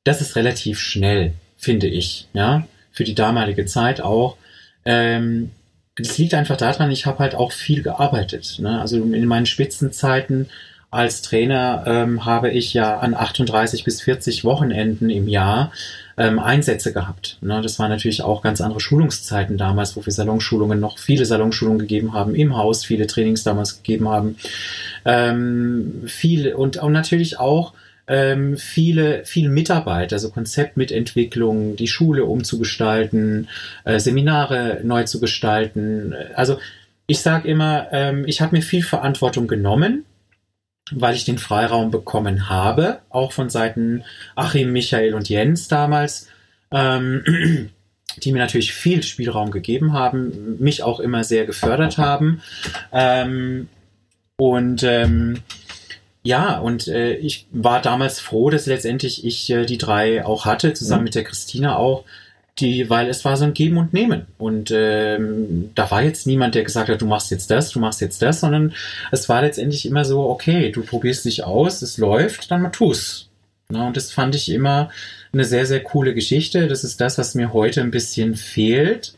das 0.04 0.22
ist 0.22 0.36
relativ 0.36 0.80
schnell, 0.80 1.34
finde 1.58 1.88
ich, 1.88 2.28
ja, 2.34 2.68
für 2.92 3.04
die 3.04 3.16
damalige 3.16 3.66
Zeit 3.66 4.02
auch. 4.02 4.38
Ähm, 4.86 5.52
das 5.96 6.18
liegt 6.18 6.34
einfach 6.34 6.58
daran, 6.58 6.92
ich 6.92 7.06
habe 7.06 7.20
halt 7.20 7.36
auch 7.36 7.52
viel 7.52 7.82
gearbeitet. 7.82 8.58
Ne? 8.60 8.80
Also 8.82 8.98
in 8.98 9.26
meinen 9.26 9.46
Spitzenzeiten 9.46 10.50
als 10.92 11.22
Trainer 11.22 11.84
ähm, 11.88 12.26
habe 12.26 12.52
ich 12.52 12.74
ja 12.74 13.00
an 13.00 13.14
38 13.14 13.84
bis 13.84 14.02
40 14.02 14.44
Wochenenden 14.44 15.10
im 15.10 15.28
Jahr 15.28 15.72
ähm, 16.18 16.40
Einsätze 16.40 16.94
gehabt. 16.94 17.38
Ne? 17.42 17.62
Das 17.62 17.80
waren 17.80 17.90
natürlich 17.90 18.22
auch 18.22 18.42
ganz 18.42 18.62
andere 18.62 18.80
Schulungszeiten 18.80 19.58
damals, 19.58 19.96
wo 19.96 20.06
wir 20.06 20.14
Salonschulungen 20.14 20.80
noch 20.80 20.98
viele 20.98 21.26
Salonschulungen 21.26 21.80
gegeben 21.80 22.14
haben 22.14 22.36
im 22.36 22.56
Haus, 22.56 22.86
viele 22.86 23.08
Trainings 23.08 23.44
damals 23.44 23.78
gegeben 23.78 24.10
haben. 24.10 24.38
Ähm, 25.04 26.04
viele 26.06 26.58
und, 26.58 26.78
und 26.78 26.94
natürlich 26.94 27.40
auch 27.40 27.74
ähm, 28.08 28.58
viele, 28.58 29.26
viel 29.26 29.50
Mitarbeit, 29.50 30.14
also 30.14 30.30
Konzeptmitentwicklung, 30.30 31.76
die 31.76 31.88
Schule 31.88 32.26
umzugestalten, 32.26 33.50
äh, 33.84 34.00
Seminare 34.00 34.82
neu 34.84 35.04
zu 35.04 35.20
gestalten. 35.20 36.14
Also 36.36 36.60
ich 37.08 37.20
sage 37.22 37.48
immer, 37.48 37.88
ähm, 37.92 38.26
ich 38.28 38.42
habe 38.42 38.56
mir 38.56 38.62
viel 38.62 38.84
Verantwortung 38.84 39.48
genommen 39.48 40.06
weil 40.92 41.16
ich 41.16 41.26
den 41.26 41.38
Freiraum 41.38 41.92
bekommen 41.92 42.50
habe, 42.50 43.00
auch 43.10 43.32
von 43.32 43.50
Seiten 43.50 44.04
Achim, 44.36 44.72
Michael 44.72 45.14
und 45.14 45.30
Jens 45.30 45.68
damals, 45.68 46.28
ähm, 46.72 47.24
die 48.24 48.32
mir 48.32 48.40
natürlich 48.40 48.74
viel 48.74 49.04
Spielraum 49.04 49.52
gegeben 49.52 49.94
haben, 49.94 50.58
mich 50.60 50.84
auch 50.84 51.00
immer 51.00 51.24
sehr 51.24 51.46
gefördert 51.46 51.98
haben. 51.98 52.42
Ähm, 52.92 53.68
und 54.38 54.84
ähm, 54.84 55.42
ja, 56.24 56.58
und 56.58 56.88
äh, 56.88 57.14
ich 57.16 57.48
war 57.52 57.82
damals 57.82 58.20
froh, 58.20 58.50
dass 58.50 58.66
letztendlich 58.66 59.26
ich 59.26 59.50
äh, 59.52 59.66
die 59.66 59.78
drei 59.78 60.26
auch 60.26 60.46
hatte, 60.46 60.74
zusammen 60.74 61.02
mhm. 61.02 61.06
mit 61.06 61.16
der 61.16 61.24
Christina 61.24 61.76
auch, 61.76 62.04
die, 62.60 62.90
weil 62.90 63.10
es 63.10 63.26
war 63.26 63.36
so 63.36 63.44
ein 63.44 63.54
Geben 63.54 63.78
und 63.78 63.94
Nehmen. 63.94 64.28
Und 64.38 64.72
ähm, 64.74 65.72
da 65.76 65.92
war 65.92 66.04
jetzt 66.04 66.26
niemand, 66.26 66.56
der 66.56 66.64
gesagt 66.64 66.90
hat, 66.90 67.02
du 67.02 67.06
machst 67.06 67.32
jetzt 67.32 67.52
das, 67.52 67.70
du 67.72 67.80
machst 67.80 68.02
jetzt 68.02 68.22
das, 68.22 68.40
sondern 68.40 68.74
es 69.12 69.28
war 69.28 69.42
letztendlich 69.42 69.86
immer 69.86 70.06
so, 70.06 70.30
okay, 70.30 70.72
du 70.72 70.82
probierst 70.82 71.26
dich 71.26 71.44
aus, 71.44 71.82
es 71.82 71.98
läuft, 71.98 72.52
dann 72.52 72.62
mal 72.62 72.70
tu's. 72.70 73.30
Na, 73.68 73.88
und 73.88 73.98
das 73.98 74.12
fand 74.12 74.36
ich 74.36 74.50
immer 74.50 74.90
eine 75.34 75.44
sehr, 75.44 75.66
sehr 75.66 75.84
coole 75.84 76.14
Geschichte. 76.14 76.68
Das 76.68 76.84
ist 76.84 77.02
das, 77.02 77.18
was 77.18 77.36
mir 77.36 77.52
heute 77.52 77.82
ein 77.82 77.92
bisschen 77.92 78.36
fehlt 78.36 79.16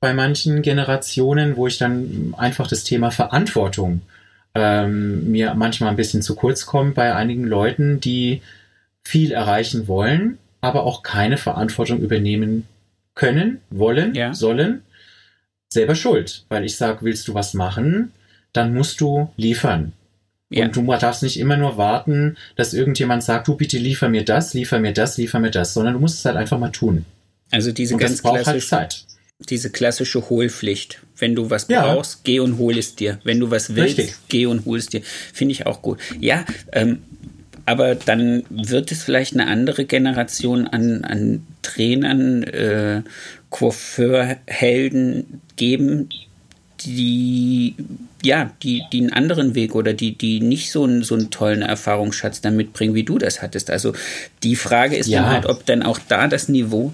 bei 0.00 0.12
manchen 0.12 0.62
Generationen, 0.62 1.56
wo 1.56 1.68
ich 1.68 1.78
dann 1.78 2.34
einfach 2.36 2.66
das 2.66 2.82
Thema 2.82 3.12
Verantwortung 3.12 4.00
ähm, 4.54 5.30
mir 5.30 5.54
manchmal 5.54 5.90
ein 5.90 5.96
bisschen 5.96 6.22
zu 6.22 6.34
kurz 6.34 6.66
kommt 6.66 6.96
bei 6.96 7.14
einigen 7.14 7.44
Leuten, 7.44 8.00
die 8.00 8.42
viel 9.04 9.30
erreichen 9.32 9.86
wollen, 9.86 10.38
aber 10.60 10.84
auch 10.84 11.02
keine 11.02 11.36
Verantwortung 11.36 12.00
übernehmen 12.00 12.66
können, 13.14 13.60
wollen, 13.70 14.14
ja. 14.14 14.34
sollen, 14.34 14.82
selber 15.72 15.94
schuld. 15.94 16.44
Weil 16.48 16.64
ich 16.64 16.76
sage, 16.76 16.98
willst 17.02 17.28
du 17.28 17.34
was 17.34 17.54
machen, 17.54 18.12
dann 18.52 18.74
musst 18.74 19.00
du 19.00 19.30
liefern. 19.36 19.92
Ja. 20.50 20.66
Und 20.66 20.76
du 20.76 20.84
darfst 20.96 21.22
nicht 21.22 21.38
immer 21.38 21.56
nur 21.56 21.78
warten, 21.78 22.36
dass 22.56 22.74
irgendjemand 22.74 23.22
sagt, 23.22 23.48
du 23.48 23.56
bitte 23.56 23.78
liefer 23.78 24.10
mir 24.10 24.24
das, 24.24 24.52
liefer 24.52 24.78
mir 24.78 24.92
das, 24.92 25.16
liefer 25.16 25.40
mir 25.40 25.50
das, 25.50 25.72
sondern 25.72 25.94
du 25.94 26.00
musst 26.00 26.18
es 26.18 26.24
halt 26.26 26.36
einfach 26.36 26.58
mal 26.58 26.70
tun. 26.70 27.06
Also 27.50 27.72
diese 27.72 27.94
und 27.94 28.00
ganz 28.00 28.22
halt 28.22 28.42
klassische, 28.42 28.76
halt 28.76 29.06
diese 29.48 29.70
klassische 29.70 30.28
Hohlpflicht. 30.28 31.00
Wenn 31.16 31.34
du 31.34 31.50
was 31.50 31.68
ja. 31.68 31.82
brauchst, 31.82 32.24
geh 32.24 32.40
und 32.40 32.58
hol 32.58 32.76
es 32.76 32.96
dir. 32.96 33.18
Wenn 33.24 33.40
du 33.40 33.50
was 33.50 33.74
willst, 33.74 33.98
Richtig. 33.98 34.16
geh 34.28 34.46
und 34.46 34.64
hol 34.66 34.78
es 34.78 34.88
dir. 34.88 35.02
Finde 35.32 35.52
ich 35.52 35.66
auch 35.66 35.80
gut. 35.80 35.98
Ja, 36.20 36.44
ähm, 36.72 37.02
aber 37.66 37.94
dann 37.94 38.44
wird 38.50 38.90
es 38.92 39.02
vielleicht 39.02 39.34
eine 39.34 39.46
andere 39.46 39.84
Generation 39.84 40.66
an, 40.66 41.04
an 41.04 41.46
Trainern, 41.62 42.42
äh, 42.42 43.02
Coiffeurhelden 43.50 45.40
geben, 45.56 46.08
die 46.84 47.74
ja, 48.24 48.52
die, 48.62 48.84
die 48.92 49.00
einen 49.00 49.12
anderen 49.12 49.54
Weg 49.54 49.74
oder 49.74 49.94
die, 49.94 50.16
die 50.16 50.40
nicht 50.40 50.70
so 50.70 50.84
einen, 50.84 51.02
so 51.02 51.14
einen 51.14 51.30
tollen 51.30 51.62
Erfahrungsschatz 51.62 52.40
dann 52.40 52.56
mitbringen, 52.56 52.94
wie 52.94 53.02
du 53.02 53.18
das 53.18 53.42
hattest. 53.42 53.70
Also 53.70 53.94
die 54.42 54.54
Frage 54.54 54.96
ist 54.96 55.08
ja. 55.08 55.22
dann 55.22 55.30
halt, 55.30 55.46
ob 55.46 55.66
dann 55.66 55.82
auch 55.82 55.98
da 56.06 56.28
das 56.28 56.48
Niveau 56.48 56.92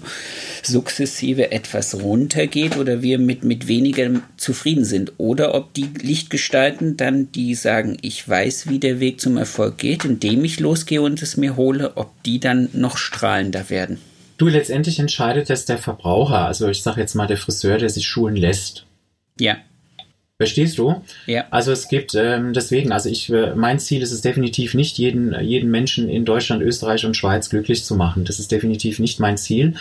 sukzessive 0.63 1.51
etwas 1.51 2.01
runtergeht 2.01 2.77
oder 2.77 3.01
wir 3.01 3.19
mit, 3.19 3.43
mit 3.43 3.67
weniger 3.67 4.09
zufrieden 4.37 4.85
sind. 4.85 5.13
Oder 5.17 5.53
ob 5.53 5.73
die 5.73 5.89
Lichtgestalten 6.01 6.97
dann, 6.97 7.31
die 7.31 7.53
sagen, 7.53 7.97
ich 8.01 8.27
weiß, 8.27 8.67
wie 8.69 8.79
der 8.79 8.99
Weg 8.99 9.21
zum 9.21 9.37
Erfolg 9.37 9.77
geht, 9.77 10.05
indem 10.05 10.43
ich 10.43 10.59
losgehe 10.59 11.01
und 11.01 11.21
es 11.21 11.37
mir 11.37 11.55
hole, 11.55 11.95
ob 11.95 12.23
die 12.23 12.39
dann 12.39 12.69
noch 12.73 12.97
strahlender 12.97 13.69
werden. 13.69 13.99
Du, 14.37 14.47
letztendlich 14.47 14.99
entscheidet 14.99 15.49
das 15.49 15.65
der 15.65 15.77
Verbraucher, 15.77 16.45
also 16.45 16.69
ich 16.69 16.81
sage 16.81 17.01
jetzt 17.01 17.13
mal 17.13 17.27
der 17.27 17.37
Friseur, 17.37 17.77
der 17.77 17.89
sich 17.89 18.07
schulen 18.07 18.37
lässt. 18.37 18.85
Ja. 19.37 19.57
Verstehst 20.39 20.77
du? 20.77 21.01
Ja. 21.25 21.47
Also 21.51 21.73
es 21.73 21.89
gibt 21.89 22.15
ähm, 22.15 22.53
deswegen, 22.53 22.93
also 22.93 23.09
ich, 23.09 23.29
äh, 23.29 23.55
mein 23.55 23.77
Ziel 23.77 24.01
ist 24.01 24.13
es 24.13 24.21
definitiv 24.21 24.73
nicht, 24.73 24.97
jeden, 24.97 25.37
jeden 25.41 25.69
Menschen 25.69 26.07
in 26.07 26.23
Deutschland, 26.23 26.61
Österreich 26.61 27.05
und 27.05 27.17
Schweiz 27.17 27.49
glücklich 27.49 27.83
zu 27.83 27.93
machen. 27.95 28.23
Das 28.23 28.39
ist 28.39 28.49
definitiv 28.49 28.99
nicht 28.99 29.19
mein 29.19 29.37
Ziel, 29.37 29.73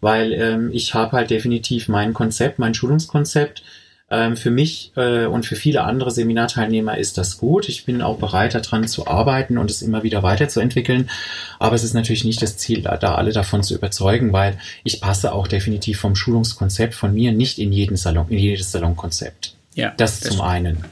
weil 0.00 0.32
ähm, 0.32 0.70
ich 0.72 0.94
habe 0.94 1.16
halt 1.16 1.30
definitiv 1.30 1.88
mein 1.88 2.14
Konzept, 2.14 2.60
mein 2.60 2.74
Schulungskonzept. 2.74 3.64
Ähm, 4.08 4.36
für 4.36 4.52
mich 4.52 4.92
äh, 4.94 5.26
und 5.26 5.46
für 5.46 5.56
viele 5.56 5.82
andere 5.82 6.12
Seminarteilnehmer 6.12 6.96
ist 6.96 7.18
das 7.18 7.38
gut. 7.38 7.68
Ich 7.68 7.84
bin 7.84 8.00
auch 8.00 8.18
bereit, 8.18 8.54
daran 8.54 8.86
zu 8.86 9.08
arbeiten 9.08 9.58
und 9.58 9.68
es 9.68 9.82
immer 9.82 10.04
wieder 10.04 10.22
weiterzuentwickeln. 10.22 11.10
Aber 11.58 11.74
es 11.74 11.82
ist 11.82 11.94
natürlich 11.94 12.24
nicht 12.24 12.40
das 12.40 12.56
Ziel, 12.56 12.82
da 12.82 13.16
alle 13.16 13.32
davon 13.32 13.64
zu 13.64 13.74
überzeugen, 13.74 14.32
weil 14.32 14.58
ich 14.84 15.00
passe 15.00 15.32
auch 15.32 15.48
definitiv 15.48 15.98
vom 15.98 16.14
Schulungskonzept 16.14 16.94
von 16.94 17.12
mir 17.12 17.32
nicht 17.32 17.58
in 17.58 17.72
jeden 17.72 17.96
Salon, 17.96 18.28
in 18.28 18.38
jedes 18.38 18.70
Salonkonzept. 18.70 19.56
Ja, 19.74 19.92
das, 19.96 20.20
das 20.20 20.30
zum 20.30 20.40
einen. 20.40 20.84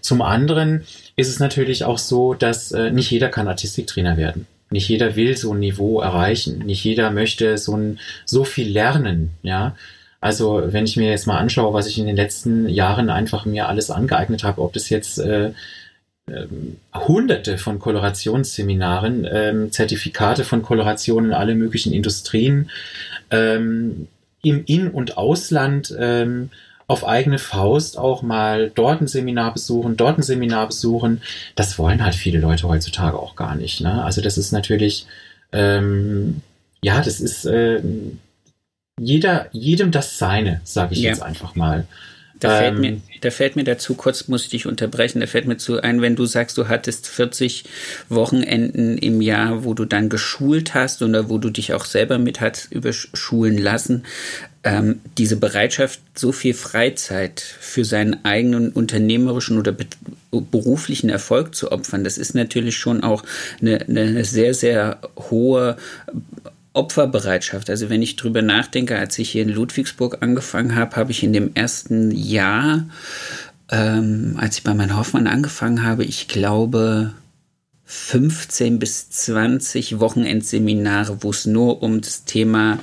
Zum 0.00 0.22
anderen 0.22 0.84
ist 1.16 1.28
es 1.28 1.38
natürlich 1.38 1.84
auch 1.84 1.98
so, 1.98 2.34
dass 2.34 2.72
äh, 2.72 2.90
nicht 2.90 3.10
jeder 3.10 3.28
kann 3.28 3.48
Artistiktrainer 3.48 4.16
werden. 4.16 4.46
Nicht 4.70 4.88
jeder 4.88 5.16
will 5.16 5.36
so 5.36 5.52
ein 5.52 5.60
Niveau 5.60 6.00
erreichen. 6.00 6.58
Nicht 6.60 6.82
jeder 6.82 7.10
möchte 7.10 7.58
so 7.58 7.76
ein, 7.76 7.98
so 8.24 8.44
viel 8.44 8.70
lernen, 8.70 9.30
ja. 9.42 9.76
Also, 10.20 10.62
wenn 10.66 10.84
ich 10.84 10.96
mir 10.96 11.10
jetzt 11.10 11.26
mal 11.26 11.38
anschaue, 11.38 11.74
was 11.74 11.88
ich 11.88 11.98
in 11.98 12.06
den 12.06 12.14
letzten 12.14 12.68
Jahren 12.68 13.10
einfach 13.10 13.44
mir 13.44 13.68
alles 13.68 13.90
angeeignet 13.90 14.44
habe, 14.44 14.62
ob 14.62 14.72
das 14.72 14.88
jetzt 14.88 15.18
äh, 15.18 15.52
äh, 16.26 16.46
hunderte 16.94 17.58
von 17.58 17.80
Kolorationsseminaren, 17.80 19.24
äh, 19.24 19.70
Zertifikate 19.70 20.44
von 20.44 20.62
Koloration 20.62 21.26
in 21.26 21.32
alle 21.32 21.56
möglichen 21.56 21.92
Industrien, 21.92 22.70
ähm, 23.30 24.06
im 24.44 24.64
In- 24.64 24.90
und 24.90 25.18
Ausland, 25.18 25.92
ähm, 25.98 26.50
auf 26.92 27.06
eigene 27.06 27.38
Faust 27.38 27.96
auch 27.96 28.20
mal 28.20 28.70
dort 28.74 29.00
ein 29.00 29.06
Seminar 29.06 29.54
besuchen, 29.54 29.96
dort 29.96 30.18
ein 30.18 30.22
Seminar 30.22 30.66
besuchen. 30.66 31.22
Das 31.54 31.78
wollen 31.78 32.04
halt 32.04 32.14
viele 32.14 32.38
Leute 32.38 32.68
heutzutage 32.68 33.18
auch 33.18 33.34
gar 33.34 33.54
nicht. 33.54 33.80
Ne? 33.80 34.04
Also 34.04 34.20
das 34.20 34.36
ist 34.36 34.52
natürlich, 34.52 35.06
ähm, 35.52 36.42
ja, 36.82 37.00
das 37.00 37.18
ist 37.20 37.46
äh, 37.46 37.80
jeder, 39.00 39.48
jedem 39.52 39.90
das 39.90 40.18
Seine, 40.18 40.60
sage 40.64 40.92
ich 40.92 41.00
ja. 41.00 41.10
jetzt 41.10 41.22
einfach 41.22 41.54
mal. 41.54 41.86
Da 42.40 42.58
fällt, 42.58 42.78
mir, 42.78 42.88
ähm, 42.88 43.02
da 43.20 43.30
fällt 43.30 43.56
mir 43.56 43.64
dazu, 43.64 43.94
kurz 43.94 44.26
muss 44.28 44.44
ich 44.44 44.50
dich 44.50 44.66
unterbrechen, 44.66 45.20
da 45.20 45.26
fällt 45.26 45.46
mir 45.46 45.56
zu 45.56 45.80
ein, 45.80 46.02
wenn 46.02 46.16
du 46.16 46.26
sagst, 46.26 46.58
du 46.58 46.68
hattest 46.68 47.06
40 47.08 47.64
Wochenenden 48.08 48.98
im 48.98 49.22
Jahr, 49.22 49.64
wo 49.64 49.74
du 49.74 49.84
dann 49.84 50.08
geschult 50.08 50.74
hast 50.74 51.02
oder 51.02 51.30
wo 51.30 51.38
du 51.38 51.50
dich 51.50 51.72
auch 51.72 51.84
selber 51.84 52.18
mit 52.18 52.40
hast 52.40 52.70
überschulen 52.72 53.56
lassen, 53.56 54.04
ähm, 54.64 55.00
diese 55.18 55.36
Bereitschaft, 55.36 56.00
so 56.14 56.30
viel 56.30 56.54
Freizeit 56.54 57.40
für 57.40 57.84
seinen 57.84 58.24
eigenen 58.24 58.70
unternehmerischen 58.70 59.58
oder 59.58 59.74
beruflichen 60.30 61.10
Erfolg 61.10 61.54
zu 61.54 61.72
opfern, 61.72 62.04
das 62.04 62.16
ist 62.16 62.34
natürlich 62.34 62.76
schon 62.76 63.02
auch 63.02 63.24
eine, 63.60 63.80
eine 63.80 64.24
sehr, 64.24 64.54
sehr 64.54 64.98
hohe 65.30 65.76
Opferbereitschaft. 66.74 67.70
Also 67.70 67.90
wenn 67.90 68.02
ich 68.02 68.16
drüber 68.16 68.42
nachdenke, 68.42 68.98
als 68.98 69.18
ich 69.18 69.30
hier 69.30 69.42
in 69.42 69.50
Ludwigsburg 69.50 70.18
angefangen 70.20 70.76
habe, 70.76 70.96
habe 70.96 71.10
ich 71.10 71.22
in 71.22 71.32
dem 71.32 71.54
ersten 71.54 72.10
Jahr, 72.12 72.86
ähm, 73.70 74.36
als 74.38 74.58
ich 74.58 74.64
bei 74.64 74.74
meinem 74.74 74.96
Hoffmann 74.96 75.26
angefangen 75.26 75.82
habe, 75.82 76.04
ich 76.04 76.28
glaube 76.28 77.12
15 77.84 78.78
bis 78.78 79.10
20 79.10 80.00
Wochenendseminare, 80.00 81.22
wo 81.22 81.30
es 81.30 81.44
nur 81.44 81.82
um 81.82 82.00
das 82.00 82.24
Thema 82.24 82.78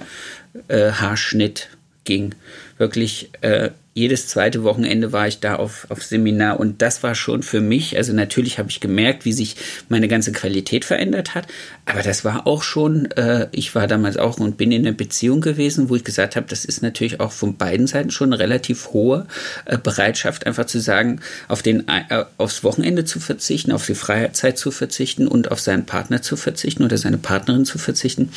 äh, 0.68 0.91
Haarschnitt 0.91 1.70
ging. 2.06 2.34
Wirklich 2.78 3.30
äh, 3.41 3.70
jedes 3.93 4.28
zweite 4.28 4.64
Wochenende 4.64 5.12
war 5.12 5.28
ich 5.28 5.41
da 5.41 5.56
auf, 5.56 5.86
auf 5.89 6.04
Seminar 6.04 6.60
und 6.60 6.82
das 6.82 7.04
war 7.04 7.16
schon 7.16 7.43
für 7.43 7.60
mich, 7.60 7.97
also 7.97 8.14
natürlich 8.14 8.58
habe 8.58 8.70
ich 8.70 8.80
gemerkt, 8.80 9.26
wie 9.26 9.34
sich 9.34 9.58
meine 9.89 10.08
ganze 10.08 10.32
Qualität 10.32 10.86
verändert 10.86 11.36
hat, 11.36 11.47
aber 11.86 12.02
das 12.02 12.24
war 12.24 12.47
auch 12.47 12.64
schon, 12.64 13.12
äh, 13.12 13.47
ich 13.52 13.76
war 13.76 13.88
damals 13.88 14.16
auch 14.16 14.39
und 14.39 14.58
bin 14.58 14.72
in 14.72 14.88
einer 14.88 14.95
Beziehung 14.95 15.41
gewesen, 15.41 15.89
wo 15.89 15.95
ich 15.95 16.04
gesagt 16.04 16.36
habe, 16.36 16.47
das 16.47 16.64
ist 16.66 16.82
natürlich 16.82 17.20
auch 17.20 17.34
von 17.34 17.58
beiden 17.58 17.88
Seiten 17.88 18.10
schon 18.10 18.32
eine 18.32 18.39
relativ 18.39 18.91
hohe 18.91 19.28
äh, 19.66 19.78
Bereitschaft, 19.78 20.47
einfach 20.47 20.66
zu 20.66 20.80
sagen, 20.80 21.20
auf 21.47 21.62
den, 21.62 21.88
äh, 21.89 22.24
aufs 22.38 22.64
Wochenende 22.64 23.04
zu 23.04 23.20
verzichten, 23.20 23.72
auf 23.74 23.86
die 23.86 23.95
Freizeit 23.95 24.58
zu 24.58 24.72
verzichten 24.72 25.28
und 25.28 25.52
auf 25.52 25.60
seinen 25.60 25.86
Partner 25.86 26.22
zu 26.22 26.38
verzichten 26.38 26.84
oder 26.84 26.97
seine 26.97 27.18
Partnerin 27.18 27.66
zu 27.66 27.78
verzichten 27.78 28.30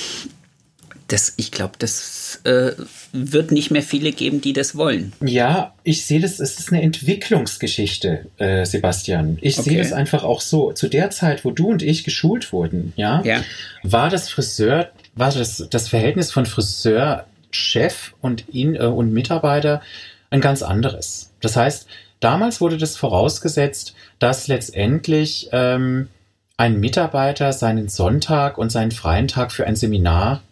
das, 1.08 1.34
ich 1.36 1.50
glaube, 1.50 1.74
das 1.78 2.40
äh, 2.44 2.72
wird 3.12 3.52
nicht 3.52 3.70
mehr 3.70 3.82
viele 3.82 4.12
geben, 4.12 4.40
die 4.40 4.52
das 4.52 4.76
wollen. 4.76 5.12
Ja, 5.20 5.74
ich 5.84 6.04
sehe 6.06 6.20
das, 6.20 6.40
es 6.40 6.58
ist 6.58 6.72
eine 6.72 6.82
Entwicklungsgeschichte, 6.82 8.26
äh, 8.38 8.64
Sebastian. 8.64 9.38
Ich 9.40 9.58
okay. 9.58 9.70
sehe 9.70 9.78
das 9.78 9.92
einfach 9.92 10.24
auch 10.24 10.40
so. 10.40 10.72
Zu 10.72 10.88
der 10.88 11.10
Zeit, 11.10 11.44
wo 11.44 11.50
du 11.50 11.68
und 11.68 11.82
ich 11.82 12.04
geschult 12.04 12.52
wurden, 12.52 12.92
ja, 12.96 13.22
ja. 13.22 13.42
war 13.82 14.10
das 14.10 14.28
Friseur, 14.28 14.90
war 15.14 15.30
das, 15.32 15.66
das 15.70 15.88
Verhältnis 15.88 16.32
von 16.32 16.46
Friseur, 16.46 17.26
Chef 17.50 18.14
und 18.20 18.44
ihn 18.52 18.74
äh, 18.74 18.84
und 18.84 19.12
Mitarbeiter 19.12 19.82
ein 20.30 20.40
ganz 20.40 20.62
anderes. 20.62 21.32
Das 21.40 21.56
heißt, 21.56 21.86
damals 22.20 22.60
wurde 22.60 22.78
das 22.78 22.96
vorausgesetzt, 22.96 23.94
dass 24.18 24.48
letztendlich 24.48 25.48
ähm, 25.52 26.08
ein 26.56 26.80
Mitarbeiter 26.80 27.52
seinen 27.52 27.88
Sonntag 27.88 28.56
und 28.56 28.70
seinen 28.70 28.92
freien 28.92 29.28
Tag 29.28 29.52
für 29.52 29.66
ein 29.66 29.76
Seminar 29.76 30.42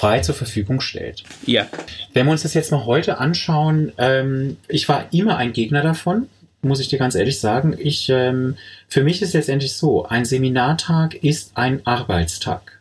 frei 0.00 0.20
zur 0.20 0.34
Verfügung 0.34 0.80
stellt. 0.80 1.24
Ja. 1.44 1.66
Wenn 2.14 2.24
wir 2.24 2.32
uns 2.32 2.42
das 2.42 2.54
jetzt 2.54 2.72
mal 2.72 2.86
heute 2.86 3.18
anschauen, 3.18 3.92
ähm, 3.98 4.56
ich 4.66 4.88
war 4.88 5.06
immer 5.12 5.36
ein 5.36 5.52
Gegner 5.52 5.82
davon, 5.82 6.26
muss 6.62 6.80
ich 6.80 6.88
dir 6.88 6.98
ganz 6.98 7.14
ehrlich 7.14 7.38
sagen. 7.38 7.76
Ich, 7.78 8.08
ähm, 8.08 8.56
für 8.88 9.04
mich 9.04 9.20
ist 9.20 9.34
letztendlich 9.34 9.74
so, 9.74 10.06
ein 10.06 10.24
Seminartag 10.24 11.22
ist 11.22 11.52
ein 11.54 11.86
Arbeitstag. 11.86 12.80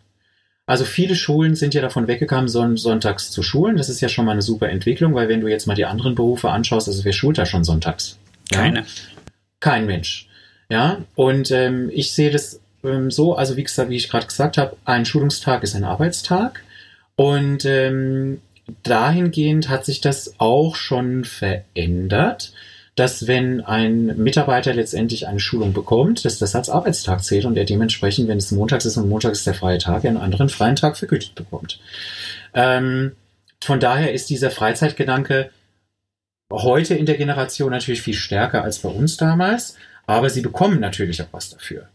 Also 0.65 0.85
viele 0.85 1.15
Schulen 1.15 1.55
sind 1.55 1.73
ja 1.73 1.81
davon 1.81 2.07
weggekommen, 2.07 2.47
son 2.47 2.77
sonntags 2.77 3.31
zu 3.31 3.43
schulen. 3.43 3.75
Das 3.75 3.89
ist 3.89 3.99
ja 3.99 4.07
schon 4.07 4.23
mal 4.23 4.33
eine 4.33 4.41
super 4.41 4.69
Entwicklung, 4.69 5.13
weil 5.13 5.27
wenn 5.27 5.41
du 5.41 5.47
jetzt 5.47 5.67
mal 5.67 5.75
die 5.75 5.85
anderen 5.85 6.15
Berufe 6.15 6.49
anschaust, 6.49 6.87
also 6.87 7.03
wer 7.03 7.13
schult 7.13 7.37
da 7.37 7.45
schon 7.45 7.65
sonntags? 7.65 8.17
Ja? 8.49 8.59
Keine. 8.59 8.85
Kein 9.59 9.85
Mensch. 9.85 10.29
Ja, 10.69 10.99
und 11.15 11.51
ähm, 11.51 11.89
ich 11.93 12.13
sehe 12.13 12.31
das 12.31 12.61
ähm, 12.83 13.11
so, 13.11 13.35
also 13.35 13.57
wie, 13.57 13.63
gesagt, 13.63 13.89
wie 13.89 13.97
ich 13.97 14.09
gerade 14.09 14.27
gesagt 14.27 14.57
habe, 14.57 14.77
ein 14.85 15.05
Schulungstag 15.05 15.63
ist 15.63 15.75
ein 15.75 15.83
Arbeitstag. 15.83 16.63
Und 17.19 17.65
ähm, 17.65 18.39
dahingehend 18.83 19.67
hat 19.67 19.83
sich 19.83 19.99
das 19.99 20.35
auch 20.37 20.77
schon 20.77 21.25
verändert, 21.25 22.53
dass 22.95 23.27
wenn 23.27 23.59
ein 23.59 24.15
Mitarbeiter 24.23 24.73
letztendlich 24.73 25.27
eine 25.27 25.41
Schulung 25.41 25.73
bekommt, 25.73 26.23
dass 26.23 26.39
das 26.39 26.55
als 26.55 26.69
Arbeitstag 26.69 27.21
zählt 27.21 27.43
und 27.43 27.57
er 27.57 27.65
dementsprechend, 27.65 28.29
wenn 28.29 28.37
es 28.37 28.51
montags 28.51 28.85
ist 28.85 28.95
und 28.95 29.09
montags 29.09 29.39
ist 29.39 29.47
der 29.47 29.53
freie 29.53 29.79
Tag, 29.79 30.05
einen 30.05 30.15
anderen 30.15 30.47
freien 30.47 30.77
Tag 30.77 30.95
vergütet 30.95 31.35
bekommt. 31.35 31.81
Ähm, 32.53 33.11
von 33.61 33.81
daher 33.81 34.13
ist 34.13 34.29
dieser 34.29 34.49
Freizeitgedanke 34.49 35.49
heute 36.49 36.95
in 36.95 37.05
der 37.05 37.17
Generation 37.17 37.71
natürlich 37.71 38.01
viel 38.01 38.13
stärker 38.13 38.63
als 38.63 38.79
bei 38.79 38.87
uns 38.87 39.17
damals, 39.17 39.75
aber 40.07 40.29
sie 40.29 40.41
bekommen 40.41 40.79
natürlich 40.79 41.21
auch 41.21 41.33
was 41.33 41.49
dafür. 41.49 41.89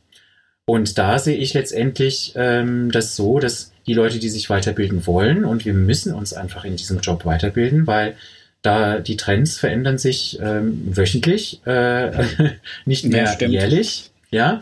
Und 0.66 0.98
da 0.98 1.18
sehe 1.18 1.36
ich 1.36 1.54
letztendlich 1.54 2.32
ähm, 2.36 2.90
das 2.90 3.16
so, 3.16 3.38
dass 3.38 3.72
die 3.86 3.94
Leute, 3.94 4.18
die 4.18 4.30
sich 4.30 4.48
weiterbilden 4.48 5.06
wollen, 5.06 5.44
und 5.44 5.64
wir 5.64 5.74
müssen 5.74 6.14
uns 6.14 6.32
einfach 6.32 6.64
in 6.64 6.76
diesem 6.76 7.00
Job 7.00 7.26
weiterbilden, 7.26 7.86
weil 7.86 8.16
da 8.62 8.98
die 8.98 9.18
Trends 9.18 9.58
verändern 9.58 9.98
sich 9.98 10.38
ähm, 10.40 10.96
wöchentlich, 10.96 11.60
äh, 11.66 12.24
nicht 12.86 13.04
mehr 13.04 13.36
ja, 13.38 13.46
jährlich. 13.46 14.10
Ja, 14.30 14.60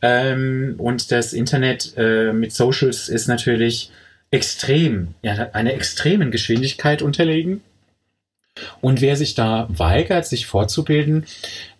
ähm, 0.00 0.74
und 0.78 1.10
das 1.10 1.32
Internet 1.32 1.94
äh, 1.96 2.32
mit 2.32 2.52
Socials 2.52 3.08
ist 3.08 3.26
natürlich 3.26 3.90
extrem, 4.30 5.14
ja, 5.22 5.48
einer 5.54 5.72
extremen 5.72 6.30
Geschwindigkeit 6.30 7.02
unterlegen. 7.02 7.62
Und 8.80 9.00
wer 9.00 9.16
sich 9.16 9.34
da 9.34 9.66
weigert, 9.70 10.26
sich 10.26 10.46
fortzubilden, 10.46 11.24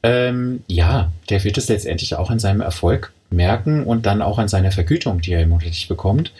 ähm, 0.03 0.63
ja, 0.69 1.13
der 1.29 1.45
wird 1.45 1.59
es 1.59 1.69
letztendlich 1.69 2.15
auch 2.17 2.31
an 2.31 2.39
seinem 2.39 2.61
Erfolg 2.61 3.13
merken 3.31 3.85
und 3.85 4.07
dann 4.07 4.23
auch 4.23 4.39
an 4.39 4.49
seiner 4.49 4.73
Vergütung, 4.73 5.21
die 5.21 5.33
er 5.33 5.47
monatlich 5.47 5.89
bekommt. 5.89 6.33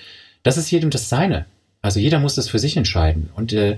Das 0.43 0.57
ist 0.57 0.71
jedem 0.71 0.91
das 0.91 1.09
Seine. 1.09 1.47
Also 1.83 2.01
jeder 2.01 2.19
muss 2.19 2.35
das 2.35 2.49
für 2.49 2.59
sich 2.59 2.77
entscheiden. 2.77 3.31
Und 3.35 3.53
äh, 3.53 3.77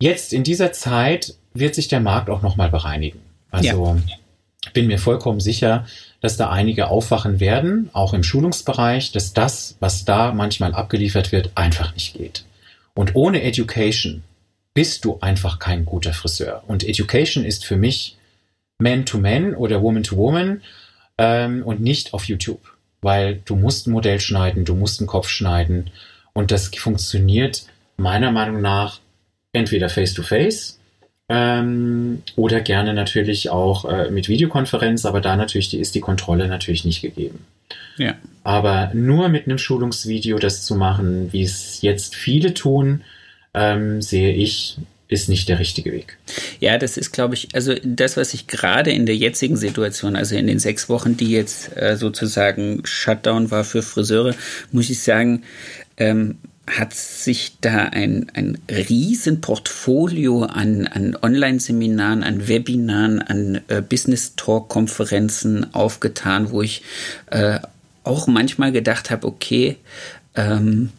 jetzt 0.00 0.32
in 0.32 0.44
dieser 0.44 0.72
Zeit 0.72 1.34
wird 1.52 1.74
sich 1.74 1.88
der 1.88 2.00
Markt 2.00 2.30
auch 2.30 2.42
nochmal 2.42 2.70
bereinigen. 2.70 3.20
Also 3.50 3.98
ja. 4.06 4.16
bin 4.72 4.86
mir 4.86 4.98
vollkommen 4.98 5.40
sicher, 5.40 5.86
dass 6.20 6.36
da 6.36 6.50
einige 6.50 6.88
aufwachen 6.88 7.40
werden, 7.40 7.90
auch 7.92 8.14
im 8.14 8.22
Schulungsbereich, 8.22 9.12
dass 9.12 9.32
das, 9.32 9.76
was 9.80 10.04
da 10.04 10.32
manchmal 10.32 10.74
abgeliefert 10.74 11.32
wird, 11.32 11.50
einfach 11.54 11.94
nicht 11.94 12.14
geht. 12.14 12.44
Und 12.94 13.14
ohne 13.14 13.42
Education 13.42 14.22
bist 14.74 15.04
du 15.04 15.18
einfach 15.20 15.58
kein 15.58 15.84
guter 15.84 16.12
Friseur. 16.12 16.62
Und 16.66 16.84
Education 16.84 17.44
ist 17.44 17.64
für 17.64 17.76
mich 17.76 18.16
Man-to-Man 18.78 19.54
oder 19.54 19.82
Woman-to-Woman 19.82 20.62
ähm, 21.20 21.62
und 21.62 21.80
nicht 21.80 22.14
auf 22.14 22.24
YouTube. 22.24 22.62
Weil 23.02 23.40
du 23.44 23.54
musst 23.54 23.86
ein 23.86 23.92
Modell 23.92 24.20
schneiden, 24.20 24.64
du 24.64 24.74
musst 24.74 25.00
einen 25.00 25.06
Kopf 25.06 25.28
schneiden 25.28 25.90
und 26.32 26.50
das 26.50 26.68
funktioniert 26.68 27.64
meiner 27.96 28.32
Meinung 28.32 28.60
nach 28.62 29.00
entweder 29.52 29.88
face-to-face 29.88 30.78
ähm, 31.28 32.22
oder 32.36 32.60
gerne 32.60 32.94
natürlich 32.94 33.50
auch 33.50 33.84
äh, 33.84 34.10
mit 34.10 34.28
Videokonferenz, 34.28 35.04
aber 35.04 35.20
da 35.20 35.36
natürlich 35.36 35.68
die, 35.68 35.78
ist 35.78 35.94
die 35.94 36.00
Kontrolle 36.00 36.48
natürlich 36.48 36.84
nicht 36.84 37.02
gegeben. 37.02 37.44
Ja. 37.98 38.14
Aber 38.42 38.90
nur 38.94 39.28
mit 39.28 39.46
einem 39.46 39.58
Schulungsvideo 39.58 40.38
das 40.38 40.64
zu 40.64 40.74
machen, 40.74 41.32
wie 41.32 41.42
es 41.42 41.82
jetzt 41.82 42.14
viele 42.14 42.54
tun, 42.54 43.02
ähm, 43.52 44.00
sehe 44.00 44.32
ich, 44.32 44.78
ist 45.10 45.28
nicht 45.28 45.48
der 45.48 45.58
richtige 45.58 45.92
Weg. 45.92 46.16
Ja, 46.60 46.78
das 46.78 46.96
ist, 46.96 47.12
glaube 47.12 47.34
ich, 47.34 47.48
also 47.52 47.74
das, 47.82 48.16
was 48.16 48.32
ich 48.32 48.46
gerade 48.46 48.92
in 48.92 49.06
der 49.06 49.16
jetzigen 49.16 49.56
Situation, 49.56 50.16
also 50.16 50.36
in 50.36 50.46
den 50.46 50.58
sechs 50.58 50.88
Wochen, 50.88 51.16
die 51.16 51.30
jetzt 51.30 51.76
äh, 51.76 51.96
sozusagen 51.96 52.80
Shutdown 52.84 53.50
war 53.50 53.64
für 53.64 53.82
Friseure, 53.82 54.34
muss 54.72 54.88
ich 54.88 55.02
sagen, 55.02 55.42
ähm, 55.96 56.38
hat 56.66 56.94
sich 56.94 57.56
da 57.60 57.86
ein, 57.86 58.30
ein 58.34 58.58
riesen 58.70 59.40
Portfolio 59.40 60.44
an, 60.44 60.86
an 60.86 61.16
Online-Seminaren, 61.20 62.22
an 62.22 62.46
Webinaren, 62.46 63.20
an 63.20 63.60
äh, 63.68 63.82
Business-Talk-Konferenzen 63.82 65.74
aufgetan, 65.74 66.52
wo 66.52 66.62
ich 66.62 66.82
äh, 67.30 67.58
auch 68.04 68.28
manchmal 68.28 68.70
gedacht 68.72 69.10
habe, 69.10 69.26
okay, 69.26 69.76
ähm, 70.36 70.90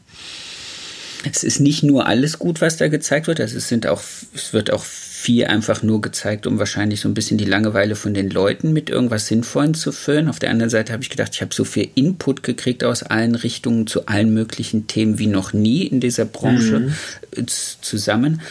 es 1.30 1.44
ist 1.44 1.60
nicht 1.60 1.84
nur 1.84 2.08
alles 2.08 2.40
gut, 2.40 2.62
was 2.62 2.78
da 2.78 2.88
gezeigt 2.88 3.28
wird, 3.28 3.40
also 3.40 3.58
es 3.58 3.68
sind 3.68 3.88
auch, 3.88 4.02
es 4.34 4.54
wird 4.54 4.72
auch 4.72 4.84
viel 4.84 5.46
einfach 5.46 5.84
nur 5.84 6.02
gezeigt, 6.02 6.48
um 6.48 6.58
wahrscheinlich 6.58 7.00
so 7.02 7.08
ein 7.08 7.14
bisschen 7.14 7.38
die 7.38 7.46
Langeweile 7.46 7.96
von 7.96 8.16
den 8.16 8.32
Leuten 8.32 8.74
mit 8.74 8.90
irgendwas 8.90 9.28
Sinnvollem 9.28 9.76
zu 9.76 9.92
füllen. 9.92 10.28
Auf 10.28 10.40
der 10.40 10.50
anderen 10.50 10.72
Seite 10.72 10.94
habe 10.94 11.04
ich 11.04 11.12
gedacht, 11.12 11.36
ich 11.36 11.42
habe 11.42 11.54
so 11.54 11.64
viel 11.64 11.90
Input 11.94 12.42
gekriegt 12.42 12.84
aus 12.84 13.04
allen 13.04 13.36
Richtungen 13.36 13.86
zu 13.86 14.08
allen 14.08 14.34
möglichen 14.34 14.88
Themen 14.88 15.20
wie 15.20 15.28
noch 15.28 15.54
nie 15.54 15.84
in 15.84 16.00
dieser 16.00 16.26
Branche 16.26 16.80
mhm. 16.80 17.48
Zusammen. 17.48 18.42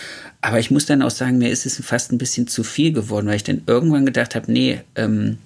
Aber 0.43 0.59
ich 0.61 0.71
muss 0.71 0.87
dann 0.87 1.03
auch 1.03 1.11
sagen, 1.11 1.39
mir 1.39 1.51
ist 1.51 1.67
es 1.67 1.85
fast 1.85 2.13
ein 2.13 2.19
bisschen 2.19 2.47
zu 2.47 2.63
viel 2.63 2.93
geworden, 2.93 3.27
weil 3.27 3.37
ich 3.37 3.45
dann 3.45 3.63
irgendwann 3.67 4.07
gedacht 4.07 4.35
habe, 4.35 4.51
nee, 4.51 4.81
ähm, 4.95 5.39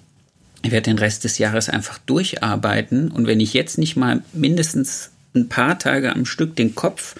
ich 0.61 0.71
werde 0.71 0.89
den 0.91 0.99
Rest 0.99 1.23
des 1.23 1.37
Jahres 1.37 1.69
einfach 1.69 1.97
durcharbeiten 1.99 3.11
und 3.11 3.27
wenn 3.27 3.39
ich 3.39 3.53
jetzt 3.53 3.77
nicht 3.77 3.95
mal 3.95 4.21
mindestens 4.33 5.11
ein 5.35 5.49
paar 5.49 5.77
Tage 5.77 6.13
am 6.13 6.25
Stück 6.25 6.55
den 6.55 6.75
Kopf 6.75 7.15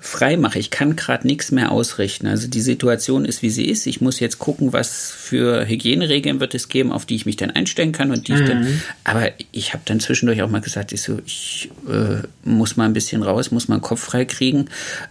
frei 0.00 0.36
mache. 0.36 0.58
Ich 0.58 0.70
kann 0.70 0.96
gerade 0.96 1.26
nichts 1.26 1.50
mehr 1.50 1.72
ausrichten. 1.72 2.26
Also 2.26 2.46
die 2.46 2.60
Situation 2.60 3.24
ist, 3.24 3.42
wie 3.42 3.50
sie 3.50 3.64
ist. 3.64 3.86
Ich 3.86 4.00
muss 4.00 4.20
jetzt 4.20 4.38
gucken, 4.38 4.72
was 4.72 5.10
für 5.10 5.66
Hygieneregeln 5.66 6.40
wird 6.40 6.54
es 6.54 6.68
geben, 6.68 6.92
auf 6.92 7.06
die 7.06 7.16
ich 7.16 7.26
mich 7.26 7.36
dann 7.36 7.50
einstellen 7.50 7.92
kann 7.92 8.10
und 8.10 8.28
die 8.28 8.32
mhm. 8.32 8.38
ich 8.38 8.48
dann. 8.48 8.60
Mhm. 8.64 8.82
Aber 9.04 9.30
ich 9.52 9.72
habe 9.72 9.82
dann 9.86 10.00
zwischendurch 10.00 10.42
auch 10.42 10.50
mal 10.50 10.60
gesagt, 10.60 10.92
ich 10.92 11.02
so, 11.02 11.18
ich 11.24 11.70
äh, 11.88 12.26
muss 12.44 12.76
mal 12.76 12.84
ein 12.84 12.92
bisschen 12.92 13.22
raus, 13.22 13.50
muss 13.50 13.68
mal 13.68 13.78
den 13.78 13.82
Kopf 13.82 14.00
frei 14.00 14.24
kriegen. 14.24 14.66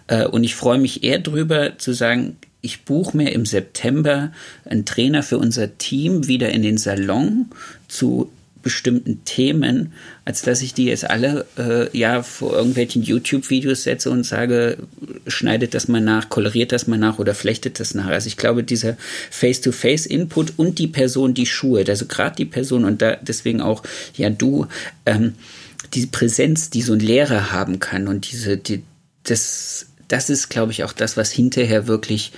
Äh, 0.07 0.25
und 0.25 0.43
ich 0.43 0.55
freue 0.55 0.77
mich 0.77 1.03
eher 1.03 1.19
drüber 1.19 1.77
zu 1.77 1.93
sagen, 1.93 2.37
ich 2.61 2.85
buche 2.85 3.17
mir 3.17 3.33
im 3.33 3.45
September 3.45 4.31
einen 4.63 4.85
Trainer 4.85 5.21
für 5.21 5.37
unser 5.37 5.77
Team 5.77 6.27
wieder 6.27 6.49
in 6.49 6.61
den 6.61 6.77
Salon 6.77 7.49
zu 7.89 8.31
bestimmten 8.63 9.23
Themen, 9.25 9.93
als 10.25 10.41
dass 10.41 10.61
ich 10.61 10.73
die 10.73 10.85
jetzt 10.85 11.07
alle 11.09 11.45
äh, 11.57 11.95
ja 11.95 12.23
vor 12.23 12.53
irgendwelchen 12.55 13.03
YouTube-Videos 13.03 13.83
setze 13.83 14.09
und 14.09 14.23
sage, 14.23 14.77
schneidet 15.27 15.73
das 15.73 15.87
mal 15.87 16.01
nach, 16.01 16.29
koloriert 16.29 16.71
das 16.71 16.87
mal 16.87 16.97
nach 16.97 17.19
oder 17.19 17.35
flechtet 17.35 17.79
das 17.79 17.93
nach. 17.93 18.07
Also 18.07 18.27
ich 18.27 18.37
glaube, 18.37 18.63
dieser 18.63 18.97
Face-to-Face-Input 19.29 20.53
und 20.57 20.79
die 20.79 20.87
Person, 20.87 21.33
die 21.33 21.45
Schuhe, 21.45 21.83
also 21.87 22.05
gerade 22.05 22.37
die 22.37 22.45
Person 22.45 22.85
und 22.85 23.01
da 23.01 23.17
deswegen 23.21 23.61
auch, 23.61 23.83
ja, 24.15 24.29
du, 24.29 24.65
ähm, 25.05 25.35
die 25.93 26.07
Präsenz, 26.07 26.69
die 26.69 26.81
so 26.81 26.93
ein 26.93 26.99
Lehrer 26.99 27.51
haben 27.51 27.79
kann 27.79 28.07
und 28.07 28.31
diese, 28.31 28.57
die, 28.57 28.81
das, 29.23 29.87
das 30.07 30.29
ist, 30.29 30.49
glaube 30.49 30.71
ich, 30.71 30.83
auch 30.85 30.93
das, 30.93 31.17
was 31.17 31.31
hinterher 31.31 31.87
wirklich 31.87 32.31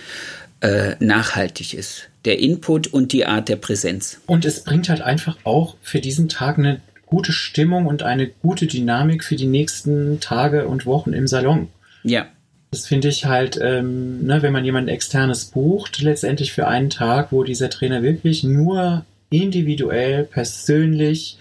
äh, 0.61 0.95
nachhaltig 0.99 1.75
ist 1.75 2.09
der 2.25 2.39
Input 2.39 2.87
und 2.87 3.13
die 3.13 3.25
Art 3.25 3.49
der 3.49 3.55
Präsenz. 3.55 4.19
Und 4.25 4.45
es 4.45 4.63
bringt 4.63 4.89
halt 4.89 5.01
einfach 5.01 5.37
auch 5.43 5.75
für 5.81 5.99
diesen 5.99 6.29
Tag 6.29 6.57
eine 6.57 6.81
gute 7.05 7.31
Stimmung 7.31 7.85
und 7.85 8.03
eine 8.03 8.27
gute 8.27 8.67
Dynamik 8.67 9.23
für 9.23 9.35
die 9.35 9.45
nächsten 9.45 10.19
Tage 10.19 10.67
und 10.67 10.85
Wochen 10.85 11.13
im 11.13 11.27
Salon. 11.27 11.67
Ja. 12.03 12.27
Das 12.71 12.87
finde 12.87 13.07
ich 13.07 13.25
halt, 13.25 13.59
ähm, 13.61 14.25
ne, 14.25 14.41
wenn 14.41 14.51
man 14.51 14.65
jemanden 14.65 14.89
externes 14.89 15.45
bucht, 15.45 16.01
letztendlich 16.01 16.51
für 16.51 16.67
einen 16.67 16.89
Tag, 16.89 17.31
wo 17.31 17.43
dieser 17.43 17.69
Trainer 17.69 18.03
wirklich 18.03 18.43
nur 18.43 19.05
individuell, 19.29 20.23
persönlich 20.23 21.37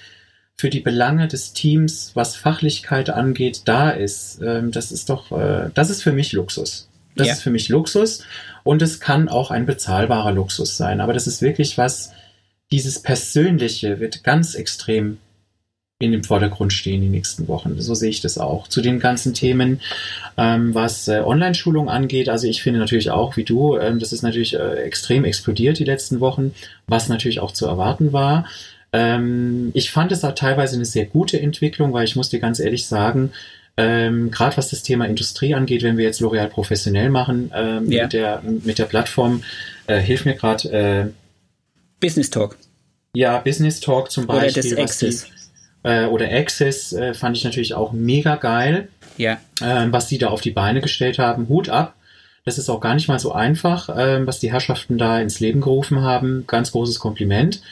für 0.56 0.70
die 0.70 0.80
Belange 0.80 1.26
des 1.26 1.52
Teams, 1.52 2.12
was 2.14 2.36
Fachlichkeit 2.36 3.10
angeht, 3.10 3.62
da 3.64 3.90
ist. 3.90 4.40
Ähm, 4.42 4.70
das 4.70 4.92
ist 4.92 5.10
doch, 5.10 5.32
äh, 5.32 5.70
das 5.74 5.90
ist 5.90 6.02
für 6.02 6.12
mich 6.12 6.32
Luxus. 6.32 6.88
Das 7.16 7.26
ja. 7.26 7.32
ist 7.32 7.42
für 7.42 7.50
mich 7.50 7.68
Luxus. 7.68 8.22
Und 8.64 8.82
es 8.82 8.98
kann 8.98 9.28
auch 9.28 9.50
ein 9.50 9.66
bezahlbarer 9.66 10.32
Luxus 10.32 10.76
sein. 10.76 11.00
Aber 11.00 11.12
das 11.12 11.26
ist 11.26 11.42
wirklich 11.42 11.78
was, 11.78 12.12
dieses 12.72 13.00
Persönliche 13.00 14.00
wird 14.00 14.24
ganz 14.24 14.54
extrem 14.54 15.18
in 16.00 16.12
dem 16.12 16.24
Vordergrund 16.24 16.72
stehen 16.72 17.02
die 17.02 17.08
nächsten 17.08 17.46
Wochen. 17.46 17.80
So 17.80 17.94
sehe 17.94 18.10
ich 18.10 18.20
das 18.20 18.36
auch. 18.36 18.66
Zu 18.66 18.80
den 18.80 18.98
ganzen 18.98 19.32
Themen, 19.32 19.80
ähm, 20.36 20.74
was 20.74 21.06
äh, 21.06 21.20
Online-Schulung 21.24 21.88
angeht, 21.88 22.28
also 22.28 22.48
ich 22.48 22.62
finde 22.62 22.80
natürlich 22.80 23.10
auch, 23.10 23.36
wie 23.36 23.44
du, 23.44 23.76
ähm, 23.76 24.00
das 24.00 24.12
ist 24.12 24.22
natürlich 24.22 24.54
äh, 24.54 24.82
extrem 24.82 25.24
explodiert 25.24 25.78
die 25.78 25.84
letzten 25.84 26.20
Wochen, 26.20 26.52
was 26.88 27.08
natürlich 27.08 27.40
auch 27.40 27.52
zu 27.52 27.66
erwarten 27.66 28.12
war. 28.12 28.46
Ähm, 28.92 29.70
ich 29.74 29.92
fand 29.92 30.10
es 30.10 30.24
auch 30.24 30.34
teilweise 30.34 30.74
eine 30.74 30.84
sehr 30.84 31.06
gute 31.06 31.40
Entwicklung, 31.40 31.92
weil 31.92 32.04
ich 32.04 32.16
muss 32.16 32.28
dir 32.28 32.40
ganz 32.40 32.58
ehrlich 32.58 32.86
sagen, 32.86 33.32
ähm, 33.76 34.30
Gerade 34.30 34.56
was 34.56 34.70
das 34.70 34.82
Thema 34.82 35.06
Industrie 35.06 35.54
angeht, 35.54 35.82
wenn 35.82 35.96
wir 35.96 36.04
jetzt 36.04 36.20
L'Oreal 36.20 36.46
professionell 36.46 37.10
machen 37.10 37.50
ähm, 37.54 37.90
ja. 37.90 38.04
mit, 38.04 38.12
der, 38.12 38.42
mit 38.42 38.78
der 38.78 38.84
Plattform, 38.84 39.42
äh, 39.86 39.98
hilft 39.98 40.26
mir 40.26 40.34
gerade 40.34 40.70
äh, 40.70 41.06
Business 42.00 42.30
Talk. 42.30 42.56
Ja, 43.16 43.38
Business 43.38 43.80
Talk 43.80 44.10
zum 44.10 44.26
Beispiel. 44.26 44.62
Oder 44.64 44.76
das 44.76 44.78
Access. 44.78 45.26
Die, 45.84 45.88
äh, 45.88 46.06
oder 46.06 46.30
Access 46.30 46.92
äh, 46.92 47.14
fand 47.14 47.36
ich 47.36 47.44
natürlich 47.44 47.74
auch 47.74 47.92
mega 47.92 48.36
geil. 48.36 48.88
Ja. 49.16 49.40
Ähm, 49.60 49.92
was 49.92 50.06
die 50.06 50.18
da 50.18 50.28
auf 50.28 50.40
die 50.40 50.50
Beine 50.50 50.80
gestellt 50.80 51.18
haben. 51.18 51.48
Hut 51.48 51.68
ab. 51.68 51.94
Das 52.44 52.58
ist 52.58 52.68
auch 52.68 52.80
gar 52.80 52.94
nicht 52.94 53.08
mal 53.08 53.18
so 53.18 53.32
einfach, 53.32 53.88
ähm, 53.96 54.26
was 54.26 54.38
die 54.38 54.52
Herrschaften 54.52 54.98
da 54.98 55.18
ins 55.18 55.40
Leben 55.40 55.62
gerufen 55.62 56.02
haben. 56.02 56.44
Ganz 56.46 56.72
großes 56.72 56.98
Kompliment. 56.98 57.62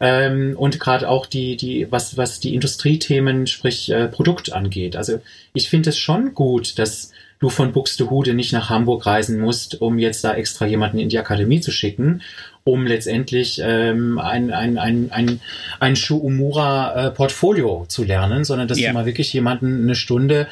Ähm, 0.00 0.56
und 0.56 0.80
gerade 0.80 1.08
auch 1.08 1.26
die, 1.26 1.56
die, 1.56 1.86
was, 1.90 2.16
was 2.16 2.40
die 2.40 2.54
Industriethemen, 2.54 3.46
sprich 3.46 3.88
äh, 3.90 4.08
Produkt 4.08 4.52
angeht. 4.52 4.96
Also 4.96 5.20
ich 5.52 5.68
finde 5.68 5.90
es 5.90 5.98
schon 5.98 6.34
gut, 6.34 6.80
dass 6.80 7.12
du 7.38 7.50
von 7.50 7.72
Buxtehude 7.72 8.34
nicht 8.34 8.52
nach 8.52 8.68
Hamburg 8.68 9.06
reisen 9.06 9.38
musst, 9.38 9.80
um 9.80 9.98
jetzt 9.98 10.24
da 10.24 10.34
extra 10.34 10.66
jemanden 10.66 10.98
in 10.98 11.08
die 11.08 11.18
Akademie 11.20 11.60
zu 11.60 11.70
schicken, 11.70 12.22
um 12.64 12.84
letztendlich 12.84 13.60
ähm, 13.62 14.18
ein, 14.18 14.50
ein, 14.50 14.76
ein, 14.76 15.12
ein, 15.12 15.40
ein 15.78 15.94
Shuumura-Portfolio 15.94 17.84
äh, 17.84 17.88
zu 17.88 18.02
lernen, 18.02 18.42
sondern 18.42 18.66
dass 18.66 18.80
ja. 18.80 18.88
du 18.88 18.94
mal 18.94 19.06
wirklich 19.06 19.32
jemanden 19.32 19.82
eine 19.82 19.94
Stunde 19.94 20.48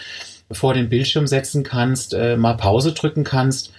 vor 0.54 0.74
den 0.74 0.88
Bildschirm 0.88 1.26
setzen 1.26 1.62
kannst, 1.62 2.14
äh, 2.14 2.36
mal 2.36 2.54
Pause 2.54 2.92
drücken 2.92 3.24
kannst 3.24 3.72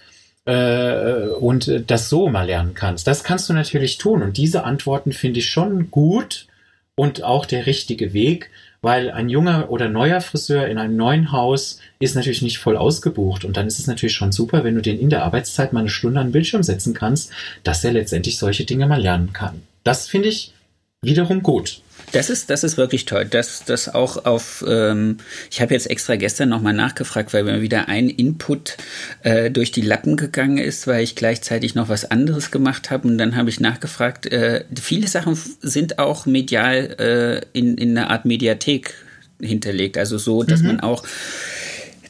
äh, 0.45 1.27
und 1.39 1.83
das 1.87 2.09
so 2.09 2.29
mal 2.29 2.45
lernen 2.45 2.73
kannst. 2.73 3.07
Das 3.07 3.23
kannst 3.23 3.49
du 3.49 3.53
natürlich 3.53 3.97
tun. 3.97 4.21
Und 4.21 4.37
diese 4.37 4.63
Antworten 4.63 5.11
finde 5.11 5.39
ich 5.39 5.49
schon 5.49 5.91
gut 5.91 6.47
und 6.95 7.23
auch 7.23 7.45
der 7.45 7.65
richtige 7.65 8.13
Weg, 8.13 8.51
weil 8.81 9.09
ein 9.09 9.29
junger 9.29 9.71
oder 9.71 9.89
neuer 9.89 10.21
Friseur 10.21 10.67
in 10.67 10.77
einem 10.77 10.95
neuen 10.95 11.31
Haus 11.31 11.79
ist 11.99 12.15
natürlich 12.15 12.43
nicht 12.43 12.59
voll 12.59 12.77
ausgebucht. 12.77 13.43
Und 13.43 13.57
dann 13.57 13.67
ist 13.67 13.79
es 13.79 13.87
natürlich 13.87 14.15
schon 14.15 14.31
super, 14.31 14.63
wenn 14.63 14.75
du 14.75 14.81
den 14.81 14.99
in 14.99 15.09
der 15.09 15.23
Arbeitszeit 15.23 15.73
mal 15.73 15.79
eine 15.79 15.89
Stunde 15.89 16.19
an 16.19 16.27
den 16.27 16.33
Bildschirm 16.33 16.63
setzen 16.63 16.93
kannst, 16.93 17.31
dass 17.63 17.83
er 17.83 17.93
letztendlich 17.93 18.37
solche 18.37 18.63
Dinge 18.63 18.85
mal 18.85 19.01
lernen 19.01 19.33
kann. 19.33 19.63
Das 19.83 20.07
finde 20.07 20.29
ich 20.29 20.53
wiederum 21.01 21.41
gut. 21.41 21.81
Das 22.15 22.29
ist, 22.29 22.49
das 22.49 22.63
ist 22.63 22.77
wirklich 22.77 23.03
toll. 23.03 23.25
dass 23.25 23.65
das 23.65 23.93
auch 23.93 24.23
auf, 24.23 24.63
ähm, 24.65 25.17
ich 25.51 25.59
habe 25.61 25.73
jetzt 25.73 25.89
extra 25.89 26.15
gestern 26.15 26.47
nochmal 26.47 26.71
nachgefragt, 26.71 27.33
weil 27.33 27.43
mir 27.43 27.61
wieder 27.61 27.89
ein 27.89 28.07
Input 28.07 28.77
äh, 29.23 29.51
durch 29.51 29.73
die 29.73 29.81
Lappen 29.81 30.15
gegangen 30.15 30.57
ist, 30.57 30.87
weil 30.87 31.03
ich 31.03 31.15
gleichzeitig 31.15 31.75
noch 31.75 31.89
was 31.89 32.09
anderes 32.09 32.51
gemacht 32.51 32.89
habe. 32.89 33.09
Und 33.09 33.17
dann 33.17 33.35
habe 33.35 33.49
ich 33.49 33.59
nachgefragt, 33.59 34.27
äh, 34.27 34.63
viele 34.81 35.09
Sachen 35.09 35.37
sind 35.59 35.99
auch 35.99 36.25
medial 36.25 36.95
äh, 36.99 37.57
in, 37.57 37.77
in 37.77 37.97
einer 37.97 38.09
Art 38.09 38.23
Mediathek 38.23 38.93
hinterlegt. 39.41 39.97
Also 39.97 40.17
so, 40.17 40.43
dass 40.43 40.61
mhm. 40.61 40.67
man 40.67 40.79
auch 40.79 41.03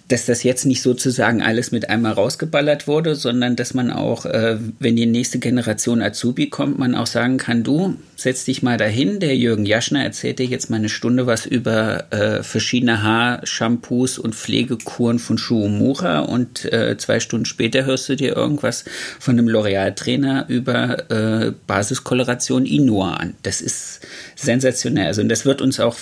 dass 0.07 0.25
das 0.25 0.43
jetzt 0.43 0.65
nicht 0.65 0.81
sozusagen 0.81 1.41
alles 1.41 1.71
mit 1.71 1.89
einmal 1.89 2.13
rausgeballert 2.13 2.87
wurde, 2.87 3.15
sondern 3.15 3.55
dass 3.55 3.73
man 3.73 3.89
auch, 3.89 4.25
äh, 4.25 4.57
wenn 4.79 4.95
die 4.95 5.07
nächste 5.07 5.39
Generation 5.39 6.01
Azubi 6.01 6.49
kommt, 6.49 6.77
man 6.77 6.93
auch 6.93 7.07
sagen 7.07 7.37
kann, 7.37 7.63
du, 7.63 7.95
setz 8.15 8.45
dich 8.45 8.61
mal 8.61 8.77
dahin, 8.77 9.19
der 9.19 9.35
Jürgen 9.35 9.65
Jaschner 9.65 10.03
erzählt 10.03 10.37
dir 10.37 10.45
jetzt 10.45 10.69
mal 10.69 10.77
eine 10.77 10.89
Stunde 10.89 11.25
was 11.25 11.45
über 11.45 12.11
äh, 12.13 12.43
verschiedene 12.43 13.01
Haarshampoos 13.01 14.19
und 14.19 14.35
Pflegekuren 14.35 15.17
von 15.17 15.39
Shuumura 15.39 16.19
und 16.19 16.71
äh, 16.71 16.97
zwei 16.97 17.19
Stunden 17.19 17.45
später 17.45 17.85
hörst 17.85 18.07
du 18.07 18.15
dir 18.15 18.35
irgendwas 18.35 18.85
von 19.19 19.39
einem 19.39 19.47
L'Oreal-Trainer 19.47 20.45
über 20.49 21.09
äh, 21.09 21.51
Basiskoloration 21.65 22.65
Inua 22.65 23.15
an. 23.15 23.33
Das 23.41 23.59
ist 23.59 24.01
sensationell. 24.35 25.07
Also 25.07 25.21
und 25.21 25.29
das 25.29 25.45
wird 25.45 25.61
uns 25.61 25.79
auch 25.79 25.95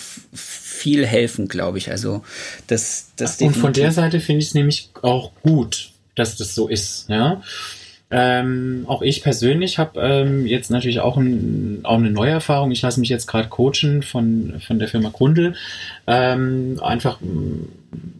viel 0.84 1.06
helfen, 1.06 1.48
glaube 1.48 1.78
ich. 1.78 1.90
Also 1.90 2.24
das, 2.68 3.12
das 3.16 3.42
Und 3.42 3.56
von 3.56 3.72
der 3.72 3.94
Seite 3.94 4.20
finde 4.20 4.42
ich 4.42 4.48
es 4.48 4.54
nämlich 4.54 4.90
auch 5.02 5.32
gut, 5.42 5.92
dass 6.16 6.36
das 6.36 6.54
so 6.54 6.68
ist. 6.68 7.06
Ja. 7.08 7.42
Ähm, 8.12 8.84
auch 8.88 9.02
ich 9.02 9.24
persönlich 9.24 9.80
habe 9.80 10.00
ähm, 10.00 10.46
jetzt 10.46 10.70
natürlich 10.70 11.00
auch, 11.00 11.16
ein, 11.16 11.80
auch 11.84 11.98
eine 11.98 12.12
neue 12.12 12.32
Erfahrung. 12.32 12.72
Ich 12.72 12.82
lasse 12.82 13.00
mich 13.00 13.08
jetzt 13.08 13.28
gerade 13.28 13.48
coachen 13.48 14.04
von, 14.04 14.62
von 14.68 14.78
der 14.78 14.90
Firma 14.90 15.10
Grundel. 15.10 15.56
Ähm, 16.06 16.80
einfach, 16.84 17.20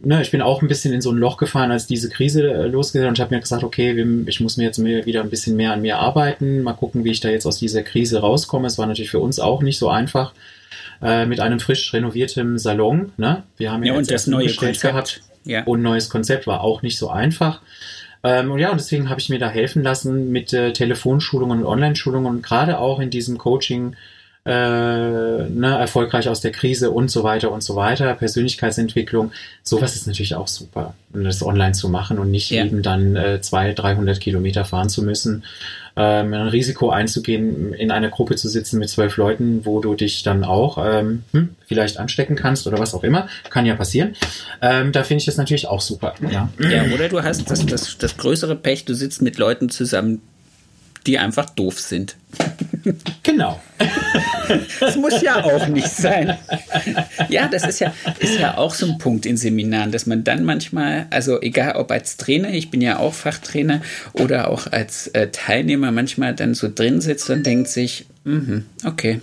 ne, 0.02 0.22
ich 0.22 0.30
bin 0.30 0.40
auch 0.40 0.62
ein 0.62 0.68
bisschen 0.68 0.94
in 0.94 1.02
so 1.02 1.10
ein 1.10 1.18
Loch 1.18 1.36
gefahren, 1.36 1.70
als 1.70 1.86
diese 1.86 2.08
Krise 2.08 2.50
äh, 2.50 2.66
losgeht 2.66 3.04
und 3.04 3.18
ich 3.18 3.20
habe 3.20 3.34
mir 3.34 3.42
gesagt, 3.42 3.62
okay, 3.62 3.94
ich 4.26 4.40
muss 4.40 4.56
mir 4.56 4.64
jetzt 4.64 4.82
wieder 4.82 5.20
ein 5.20 5.30
bisschen 5.30 5.54
mehr 5.54 5.72
an 5.72 5.82
mir 5.82 5.98
arbeiten, 5.98 6.62
mal 6.62 6.72
gucken, 6.72 7.04
wie 7.04 7.10
ich 7.10 7.20
da 7.20 7.28
jetzt 7.28 7.46
aus 7.46 7.58
dieser 7.58 7.82
Krise 7.82 8.20
rauskomme. 8.20 8.66
Es 8.66 8.78
war 8.78 8.86
natürlich 8.86 9.10
für 9.10 9.20
uns 9.20 9.38
auch 9.38 9.62
nicht 9.62 9.78
so 9.78 9.90
einfach 9.90 10.32
äh, 11.04 11.26
mit 11.26 11.38
einem 11.38 11.60
frisch 11.60 11.92
renovierten 11.92 12.58
Salon. 12.58 13.12
Ne? 13.18 13.42
Wir 13.58 13.70
haben 13.70 13.84
ja, 13.84 13.92
ja 13.92 13.98
und 13.98 14.10
das 14.10 14.26
neue 14.26 14.52
Konzept 14.54 14.80
gehabt. 14.80 15.20
Ja. 15.44 15.62
Und 15.64 15.82
neues 15.82 16.08
Konzept 16.08 16.46
war 16.46 16.62
auch 16.62 16.80
nicht 16.80 16.98
so 16.98 17.10
einfach. 17.10 17.60
Ähm, 18.22 18.50
und 18.50 18.58
ja, 18.58 18.70
und 18.70 18.80
deswegen 18.80 19.10
habe 19.10 19.20
ich 19.20 19.28
mir 19.28 19.38
da 19.38 19.50
helfen 19.50 19.82
lassen 19.82 20.32
mit 20.32 20.54
äh, 20.54 20.72
Telefonschulungen 20.72 21.60
und 21.60 21.66
Online-Schulungen 21.66 22.36
und 22.36 22.42
gerade 22.42 22.78
auch 22.78 22.98
in 22.98 23.10
diesem 23.10 23.36
Coaching 23.36 23.94
äh, 24.46 24.50
ne, 24.50 25.76
erfolgreich 25.78 26.28
aus 26.28 26.40
der 26.40 26.52
Krise 26.52 26.90
und 26.90 27.10
so 27.10 27.22
weiter 27.22 27.50
und 27.52 27.62
so 27.62 27.76
weiter, 27.76 28.14
Persönlichkeitsentwicklung, 28.14 29.32
sowas 29.62 29.94
ist 29.94 30.06
natürlich 30.06 30.34
auch 30.34 30.48
super, 30.48 30.94
das 31.10 31.42
online 31.42 31.72
zu 31.72 31.88
machen 31.88 32.18
und 32.18 32.30
nicht 32.30 32.50
ja. 32.50 32.64
eben 32.64 32.82
dann 32.82 33.16
äh, 33.16 33.40
200, 33.40 33.78
300 33.78 34.20
Kilometer 34.20 34.64
fahren 34.64 34.88
zu 34.88 35.02
müssen 35.02 35.44
ähm, 35.96 36.34
ein 36.34 36.48
Risiko 36.48 36.90
einzugehen, 36.90 37.72
in 37.72 37.90
einer 37.90 38.08
Gruppe 38.08 38.36
zu 38.36 38.48
sitzen 38.48 38.78
mit 38.78 38.88
zwölf 38.88 39.16
Leuten, 39.16 39.64
wo 39.64 39.80
du 39.80 39.94
dich 39.94 40.22
dann 40.22 40.44
auch 40.44 40.78
ähm, 40.84 41.22
hm, 41.32 41.50
vielleicht 41.66 41.98
anstecken 41.98 42.36
kannst 42.36 42.66
oder 42.66 42.78
was 42.78 42.94
auch 42.94 43.04
immer. 43.04 43.28
Kann 43.50 43.66
ja 43.66 43.74
passieren. 43.76 44.14
Ähm, 44.60 44.92
da 44.92 45.04
finde 45.04 45.20
ich 45.20 45.26
das 45.26 45.36
natürlich 45.36 45.68
auch 45.68 45.80
super. 45.80 46.14
Ja. 46.30 46.48
ja, 46.58 46.84
oder 46.92 47.08
du 47.08 47.22
hast 47.22 47.50
das, 47.50 47.64
das, 47.66 47.98
das 47.98 48.16
größere 48.16 48.56
Pech, 48.56 48.84
du 48.84 48.94
sitzt 48.94 49.22
mit 49.22 49.38
Leuten 49.38 49.68
zusammen, 49.68 50.20
die 51.06 51.18
einfach 51.18 51.50
doof 51.50 51.78
sind. 51.80 52.16
Genau. 53.22 53.60
Das 54.80 54.96
muss 54.96 55.22
ja 55.22 55.42
auch 55.42 55.66
nicht 55.68 55.88
sein. 55.88 56.36
Ja, 57.28 57.48
das 57.48 57.66
ist 57.66 57.80
ja, 57.80 57.94
ist 58.18 58.38
ja 58.38 58.58
auch 58.58 58.74
so 58.74 58.86
ein 58.86 58.98
Punkt 58.98 59.26
in 59.26 59.36
Seminaren, 59.36 59.90
dass 59.90 60.06
man 60.06 60.22
dann 60.22 60.44
manchmal, 60.44 61.06
also 61.10 61.40
egal 61.40 61.76
ob 61.76 61.90
als 61.90 62.16
Trainer, 62.16 62.50
ich 62.50 62.70
bin 62.70 62.80
ja 62.80 62.98
auch 62.98 63.14
Fachtrainer, 63.14 63.80
oder 64.12 64.48
auch 64.48 64.66
als 64.70 65.08
äh, 65.08 65.28
Teilnehmer 65.28 65.92
manchmal 65.92 66.34
dann 66.34 66.54
so 66.54 66.70
drin 66.72 67.00
sitzt 67.00 67.30
und 67.30 67.44
denkt 67.44 67.68
sich, 67.68 68.06
mm 68.24 68.58
okay, 68.84 69.20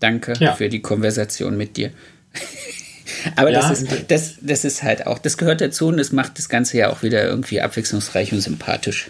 danke 0.00 0.34
ja. 0.38 0.54
für 0.54 0.68
die 0.68 0.82
Konversation 0.82 1.56
mit 1.56 1.76
dir. 1.76 1.90
Aber 3.36 3.50
ja, 3.50 3.60
das, 3.60 3.82
ist, 3.82 4.10
das, 4.10 4.34
das 4.40 4.64
ist 4.64 4.82
halt 4.82 5.06
auch, 5.06 5.18
das 5.18 5.38
gehört 5.38 5.60
dazu 5.60 5.88
und 5.88 5.96
das 5.96 6.12
macht 6.12 6.38
das 6.38 6.48
Ganze 6.48 6.76
ja 6.78 6.90
auch 6.90 7.02
wieder 7.02 7.24
irgendwie 7.24 7.60
abwechslungsreich 7.60 8.32
und 8.32 8.40
sympathisch. 8.40 9.08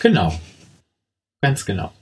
Genau. 0.00 0.38
Ganz 1.40 1.64
genau. 1.64 1.92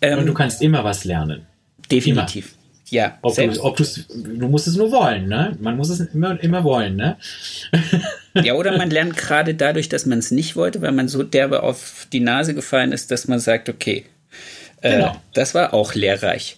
Ähm, 0.00 0.20
und 0.20 0.26
du 0.26 0.34
kannst 0.34 0.62
immer 0.62 0.84
was 0.84 1.04
lernen. 1.04 1.46
Definitiv. 1.90 2.46
Immer. 2.46 2.54
Ja, 2.90 3.18
ob 3.20 3.34
du, 3.34 3.62
ob 3.62 3.76
du 3.76 4.48
musst 4.48 4.66
es 4.66 4.76
nur 4.76 4.90
wollen, 4.90 5.28
ne? 5.28 5.54
Man 5.60 5.76
muss 5.76 5.90
es 5.90 6.00
immer, 6.00 6.42
immer 6.42 6.64
wollen, 6.64 6.96
ne? 6.96 7.18
ja, 8.34 8.54
oder 8.54 8.78
man 8.78 8.88
lernt 8.88 9.16
gerade 9.16 9.54
dadurch, 9.54 9.90
dass 9.90 10.06
man 10.06 10.18
es 10.18 10.30
nicht 10.30 10.56
wollte, 10.56 10.80
weil 10.80 10.92
man 10.92 11.06
so 11.06 11.22
derbe 11.22 11.62
auf 11.62 12.06
die 12.12 12.20
Nase 12.20 12.54
gefallen 12.54 12.92
ist, 12.92 13.10
dass 13.10 13.28
man 13.28 13.40
sagt, 13.40 13.68
okay, 13.68 14.06
äh, 14.80 14.96
genau. 14.96 15.16
das 15.34 15.54
war 15.54 15.74
auch 15.74 15.94
lehrreich. 15.94 16.56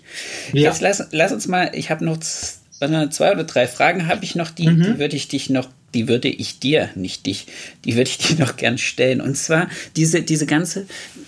Ja. 0.53 0.63
Jetzt 0.63 0.83
lass, 0.83 1.09
lass 1.11 1.33
uns 1.33 1.49
mal, 1.49 1.71
ich 1.73 1.91
habe 1.91 2.05
noch 2.05 2.19
zwei 2.19 3.33
oder 3.33 3.45
drei 3.45 3.67
Fragen 3.67 4.07
habe 4.07 4.25
ich 4.25 4.37
noch, 4.37 4.51
die, 4.51 4.69
mhm. 4.69 4.83
die 4.83 4.99
würde 4.99 5.17
ich 5.17 5.27
dich 5.27 5.51
noch 5.51 5.69
die 5.95 6.09
würde 6.09 6.29
ich 6.29 6.59
dir, 6.61 6.91
nicht 6.95 7.27
dich, 7.27 7.47
die 7.85 7.97
würde 7.97 8.11
ich 8.11 8.19
dir 8.19 8.37
noch 8.39 8.57
gern 8.57 8.79
stellen. 8.79 9.21
Und 9.21 9.37
zwar 9.37 9.69
diese, 9.97 10.23
diese 10.23 10.47
ganze, 10.47 10.87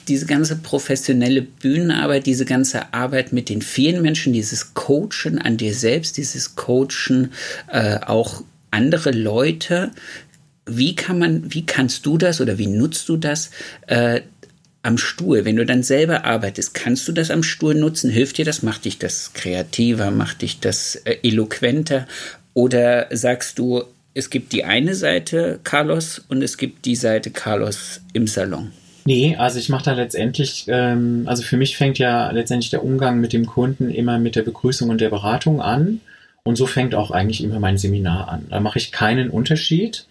diese 0.09 0.27
ganze 0.27 0.57
professionelle 0.57 1.43
Bühnenarbeit, 1.43 2.27
diese 2.27 2.45
ganze 2.45 2.93
Arbeit 2.95 3.33
mit 3.33 3.49
den 3.49 3.63
vielen 3.63 4.03
Menschen, 4.03 4.33
dieses 4.33 4.75
Coachen 4.75 5.39
an 5.39 5.57
dir 5.57 5.75
selbst, 5.75 6.17
dieses 6.17 6.55
Coachen 6.55 7.33
äh, 7.69 7.99
auch 8.07 8.43
andere 8.71 9.11
Leute. 9.11 9.91
Wie 10.67 10.95
kann 10.95 11.19
man, 11.19 11.53
wie 11.53 11.67
kannst 11.67 12.07
du 12.07 12.19
das 12.19 12.41
oder 12.41 12.59
wie 12.59 12.69
nutzt 12.69 13.09
du 13.09 13.17
das? 13.17 13.51
Äh, 13.87 14.23
am 14.85 14.99
Stuhl, 14.99 15.45
wenn 15.45 15.57
du 15.57 15.65
dann 15.65 15.85
selber 15.85 16.25
arbeitest, 16.25 16.75
kannst 16.75 17.07
du 17.07 17.13
das 17.13 17.31
am 17.31 17.45
Stuhl 17.45 17.75
nutzen? 17.75 18.11
Hilft 18.11 18.39
dir 18.39 18.45
das? 18.45 18.63
Macht 18.63 18.85
dich 18.85 18.99
das 18.99 19.33
kreativer? 19.33 20.11
Macht 20.11 20.43
dich 20.43 20.59
das 20.61 20.97
äh, 20.97 21.19
eloquenter? 21.23 22.07
Oder 22.55 23.07
sagst 23.11 23.59
du, 23.59 23.85
es 24.15 24.31
gibt 24.31 24.53
die 24.53 24.65
eine 24.65 24.95
Seite 24.95 25.61
Carlos 25.65 26.23
und 26.29 26.43
es 26.43 26.57
gibt 26.57 26.85
die 26.85 26.97
Seite 26.97 27.31
Carlos 27.31 28.01
im 28.13 28.27
Salon. 28.27 28.73
Nee, 29.05 29.37
also 29.37 29.59
ich 29.59 29.69
mache 29.69 29.85
da 29.87 29.93
letztendlich, 29.95 30.67
ähm, 30.69 31.25
also 31.27 31.43
für 31.43 31.57
mich 31.57 31.77
fängt 31.77 31.99
ja 31.99 32.31
letztendlich 32.31 32.71
der 32.71 32.85
Umgang 32.85 33.21
mit 33.21 33.33
dem 33.33 33.47
Kunden 33.47 33.91
immer 33.91 34.19
mit 34.19 34.37
der 34.37 34.43
Begrüßung 34.43 34.91
und 34.91 35.01
der 35.01 35.11
Beratung 35.11 35.61
an. 35.61 36.01
Und 36.45 36.57
so 36.57 36.67
fängt 36.67 36.95
auch 36.95 37.11
eigentlich 37.11 37.43
immer 37.43 37.61
mein 37.61 37.79
Seminar 37.79 38.29
an. 38.29 38.47
Da 38.51 38.61
mache 38.61 38.79
ich 38.79 38.93
keinen 38.93 39.31
Unterschied. 39.31 40.07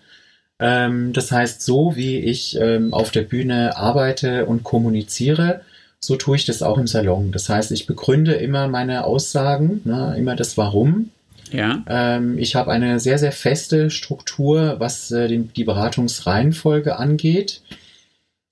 Ähm, 0.60 1.14
das 1.14 1.32
heißt, 1.32 1.62
so 1.62 1.95
wie 1.95 2.20
ich 2.20 2.58
ähm, 2.60 2.93
auf 2.93 3.12
der 3.12 3.22
Bühne 3.22 3.78
arbeite 3.78 4.45
und 4.45 4.64
kommuniziere, 4.64 5.62
so 5.99 6.16
tue 6.16 6.36
ich 6.36 6.45
das 6.45 6.62
auch 6.62 6.78
im 6.78 6.88
Salon. 6.88 7.32
Das 7.32 7.47
heißt, 7.47 7.72
ich 7.72 7.86
begründe 7.86 8.34
immer 8.34 8.68
meine 8.68 9.06
Aussagen, 9.06 9.82
ne, 9.86 10.16
immer 10.18 10.36
das 10.36 10.58
Warum 10.58 11.12
ja. 11.52 11.84
Ähm, 11.88 12.38
ich 12.38 12.56
habe 12.56 12.72
eine 12.72 12.99
sehr, 12.99 13.18
sehr 13.18 13.32
feste 13.32 13.89
Struktur, 13.89 14.76
was 14.80 15.12
äh, 15.12 15.28
den, 15.28 15.52
die 15.54 15.64
Beratungsreihenfolge 15.64 16.97
angeht, 16.97 17.62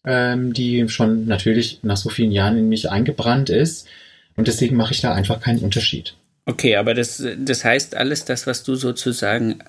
ähm, 0.06 0.54
die 0.54 0.88
schon 0.90 1.26
natürlich 1.26 1.80
nach 1.84 1.98
so 1.98 2.10
vielen 2.10 2.32
Jahren 2.32 2.58
in 2.58 2.70
mich 2.70 2.90
eingebrannt 2.90 3.50
ist. 3.50 3.88
Und 4.36 4.48
deswegen 4.48 4.76
mache 4.76 4.94
ich 4.94 5.02
da 5.02 5.14
einfach 5.14 5.40
keinen 5.42 5.60
Unterschied. 5.60 6.16
Okay, 6.46 6.78
aber 6.78 6.94
das, 6.94 7.24
das 7.38 7.64
heißt 7.64 7.96
alles, 7.96 8.26
das, 8.26 8.48
was 8.48 8.64
du 8.64 8.76
sozusagen 8.76 9.60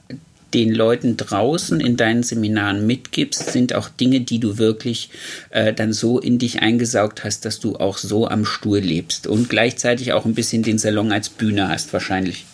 den 0.55 0.75
Leuten 0.75 1.17
draußen 1.17 1.81
in 1.81 1.97
deinen 1.97 2.23
Seminaren 2.23 2.87
mitgibst, 2.87 3.53
sind 3.53 3.75
auch 3.75 3.89
Dinge, 3.89 4.21
die 4.21 4.41
du 4.41 4.59
wirklich 4.59 5.11
äh, 5.51 5.73
dann 5.73 5.93
so 5.93 6.19
in 6.19 6.39
dich 6.39 6.63
eingesaugt 6.63 7.25
hast, 7.25 7.45
dass 7.45 7.61
du 7.61 7.77
auch 7.77 7.99
so 7.99 8.27
am 8.27 8.45
Stuhl 8.45 8.79
lebst 8.79 9.27
und 9.27 9.49
gleichzeitig 9.49 10.13
auch 10.13 10.25
ein 10.25 10.35
bisschen 10.35 10.63
den 10.63 10.79
Salon 10.79 11.13
als 11.13 11.29
Bühne 11.29 11.69
hast, 11.69 11.93
wahrscheinlich. 11.93 12.47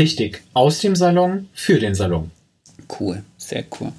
Richtig. 0.00 0.40
Aus 0.54 0.78
dem 0.78 0.96
Salon 0.96 1.48
für 1.52 1.78
den 1.78 1.94
Salon. 1.94 2.30
Cool, 2.98 3.22
sehr 3.36 3.64
cool. 3.78 3.92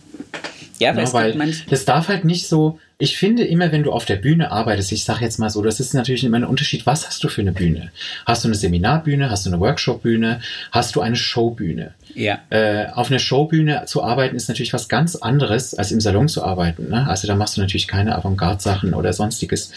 Ja, 0.80 0.96
ja 0.96 1.14
weil 1.14 1.54
das 1.70 1.86
darf 1.86 2.08
halt 2.08 2.26
nicht 2.26 2.48
so. 2.48 2.80
Ich 2.98 3.18
finde 3.18 3.44
immer, 3.44 3.72
wenn 3.72 3.84
du 3.84 3.92
auf 3.92 4.06
der 4.06 4.16
Bühne 4.16 4.52
arbeitest, 4.52 4.92
ich 4.92 5.04
sage 5.04 5.24
jetzt 5.24 5.38
mal 5.38 5.52
so, 5.52 5.62
das 5.62 5.80
ist 5.80 5.94
natürlich 5.94 6.24
immer 6.24 6.38
ein 6.38 6.44
Unterschied. 6.44 6.88
Was 6.88 7.06
hast 7.06 7.24
du 7.24 7.30
für 7.30 7.42
eine 7.42 7.52
Bühne? 7.52 7.92
Hast 8.26 8.44
du 8.44 8.48
eine 8.48 8.56
Seminarbühne? 8.56 9.30
Hast 9.30 9.46
du 9.46 9.52
eine 9.52 9.60
Workshopbühne? 9.60 10.42
Hast 10.72 10.96
du 10.96 11.02
eine 11.02 11.16
Showbühne? 11.16 11.94
Ja. 12.16 12.40
Äh, 12.50 12.88
auf 12.94 13.10
einer 13.10 13.20
Showbühne 13.20 13.84
zu 13.86 14.04
arbeiten 14.04 14.36
ist 14.36 14.50
natürlich 14.50 14.74
was 14.74 14.90
ganz 14.90 15.16
anderes, 15.16 15.76
als 15.76 15.92
im 15.92 16.02
Salon 16.02 16.28
zu 16.28 16.44
arbeiten. 16.44 16.90
Ne? 16.90 17.08
Also 17.08 17.28
da 17.28 17.36
machst 17.36 17.58
du 17.58 17.62
natürlich 17.62 17.88
keine 17.88 18.16
Avantgarde-Sachen 18.16 18.96
oder 18.96 19.14
sonstiges. 19.14 19.72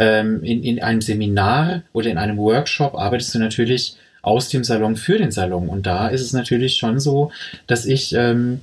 Ähm, 0.00 0.42
in, 0.42 0.64
in 0.64 0.82
einem 0.82 1.00
Seminar 1.00 1.82
oder 1.92 2.10
in 2.10 2.18
einem 2.18 2.36
Workshop 2.36 2.96
arbeitest 2.96 3.34
du 3.34 3.38
natürlich 3.38 3.96
aus 4.22 4.48
dem 4.48 4.64
Salon 4.64 4.96
für 4.96 5.18
den 5.18 5.30
Salon. 5.30 5.68
Und 5.68 5.86
da 5.86 6.08
ist 6.08 6.22
es 6.22 6.32
natürlich 6.32 6.76
schon 6.76 7.00
so, 7.00 7.30
dass 7.66 7.86
ich 7.86 8.14
ähm, 8.14 8.60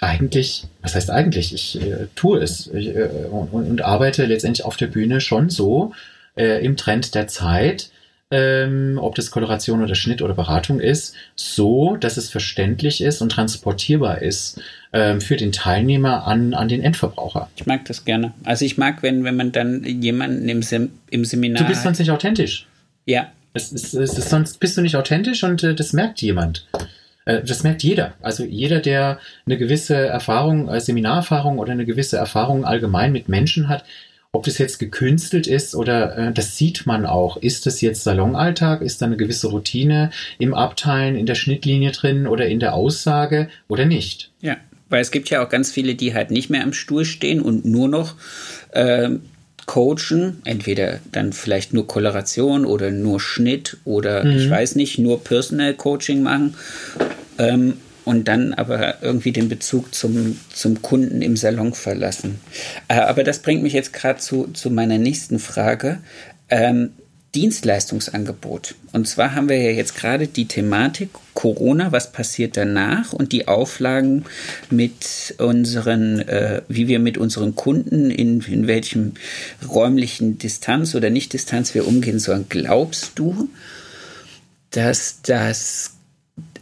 eigentlich, 0.00 0.64
was 0.82 0.94
heißt 0.94 1.10
eigentlich, 1.10 1.54
ich 1.54 1.80
äh, 1.80 2.06
tue 2.14 2.40
es 2.40 2.68
ich, 2.68 2.88
äh, 2.88 3.08
und, 3.30 3.52
und, 3.52 3.82
arbeite 3.82 4.26
letztendlich 4.26 4.64
auf 4.64 4.76
der 4.76 4.86
Bühne 4.86 5.20
schon 5.20 5.50
so 5.50 5.92
äh, 6.36 6.64
im 6.64 6.76
Trend 6.76 7.14
der 7.14 7.28
Zeit, 7.28 7.90
ähm, 8.30 8.98
ob 9.00 9.14
das 9.14 9.30
Koloration 9.30 9.82
oder 9.82 9.94
Schnitt 9.94 10.22
oder 10.22 10.34
Beratung 10.34 10.80
ist, 10.80 11.14
so, 11.36 11.96
dass 11.96 12.16
es 12.16 12.30
verständlich 12.30 13.00
ist 13.00 13.20
und 13.22 13.30
transportierbar 13.30 14.22
ist 14.22 14.60
ähm, 14.92 15.20
für 15.20 15.36
den 15.36 15.52
Teilnehmer 15.52 16.26
an, 16.26 16.54
an 16.54 16.68
den 16.68 16.82
Endverbraucher. 16.82 17.48
Ich 17.56 17.66
mag 17.66 17.84
das 17.84 18.04
gerne. 18.04 18.32
Also 18.44 18.64
ich 18.64 18.76
mag, 18.76 19.02
wenn, 19.02 19.24
wenn 19.24 19.36
man 19.36 19.52
dann 19.52 19.84
jemanden 19.84 20.48
im, 20.48 20.62
Sem 20.62 20.90
im 21.10 21.24
Seminar. 21.24 21.62
Du 21.62 21.68
bist 21.68 21.82
sonst 21.82 21.98
nicht 21.98 22.10
authentisch. 22.10 22.66
Ja. 23.06 23.30
Es 23.54 23.72
ist, 23.72 23.94
es 23.94 24.18
ist, 24.18 24.30
sonst 24.30 24.58
bist 24.60 24.76
du 24.76 24.82
nicht 24.82 24.96
authentisch 24.96 25.44
und 25.44 25.62
äh, 25.62 25.74
das 25.74 25.92
merkt 25.92 26.20
jemand. 26.20 26.66
Äh, 27.24 27.42
das 27.42 27.62
merkt 27.62 27.82
jeder. 27.82 28.14
Also 28.20 28.44
jeder, 28.44 28.80
der 28.80 29.18
eine 29.46 29.56
gewisse 29.56 29.94
Erfahrung, 29.96 30.68
äh, 30.68 30.80
Seminarerfahrung 30.80 31.58
oder 31.58 31.72
eine 31.72 31.86
gewisse 31.86 32.16
Erfahrung 32.16 32.64
allgemein 32.64 33.12
mit 33.12 33.28
Menschen 33.28 33.68
hat, 33.68 33.84
ob 34.32 34.44
das 34.44 34.58
jetzt 34.58 34.78
gekünstelt 34.78 35.46
ist 35.46 35.76
oder 35.76 36.18
äh, 36.18 36.32
das 36.32 36.56
sieht 36.56 36.86
man 36.86 37.06
auch. 37.06 37.36
Ist 37.36 37.66
das 37.66 37.80
jetzt 37.80 38.02
Salonalltag? 38.02 38.82
Ist 38.82 39.00
da 39.00 39.06
eine 39.06 39.16
gewisse 39.16 39.46
Routine 39.46 40.10
im 40.38 40.52
Abteilen, 40.52 41.14
in 41.14 41.26
der 41.26 41.36
Schnittlinie 41.36 41.92
drin 41.92 42.26
oder 42.26 42.46
in 42.46 42.58
der 42.58 42.74
Aussage 42.74 43.48
oder 43.68 43.84
nicht? 43.84 44.32
Ja, 44.40 44.56
weil 44.88 45.00
es 45.00 45.12
gibt 45.12 45.30
ja 45.30 45.44
auch 45.44 45.48
ganz 45.48 45.70
viele, 45.70 45.94
die 45.94 46.14
halt 46.14 46.32
nicht 46.32 46.50
mehr 46.50 46.64
am 46.64 46.72
Stuhl 46.72 47.04
stehen 47.04 47.40
und 47.40 47.64
nur 47.64 47.88
noch 47.88 48.16
äh, 48.72 49.10
coachen, 49.66 50.40
entweder 50.44 51.00
dann 51.12 51.32
vielleicht 51.32 51.72
nur 51.72 51.86
Koloration 51.86 52.64
oder 52.64 52.90
nur 52.90 53.20
Schnitt 53.20 53.78
oder 53.84 54.24
mhm. 54.24 54.36
ich 54.36 54.50
weiß 54.50 54.76
nicht, 54.76 54.98
nur 54.98 55.22
Personal 55.22 55.74
Coaching 55.74 56.22
machen 56.22 56.54
ähm, 57.38 57.74
und 58.04 58.28
dann 58.28 58.52
aber 58.52 59.02
irgendwie 59.02 59.32
den 59.32 59.48
Bezug 59.48 59.94
zum, 59.94 60.38
zum 60.52 60.82
Kunden 60.82 61.22
im 61.22 61.36
Salon 61.36 61.72
verlassen. 61.72 62.40
Äh, 62.88 62.94
aber 62.94 63.24
das 63.24 63.40
bringt 63.40 63.62
mich 63.62 63.72
jetzt 63.72 63.92
gerade 63.92 64.18
zu, 64.18 64.48
zu 64.52 64.70
meiner 64.70 64.98
nächsten 64.98 65.38
Frage. 65.38 65.98
Ähm, 66.50 66.90
Dienstleistungsangebot. 67.34 68.74
Und 68.92 69.08
zwar 69.08 69.34
haben 69.34 69.48
wir 69.48 69.60
ja 69.60 69.70
jetzt 69.70 69.96
gerade 69.96 70.28
die 70.28 70.46
Thematik 70.46 71.10
Corona, 71.34 71.90
was 71.90 72.12
passiert 72.12 72.56
danach 72.56 73.12
und 73.12 73.32
die 73.32 73.48
Auflagen 73.48 74.24
mit 74.70 75.34
unseren, 75.38 76.20
äh, 76.20 76.62
wie 76.68 76.86
wir 76.86 77.00
mit 77.00 77.18
unseren 77.18 77.54
Kunden 77.54 78.10
in, 78.10 78.40
in 78.40 78.66
welchem 78.66 79.14
räumlichen 79.68 80.38
Distanz 80.38 80.94
oder 80.94 81.10
Nicht-Distanz 81.10 81.74
wir 81.74 81.86
umgehen 81.86 82.20
sollen. 82.20 82.46
Glaubst 82.48 83.18
du, 83.18 83.48
dass 84.70 85.20
das 85.22 85.94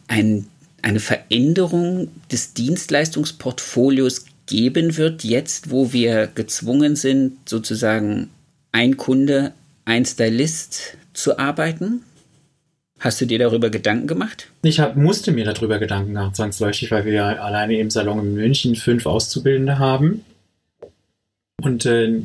ein, 0.08 0.46
eine 0.80 1.00
Veränderung 1.00 2.08
des 2.30 2.54
Dienstleistungsportfolios 2.54 4.26
geben 4.46 4.96
wird, 4.96 5.22
jetzt 5.24 5.70
wo 5.70 5.92
wir 5.92 6.26
gezwungen 6.26 6.96
sind, 6.96 7.48
sozusagen 7.48 8.30
ein 8.72 8.96
Kunde, 8.96 9.52
ein 9.84 10.04
Stylist 10.04 10.96
zu 11.12 11.38
arbeiten? 11.38 12.02
Hast 13.00 13.20
du 13.20 13.26
dir 13.26 13.38
darüber 13.38 13.68
Gedanken 13.68 14.06
gemacht? 14.06 14.48
Ich 14.62 14.78
hab, 14.78 14.96
musste 14.96 15.32
mir 15.32 15.44
darüber 15.44 15.78
Gedanken 15.80 16.12
machen, 16.12 16.34
zwangsläufig, 16.34 16.90
weil 16.92 17.04
wir 17.04 17.12
ja 17.12 17.26
alleine 17.26 17.78
im 17.78 17.90
Salon 17.90 18.20
in 18.20 18.34
München 18.34 18.76
fünf 18.76 19.06
Auszubildende 19.06 19.80
haben. 19.80 20.24
Und 21.60 21.84
äh, 21.84 22.22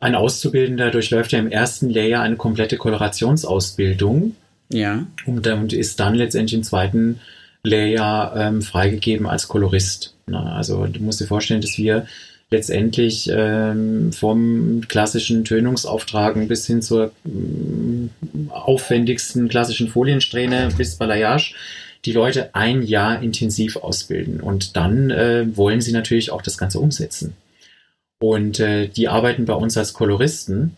ein 0.00 0.14
Auszubildender 0.14 0.90
durchläuft 0.90 1.32
ja 1.32 1.38
im 1.38 1.50
ersten 1.50 1.88
Lehrjahr 1.88 2.22
eine 2.22 2.36
komplette 2.36 2.76
Kolorationsausbildung. 2.76 4.34
Ja. 4.72 5.06
Und, 5.26 5.46
und 5.46 5.72
ist 5.72 6.00
dann 6.00 6.14
letztendlich 6.14 6.54
im 6.54 6.62
zweiten 6.64 7.20
Lehrjahr 7.62 8.36
ähm, 8.36 8.62
freigegeben 8.62 9.26
als 9.26 9.48
Kolorist. 9.48 10.14
Na, 10.26 10.56
also 10.56 10.86
du 10.86 11.00
musst 11.00 11.20
dir 11.20 11.26
vorstellen, 11.26 11.60
dass 11.60 11.78
wir 11.78 12.06
letztendlich 12.50 13.30
ähm, 13.32 14.12
vom 14.12 14.82
klassischen 14.88 15.44
Tönungsauftragen 15.44 16.48
bis 16.48 16.66
hin 16.66 16.80
zur 16.80 17.12
ähm, 17.26 18.10
aufwendigsten 18.48 19.48
klassischen 19.48 19.88
Foliensträhne 19.88 20.70
bis 20.76 20.96
Balayage 20.96 21.54
die 22.04 22.12
Leute 22.12 22.54
ein 22.54 22.82
Jahr 22.82 23.22
intensiv 23.22 23.76
ausbilden. 23.76 24.40
Und 24.40 24.76
dann 24.76 25.10
äh, 25.10 25.56
wollen 25.56 25.80
sie 25.80 25.92
natürlich 25.92 26.30
auch 26.30 26.42
das 26.42 26.56
Ganze 26.56 26.80
umsetzen. 26.80 27.34
Und 28.20 28.60
äh, 28.60 28.88
die 28.88 29.08
arbeiten 29.08 29.44
bei 29.44 29.54
uns 29.54 29.76
als 29.76 29.92
Koloristen. 29.92 30.76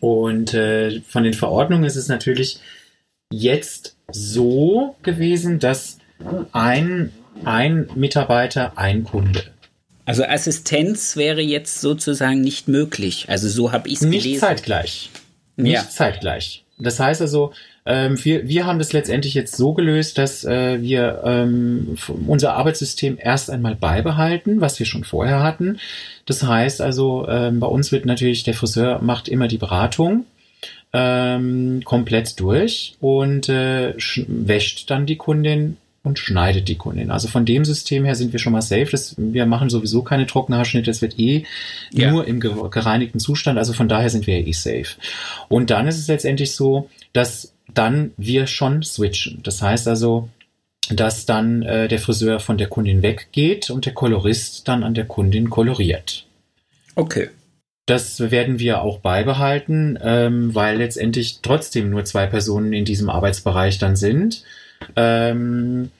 Und 0.00 0.54
äh, 0.54 1.00
von 1.00 1.24
den 1.24 1.34
Verordnungen 1.34 1.84
ist 1.84 1.96
es 1.96 2.08
natürlich 2.08 2.58
jetzt 3.32 3.96
so 4.10 4.96
gewesen, 5.02 5.58
dass 5.58 5.98
ein, 6.52 7.12
ein 7.44 7.88
Mitarbeiter, 7.94 8.76
ein 8.76 9.04
Kunde. 9.04 9.53
Also 10.04 10.24
Assistenz 10.24 11.16
wäre 11.16 11.40
jetzt 11.40 11.80
sozusagen 11.80 12.40
nicht 12.40 12.68
möglich. 12.68 13.26
Also 13.28 13.48
so 13.48 13.72
habe 13.72 13.88
ich 13.88 13.94
es 13.94 14.00
gelesen. 14.00 14.28
Nicht 14.30 14.40
zeitgleich. 14.40 15.10
Nicht 15.56 15.72
ja. 15.72 15.88
zeitgleich. 15.88 16.64
Das 16.78 16.98
heißt 16.98 17.20
also, 17.20 17.52
ähm, 17.86 18.22
wir, 18.24 18.48
wir 18.48 18.66
haben 18.66 18.78
das 18.78 18.92
letztendlich 18.92 19.34
jetzt 19.34 19.56
so 19.56 19.74
gelöst, 19.74 20.18
dass 20.18 20.44
äh, 20.44 20.80
wir 20.82 21.22
ähm, 21.24 21.96
unser 22.26 22.54
Arbeitssystem 22.54 23.18
erst 23.20 23.50
einmal 23.50 23.76
beibehalten, 23.76 24.60
was 24.60 24.78
wir 24.78 24.86
schon 24.86 25.04
vorher 25.04 25.42
hatten. 25.42 25.78
Das 26.26 26.42
heißt 26.42 26.80
also, 26.80 27.28
ähm, 27.28 27.60
bei 27.60 27.66
uns 27.66 27.92
wird 27.92 28.06
natürlich 28.06 28.42
der 28.42 28.54
Friseur 28.54 29.00
macht 29.02 29.28
immer 29.28 29.48
die 29.48 29.58
Beratung 29.58 30.24
ähm, 30.92 31.82
komplett 31.84 32.40
durch 32.40 32.96
und 33.00 33.48
äh, 33.48 33.94
wäscht 34.26 34.90
dann 34.90 35.06
die 35.06 35.16
Kundin 35.16 35.76
und 36.04 36.18
schneidet 36.18 36.68
die 36.68 36.76
Kundin. 36.76 37.10
Also 37.10 37.28
von 37.28 37.46
dem 37.46 37.64
System 37.64 38.04
her 38.04 38.14
sind 38.14 38.32
wir 38.32 38.38
schon 38.38 38.52
mal 38.52 38.62
safe. 38.62 38.88
Das, 38.90 39.16
wir 39.16 39.46
machen 39.46 39.70
sowieso 39.70 40.02
keine 40.02 40.26
Trockenhaarschnitte. 40.26 40.90
Das 40.90 41.00
wird 41.02 41.18
eh 41.18 41.44
ja. 41.92 42.10
nur 42.10 42.26
im 42.26 42.40
gereinigten 42.40 43.18
Zustand. 43.18 43.58
Also 43.58 43.72
von 43.72 43.88
daher 43.88 44.10
sind 44.10 44.26
wir 44.26 44.46
eh 44.46 44.52
safe. 44.52 44.96
Und 45.48 45.70
dann 45.70 45.88
ist 45.88 45.98
es 45.98 46.06
letztendlich 46.06 46.52
so, 46.52 46.90
dass 47.14 47.54
dann 47.72 48.12
wir 48.18 48.46
schon 48.46 48.82
switchen. 48.82 49.40
Das 49.42 49.62
heißt 49.62 49.88
also, 49.88 50.28
dass 50.90 51.24
dann 51.24 51.62
äh, 51.62 51.88
der 51.88 51.98
Friseur 51.98 52.38
von 52.38 52.58
der 52.58 52.68
Kundin 52.68 53.02
weggeht 53.02 53.70
und 53.70 53.86
der 53.86 53.94
Kolorist 53.94 54.68
dann 54.68 54.84
an 54.84 54.92
der 54.92 55.06
Kundin 55.06 55.48
koloriert. 55.48 56.26
Okay. 56.94 57.30
Das 57.86 58.30
werden 58.30 58.58
wir 58.58 58.82
auch 58.82 58.98
beibehalten, 58.98 59.98
ähm, 60.02 60.54
weil 60.54 60.76
letztendlich 60.76 61.40
trotzdem 61.40 61.88
nur 61.88 62.04
zwei 62.04 62.26
Personen 62.26 62.74
in 62.74 62.84
diesem 62.84 63.08
Arbeitsbereich 63.08 63.78
dann 63.78 63.96
sind. 63.96 64.44
Ähm, 64.96 65.90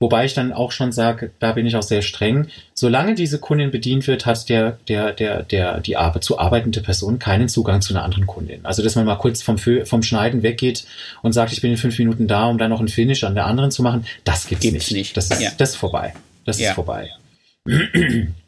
wobei 0.00 0.24
ich 0.24 0.34
dann 0.34 0.52
auch 0.52 0.72
schon 0.72 0.92
sage, 0.92 1.30
da 1.38 1.52
bin 1.52 1.66
ich 1.66 1.76
auch 1.76 1.82
sehr 1.82 2.02
streng. 2.02 2.48
Solange 2.74 3.14
diese 3.14 3.38
Kundin 3.38 3.70
bedient 3.70 4.06
wird, 4.06 4.26
hat 4.26 4.48
der, 4.48 4.78
der, 4.88 5.12
der, 5.12 5.42
der, 5.42 5.80
die 5.80 5.96
Arbeit, 5.96 6.24
zu 6.24 6.38
arbeitende 6.38 6.80
Person 6.80 7.18
keinen 7.18 7.48
Zugang 7.48 7.80
zu 7.80 7.94
einer 7.94 8.04
anderen 8.04 8.26
Kundin. 8.26 8.64
Also, 8.64 8.82
dass 8.82 8.96
man 8.96 9.04
mal 9.04 9.16
kurz 9.16 9.42
vom, 9.42 9.58
vom 9.58 10.02
Schneiden 10.02 10.42
weggeht 10.42 10.84
und 11.22 11.32
sagt, 11.32 11.52
ich 11.52 11.60
bin 11.60 11.70
in 11.70 11.76
fünf 11.76 11.98
Minuten 11.98 12.26
da, 12.26 12.46
um 12.46 12.58
dann 12.58 12.70
noch 12.70 12.80
ein 12.80 12.88
Finish 12.88 13.24
an 13.24 13.34
der 13.34 13.46
anderen 13.46 13.70
zu 13.70 13.82
machen, 13.82 14.06
das 14.24 14.46
gibt's, 14.46 14.62
gibt's 14.62 14.90
nicht. 14.90 14.92
nicht. 14.92 15.16
Das 15.16 15.30
ist, 15.30 15.40
ja. 15.40 15.50
das 15.56 15.70
ist 15.70 15.76
vorbei. 15.76 16.14
Das 16.44 16.58
ja. 16.58 16.70
ist 16.70 16.74
vorbei. 16.74 17.10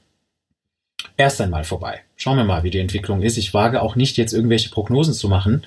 erst 1.17 1.41
einmal 1.41 1.65
vorbei. 1.65 2.01
Schauen 2.17 2.37
wir 2.37 2.45
mal, 2.45 2.63
wie 2.63 2.71
die 2.71 2.79
Entwicklung 2.79 3.23
ist. 3.23 3.37
Ich 3.37 3.55
wage 3.55 3.83
auch 3.83 3.97
nicht, 3.97 4.17
jetzt 4.17 4.33
irgendwelche 4.33 4.71
Prognosen 4.71 5.15
zu 5.15 5.29
machen, 5.29 5.65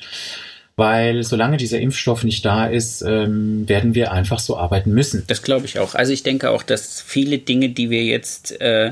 weil 0.78 1.23
solange 1.23 1.57
dieser 1.57 1.80
Impfstoff 1.80 2.23
nicht 2.23 2.45
da 2.45 2.67
ist, 2.67 3.01
ähm, 3.01 3.67
werden 3.67 3.95
wir 3.95 4.11
einfach 4.11 4.39
so 4.39 4.57
arbeiten 4.57 4.91
müssen. 4.91 5.23
Das 5.25 5.41
glaube 5.41 5.65
ich 5.65 5.80
auch. 5.80 5.95
Also 5.95 6.13
ich 6.13 6.21
denke 6.21 6.51
auch, 6.51 6.61
dass 6.61 7.01
viele 7.01 7.39
Dinge, 7.39 7.69
die 7.69 7.89
wir 7.89 8.03
jetzt 8.03 8.61
äh, 8.61 8.91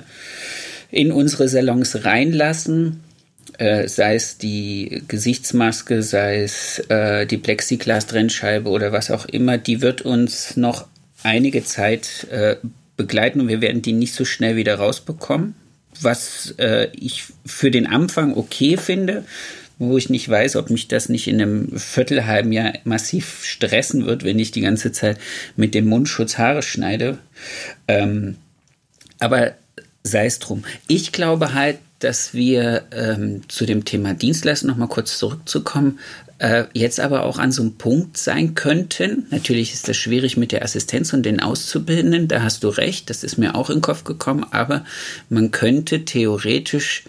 in 0.90 1.12
unsere 1.12 1.48
Salons 1.48 2.04
reinlassen, 2.04 3.02
äh, 3.60 3.88
sei 3.88 4.16
es 4.16 4.40
die 4.40 5.04
Gesichtsmaske, 5.08 6.02
sei 6.02 6.42
es 6.42 6.80
äh, 6.90 7.28
die 7.28 7.38
Plexiglas-Trennscheibe 7.38 8.68
oder 8.68 8.92
was 8.92 9.12
auch 9.12 9.26
immer, 9.26 9.60
die 9.60 9.82
wird 9.82 10.02
uns 10.02 10.58
noch 10.58 10.88
einige 11.22 11.64
Zeit 11.64 12.28
äh, 12.32 12.56
begleiten 12.98 13.42
und 13.42 13.48
wir 13.48 13.62
werden 13.62 13.84
die 13.84 13.94
nicht 13.94 14.16
so 14.16 14.26
schnell 14.26 14.56
wieder 14.56 14.76
rausbekommen. 14.76 15.54
Was 16.02 16.56
äh, 16.58 16.88
ich 16.94 17.26
für 17.46 17.70
den 17.70 17.86
Anfang 17.86 18.36
okay 18.36 18.76
finde, 18.76 19.24
wo 19.78 19.98
ich 19.98 20.10
nicht 20.10 20.30
weiß, 20.30 20.56
ob 20.56 20.70
mich 20.70 20.88
das 20.88 21.10
nicht 21.10 21.28
in 21.28 21.42
einem 21.42 21.78
Viertelhalben 21.78 22.52
Jahr 22.52 22.74
massiv 22.84 23.44
stressen 23.44 24.06
wird, 24.06 24.24
wenn 24.24 24.40
ich 24.40 24.52
die 24.52 24.62
ganze 24.62 24.92
Zeit 24.92 25.18
mit 25.56 25.76
dem 25.76 25.86
Mundschutz 25.86 26.38
Haare 26.38 26.62
schneide. 26.62 27.18
Ähm, 27.88 28.38
aber 29.20 29.54
sei 30.04 30.26
es 30.26 30.40
drum. 30.40 30.64
Ich 30.88 31.12
glaube 31.12 31.54
halt, 31.54 31.78
dass 32.00 32.34
wir 32.34 32.84
ähm, 32.92 33.42
zu 33.48 33.66
dem 33.66 33.86
Thema 33.86 34.14
Dienstleistung 34.14 34.70
noch 34.70 34.78
mal 34.78 34.88
kurz 34.88 35.18
zurückzukommen, 35.18 36.00
äh, 36.38 36.66
jetzt 36.74 37.00
aber 37.00 37.24
auch 37.24 37.40
an 37.40 37.52
so 37.52 37.62
einem 37.62 37.78
Punkt 37.78 38.18
sein 38.18 38.56
könnten. 38.56 39.26
Natürlich 39.32 39.74
ist 39.74 39.88
das 39.88 39.96
schwierig 39.96 40.36
mit 40.36 40.52
der 40.52 40.64
Assistenz 40.64 41.14
und 41.14 41.24
den 41.24 41.40
Auszubildenden, 41.40 42.28
da 42.28 42.44
hast 42.44 42.64
du 42.64 42.68
recht, 42.68 43.10
das 43.10 43.24
ist 43.24 43.38
mir 43.38 43.56
auch 43.56 43.70
in 43.70 43.78
den 43.78 43.82
Kopf 43.82 44.04
gekommen, 44.04 44.46
aber 44.52 44.84
man 45.30 45.52
könnte 45.52 46.04
theoretisch 46.04 47.06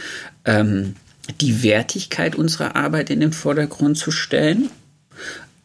ähm, 0.46 0.96
die 1.42 1.64
Wertigkeit 1.64 2.36
unserer 2.36 2.76
Arbeit 2.76 3.10
in 3.10 3.20
den 3.20 3.34
Vordergrund 3.34 3.98
zu 3.98 4.12
stellen 4.12 4.70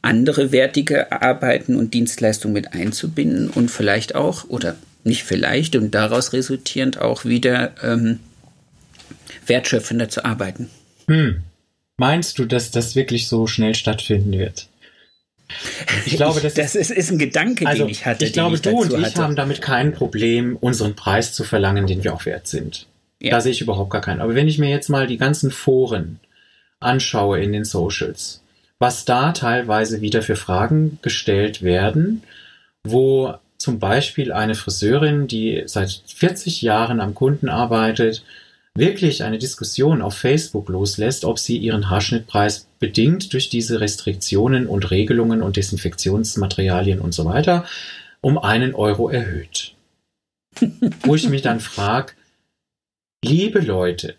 andere 0.03 0.53
wertige 0.53 1.13
Arbeiten 1.13 1.77
und 1.77 1.95
Dienstleistungen 1.95 2.55
mit 2.55 2.73
einzubinden 2.73 3.51
und 3.51 3.71
vielleicht 3.71 4.15
auch, 4.15 4.49
oder 4.49 4.77
nicht 5.05 5.25
vielleicht, 5.25 5.77
und 5.77 5.95
daraus 5.95 6.33
resultierend 6.33 7.01
auch 7.01 7.25
wieder 7.25 7.73
ähm, 7.83 8.21
wertschöpfender 9.47 10.09
zu 10.09 10.25
arbeiten. 10.25 10.71
Hm. 11.09 11.43
Meinst 11.97 12.39
du, 12.39 12.45
dass 12.45 12.71
das 12.71 12.95
wirklich 12.95 13.27
so 13.27 13.47
schnell 13.47 13.75
stattfinden 13.75 14.33
wird? 14.33 14.69
Ich 16.05 16.17
glaube, 16.17 16.41
das, 16.41 16.55
das 16.55 16.75
ist, 16.75 16.91
ist, 16.91 17.11
ein 17.11 17.19
Gedanke, 17.19 17.67
also, 17.67 17.85
den 17.85 17.91
ich 17.91 18.07
hatte. 18.07 18.25
Ich 18.25 18.33
glaube, 18.33 18.57
ich 18.57 18.63
du 18.63 18.71
und 18.71 18.93
ich 18.93 19.05
hatte. 19.05 19.23
haben 19.23 19.35
damit 19.35 19.61
kein 19.61 19.93
Problem, 19.93 20.57
unseren 20.57 20.95
Preis 20.95 21.33
zu 21.33 21.43
verlangen, 21.43 21.87
den 21.87 22.05
wir 22.05 22.15
auch 22.15 22.25
wert 22.25 22.47
sind. 22.47 22.87
Ja. 23.21 23.33
Da 23.33 23.41
sehe 23.41 23.53
ich 23.53 23.61
überhaupt 23.61 23.91
gar 23.91 24.01
keinen. 24.01 24.21
Aber 24.21 24.35
wenn 24.35 24.49
ich 24.49 24.59
mir 24.59 24.71
jetzt 24.71 24.89
mal 24.89 25.07
die 25.07 25.17
ganzen 25.17 25.51
Foren 25.51 26.21
anschaue 26.81 27.41
in 27.41 27.53
den 27.53 27.65
Socials, 27.65 28.43
was 28.79 29.05
da 29.05 29.33
teilweise 29.33 30.01
wieder 30.01 30.23
für 30.23 30.37
Fragen 30.37 30.99
gestellt 31.03 31.63
werden, 31.63 32.23
wo 32.85 33.35
zum 33.57 33.81
Beispiel 33.81 34.33
eine 34.33 34.55
Friseurin, 34.55 35.27
die 35.27 35.65
seit 35.67 36.03
40 36.07 36.63
Jahren 36.63 37.01
am 37.01 37.15
Kunden 37.15 37.49
arbeitet, 37.49 38.23
wirklich 38.77 39.25
eine 39.25 39.39
Diskussion 39.39 40.01
auf 40.01 40.15
Facebook 40.15 40.69
loslässt, 40.69 41.25
ob 41.25 41.41
sie 41.41 41.57
ihren 41.57 41.91
Haarschnittpreis 41.91 42.69
bedingt 42.79 43.33
durch 43.33 43.51
diese 43.51 43.81
Restriktionen 43.81 44.69
und 44.69 44.93
Regelungen 44.93 45.43
und 45.43 45.57
Desinfektionsmaterialien 45.57 47.01
und 47.01 47.13
so 47.13 47.25
weiter 47.25 47.65
um 48.21 48.39
einen 48.39 48.75
Euro 48.75 49.09
erhöht. 49.09 49.75
Wo 51.03 51.15
ich 51.15 51.29
mich 51.29 51.43
dann 51.43 51.61
frage, 51.61 52.15
liebe 53.23 53.61
Leute, 53.61 54.15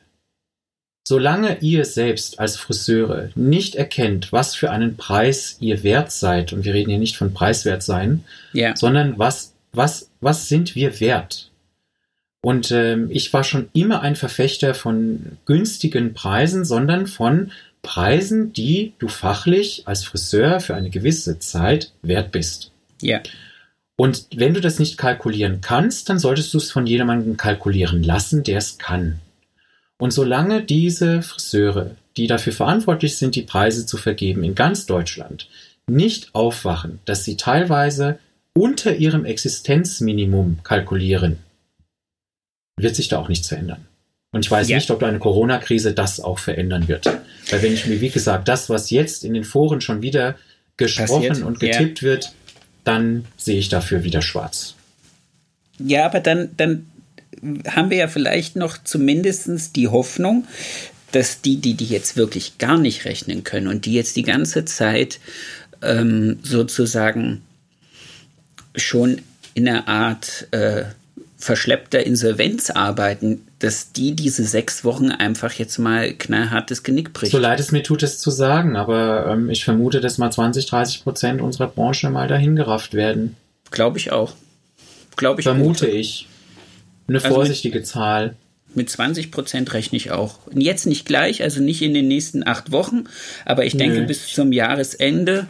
Solange 1.09 1.57
ihr 1.61 1.85
selbst 1.85 2.39
als 2.39 2.55
Friseure 2.55 3.29
nicht 3.33 3.73
erkennt, 3.73 4.31
was 4.31 4.53
für 4.53 4.69
einen 4.69 4.95
Preis 4.95 5.57
ihr 5.59 5.81
wert 5.81 6.11
seid, 6.11 6.53
und 6.53 6.65
wir 6.65 6.75
reden 6.75 6.91
hier 6.91 6.99
nicht 6.99 7.17
von 7.17 7.33
preiswert 7.33 7.81
sein, 7.81 8.23
yeah. 8.53 8.75
sondern 8.75 9.17
was, 9.17 9.55
was, 9.71 10.11
was 10.21 10.49
sind 10.49 10.75
wir 10.75 10.99
wert? 10.99 11.49
Und 12.41 12.69
ähm, 12.69 13.07
ich 13.09 13.33
war 13.33 13.43
schon 13.43 13.69
immer 13.73 14.01
ein 14.01 14.15
Verfechter 14.15 14.75
von 14.75 15.39
günstigen 15.45 16.13
Preisen, 16.13 16.63
sondern 16.63 17.07
von 17.07 17.53
Preisen, 17.81 18.53
die 18.53 18.93
du 18.99 19.07
fachlich 19.07 19.87
als 19.87 20.03
Friseur 20.03 20.59
für 20.59 20.75
eine 20.75 20.91
gewisse 20.91 21.39
Zeit 21.39 21.91
wert 22.03 22.31
bist. 22.31 22.71
Ja. 23.01 23.17
Yeah. 23.17 23.23
Und 23.99 24.27
wenn 24.33 24.53
du 24.53 24.61
das 24.61 24.79
nicht 24.79 24.97
kalkulieren 24.97 25.59
kannst, 25.59 26.07
dann 26.07 26.19
solltest 26.19 26.53
du 26.53 26.57
es 26.57 26.71
von 26.71 26.87
jemandem 26.87 27.35
kalkulieren 27.35 28.01
lassen, 28.01 28.43
der 28.43 28.57
es 28.59 28.77
kann. 28.77 29.19
Und 29.97 30.11
solange 30.11 30.63
diese 30.63 31.21
Friseure, 31.21 31.97
die 32.15 32.25
dafür 32.25 32.53
verantwortlich 32.53 33.17
sind, 33.17 33.35
die 33.35 33.41
Preise 33.41 33.85
zu 33.85 33.97
vergeben 33.97 34.45
in 34.45 34.55
ganz 34.55 34.85
Deutschland, 34.85 35.49
nicht 35.85 36.33
aufwachen, 36.33 36.99
dass 37.03 37.25
sie 37.25 37.35
teilweise 37.35 38.19
unter 38.53 38.95
ihrem 38.95 39.25
Existenzminimum 39.25 40.59
kalkulieren, 40.63 41.39
wird 42.79 42.95
sich 42.95 43.09
da 43.09 43.19
auch 43.19 43.27
nichts 43.27 43.49
verändern. 43.49 43.85
Und 44.31 44.45
ich 44.45 44.51
weiß 44.51 44.69
ja. 44.69 44.77
nicht, 44.77 44.89
ob 44.91 45.03
eine 45.03 45.19
Corona-Krise 45.19 45.91
das 45.91 46.21
auch 46.21 46.39
verändern 46.39 46.87
wird. 46.87 47.05
Weil 47.05 47.61
wenn 47.61 47.73
ich 47.73 47.85
mir, 47.85 47.99
wie 47.99 48.09
gesagt, 48.09 48.47
das, 48.47 48.69
was 48.69 48.91
jetzt 48.91 49.25
in 49.25 49.33
den 49.33 49.43
Foren 49.43 49.81
schon 49.81 50.01
wieder 50.01 50.37
gesprochen 50.77 51.27
Passiert. 51.27 51.45
und 51.45 51.59
getippt 51.59 52.01
ja. 52.01 52.07
wird, 52.07 52.31
dann 52.89 53.25
sehe 53.37 53.59
ich 53.59 53.69
dafür 53.69 54.03
wieder 54.03 54.23
schwarz. 54.23 54.73
Ja, 55.77 56.05
aber 56.05 56.19
dann, 56.19 56.49
dann 56.57 56.87
haben 57.67 57.91
wir 57.91 57.97
ja 57.97 58.07
vielleicht 58.07 58.55
noch 58.55 58.83
zumindest 58.83 59.75
die 59.75 59.87
Hoffnung, 59.87 60.47
dass 61.11 61.41
die, 61.41 61.57
die, 61.57 61.75
die 61.75 61.85
jetzt 61.85 62.17
wirklich 62.17 62.57
gar 62.57 62.79
nicht 62.79 63.05
rechnen 63.05 63.43
können 63.43 63.67
und 63.67 63.85
die 63.85 63.93
jetzt 63.93 64.15
die 64.15 64.23
ganze 64.23 64.65
Zeit 64.65 65.19
ähm, 65.83 66.39
sozusagen 66.41 67.41
schon 68.75 69.21
in 69.53 69.67
einer 69.67 69.87
Art 69.87 70.47
äh, 70.51 70.85
verschleppter 71.39 72.05
Insolvenz 72.05 72.69
arbeiten, 72.69 73.47
dass 73.59 73.93
die 73.93 74.13
diese 74.13 74.43
sechs 74.43 74.83
Wochen 74.83 75.09
einfach 75.09 75.53
jetzt 75.53 75.77
mal 75.77 76.13
knallhartes 76.13 76.83
Genick 76.83 77.13
bricht. 77.13 77.31
So 77.31 77.37
leid 77.39 77.61
es 77.61 77.71
mir 77.71 77.81
tut, 77.81 78.03
es 78.03 78.19
zu 78.19 78.29
sagen, 78.29 78.75
aber 78.75 79.27
ähm, 79.27 79.49
ich 79.49 79.63
vermute, 79.63 80.01
dass 80.01 80.17
mal 80.17 80.31
20, 80.31 80.65
30 80.65 81.03
Prozent 81.03 81.41
unserer 81.41 81.67
Branche 81.67 82.09
mal 82.09 82.27
dahin 82.27 82.57
gerafft 82.57 82.93
werden. 82.93 83.37
Glaube 83.71 83.97
ich 83.97 84.11
auch. 84.11 84.33
Glaube 85.15 85.39
ich. 85.39 85.45
Vermute 85.45 85.87
auch. 85.87 85.93
ich. 85.93 86.27
Eine 87.07 87.23
also 87.23 87.35
vorsichtige 87.35 87.79
mit, 87.79 87.87
Zahl. 87.87 88.35
Mit 88.75 88.89
20 88.89 89.31
Prozent 89.31 89.73
rechne 89.73 89.95
ich 89.95 90.11
auch. 90.11 90.39
Jetzt 90.53 90.87
nicht 90.87 91.05
gleich, 91.05 91.41
also 91.41 91.61
nicht 91.61 91.81
in 91.81 91.93
den 91.93 92.09
nächsten 92.09 92.45
acht 92.45 92.73
Wochen, 92.73 93.05
aber 93.45 93.65
ich 93.65 93.77
denke, 93.77 94.01
Nö. 94.01 94.05
bis 94.05 94.27
zum 94.27 94.51
Jahresende 94.51 95.47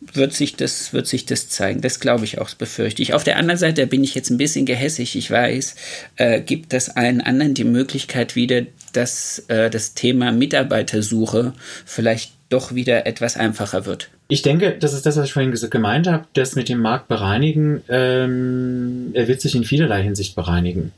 wird 0.00 0.32
sich 0.32 0.56
das, 0.56 0.92
wird 0.92 1.06
sich 1.06 1.26
das 1.26 1.48
zeigen. 1.48 1.80
Das 1.80 2.00
glaube 2.00 2.24
ich 2.24 2.38
auch, 2.38 2.46
das 2.46 2.54
befürchte 2.54 3.02
ich. 3.02 3.14
Auf 3.14 3.24
der 3.24 3.36
anderen 3.36 3.58
Seite 3.58 3.86
bin 3.86 4.02
ich 4.02 4.14
jetzt 4.14 4.30
ein 4.30 4.38
bisschen 4.38 4.66
gehässig. 4.66 5.16
Ich 5.16 5.30
weiß, 5.30 5.74
äh, 6.16 6.40
gibt 6.40 6.72
das 6.72 6.96
allen 6.96 7.20
anderen 7.20 7.54
die 7.54 7.64
Möglichkeit 7.64 8.34
wieder, 8.34 8.62
dass 8.92 9.44
äh, 9.48 9.70
das 9.70 9.94
Thema 9.94 10.32
Mitarbeitersuche 10.32 11.52
vielleicht 11.84 12.32
doch 12.48 12.74
wieder 12.74 13.06
etwas 13.06 13.36
einfacher 13.36 13.86
wird. 13.86 14.10
Ich 14.28 14.42
denke, 14.42 14.76
das 14.78 14.92
ist 14.92 15.06
das, 15.06 15.16
was 15.16 15.26
ich 15.26 15.32
vorhin 15.32 15.52
gemeint 15.52 16.06
habe, 16.06 16.24
das 16.34 16.56
mit 16.56 16.68
dem 16.68 16.80
Markt 16.80 17.08
bereinigen, 17.08 17.82
ähm, 17.88 19.10
er 19.12 19.28
wird 19.28 19.40
sich 19.40 19.54
in 19.54 19.64
vielerlei 19.64 20.02
Hinsicht 20.02 20.34
bereinigen. 20.34 20.92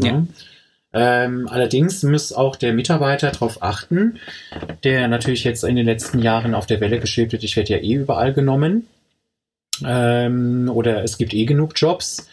Ja. 0.00 0.08
ja. 0.08 0.26
Ähm, 0.94 1.48
allerdings 1.50 2.04
muss 2.04 2.32
auch 2.32 2.54
der 2.54 2.72
Mitarbeiter 2.72 3.32
darauf 3.32 3.62
achten, 3.62 4.20
der 4.84 5.08
natürlich 5.08 5.42
jetzt 5.42 5.64
in 5.64 5.74
den 5.74 5.86
letzten 5.86 6.20
Jahren 6.20 6.54
auf 6.54 6.66
der 6.66 6.80
Welle 6.80 7.00
geschwebt 7.00 7.32
wird, 7.32 7.42
ich 7.42 7.56
werde 7.56 7.72
ja 7.74 7.78
eh 7.80 7.94
überall 7.94 8.32
genommen. 8.32 8.86
Ähm, 9.84 10.70
oder 10.72 11.02
es 11.02 11.18
gibt 11.18 11.34
eh 11.34 11.46
genug 11.46 11.72
Jobs. 11.74 12.28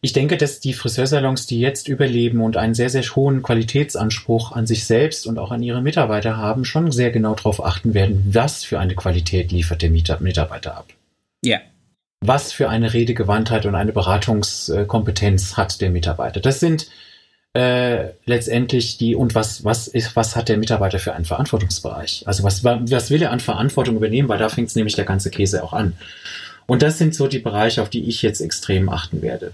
Ich 0.00 0.14
denke, 0.14 0.38
dass 0.38 0.60
die 0.60 0.72
Friseursalons, 0.72 1.46
die 1.46 1.60
jetzt 1.60 1.88
überleben 1.88 2.40
und 2.40 2.56
einen 2.56 2.74
sehr, 2.74 2.88
sehr 2.88 3.02
hohen 3.02 3.42
Qualitätsanspruch 3.42 4.52
an 4.52 4.66
sich 4.66 4.86
selbst 4.86 5.26
und 5.26 5.38
auch 5.38 5.50
an 5.50 5.62
ihre 5.62 5.82
Mitarbeiter 5.82 6.38
haben, 6.38 6.64
schon 6.64 6.90
sehr 6.90 7.10
genau 7.10 7.34
darauf 7.34 7.62
achten 7.62 7.92
werden, 7.92 8.30
was 8.32 8.64
für 8.64 8.78
eine 8.78 8.94
Qualität 8.94 9.52
liefert 9.52 9.82
der 9.82 9.90
Mitarbeiter 9.90 10.74
ab. 10.74 10.86
Ja. 11.44 11.58
Was 12.22 12.52
für 12.52 12.70
eine 12.70 12.94
Redegewandtheit 12.94 13.66
und 13.66 13.74
eine 13.74 13.92
Beratungskompetenz 13.92 15.58
hat 15.58 15.82
der 15.82 15.90
Mitarbeiter. 15.90 16.40
Das 16.40 16.60
sind 16.60 16.86
äh, 17.54 18.10
letztendlich 18.26 18.98
die 18.98 19.14
und 19.14 19.34
was 19.34 19.64
was 19.64 19.88
ist 19.88 20.14
was 20.14 20.36
hat 20.36 20.48
der 20.48 20.56
Mitarbeiter 20.56 20.98
für 20.98 21.14
einen 21.14 21.24
Verantwortungsbereich? 21.24 22.24
Also 22.26 22.42
was 22.42 22.64
was 22.64 23.10
will 23.10 23.22
er 23.22 23.32
an 23.32 23.40
Verantwortung 23.40 23.96
übernehmen? 23.96 24.28
Weil 24.28 24.38
da 24.38 24.48
fängt 24.48 24.74
nämlich 24.76 24.96
der 24.96 25.04
ganze 25.04 25.30
Käse 25.30 25.62
auch 25.64 25.72
an. 25.72 25.94
Und 26.66 26.82
das 26.82 26.98
sind 26.98 27.14
so 27.14 27.26
die 27.26 27.40
Bereiche, 27.40 27.82
auf 27.82 27.90
die 27.90 28.08
ich 28.08 28.22
jetzt 28.22 28.40
extrem 28.40 28.88
achten 28.88 29.22
werde 29.22 29.52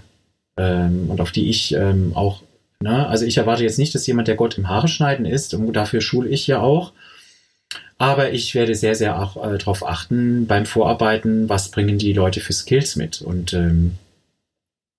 ähm, 0.57 1.09
und 1.09 1.21
auf 1.21 1.31
die 1.31 1.49
ich 1.49 1.73
ähm, 1.73 2.11
auch, 2.15 2.41
ne, 2.79 3.07
also 3.07 3.25
ich 3.25 3.37
erwarte 3.37 3.63
jetzt 3.63 3.79
nicht, 3.79 3.95
dass 3.95 4.07
jemand, 4.07 4.27
der 4.27 4.35
Gott 4.35 4.57
im 4.57 4.67
Haare 4.67 4.87
schneiden 4.87 5.25
ist, 5.25 5.53
und 5.53 5.73
dafür 5.73 6.01
schule 6.01 6.29
ich 6.29 6.47
ja 6.47 6.59
auch. 6.59 6.91
Aber 7.99 8.31
ich 8.31 8.53
werde 8.53 8.75
sehr, 8.75 8.93
sehr 8.93 9.19
auch 9.19 9.37
äh, 9.37 9.57
darauf 9.57 9.87
achten 9.87 10.45
beim 10.45 10.65
Vorarbeiten, 10.65 11.49
was 11.49 11.71
bringen 11.71 11.97
die 11.97 12.13
Leute 12.13 12.41
für 12.41 12.53
Skills 12.53 12.95
mit. 12.95 13.21
Und 13.21 13.53
ähm, 13.53 13.97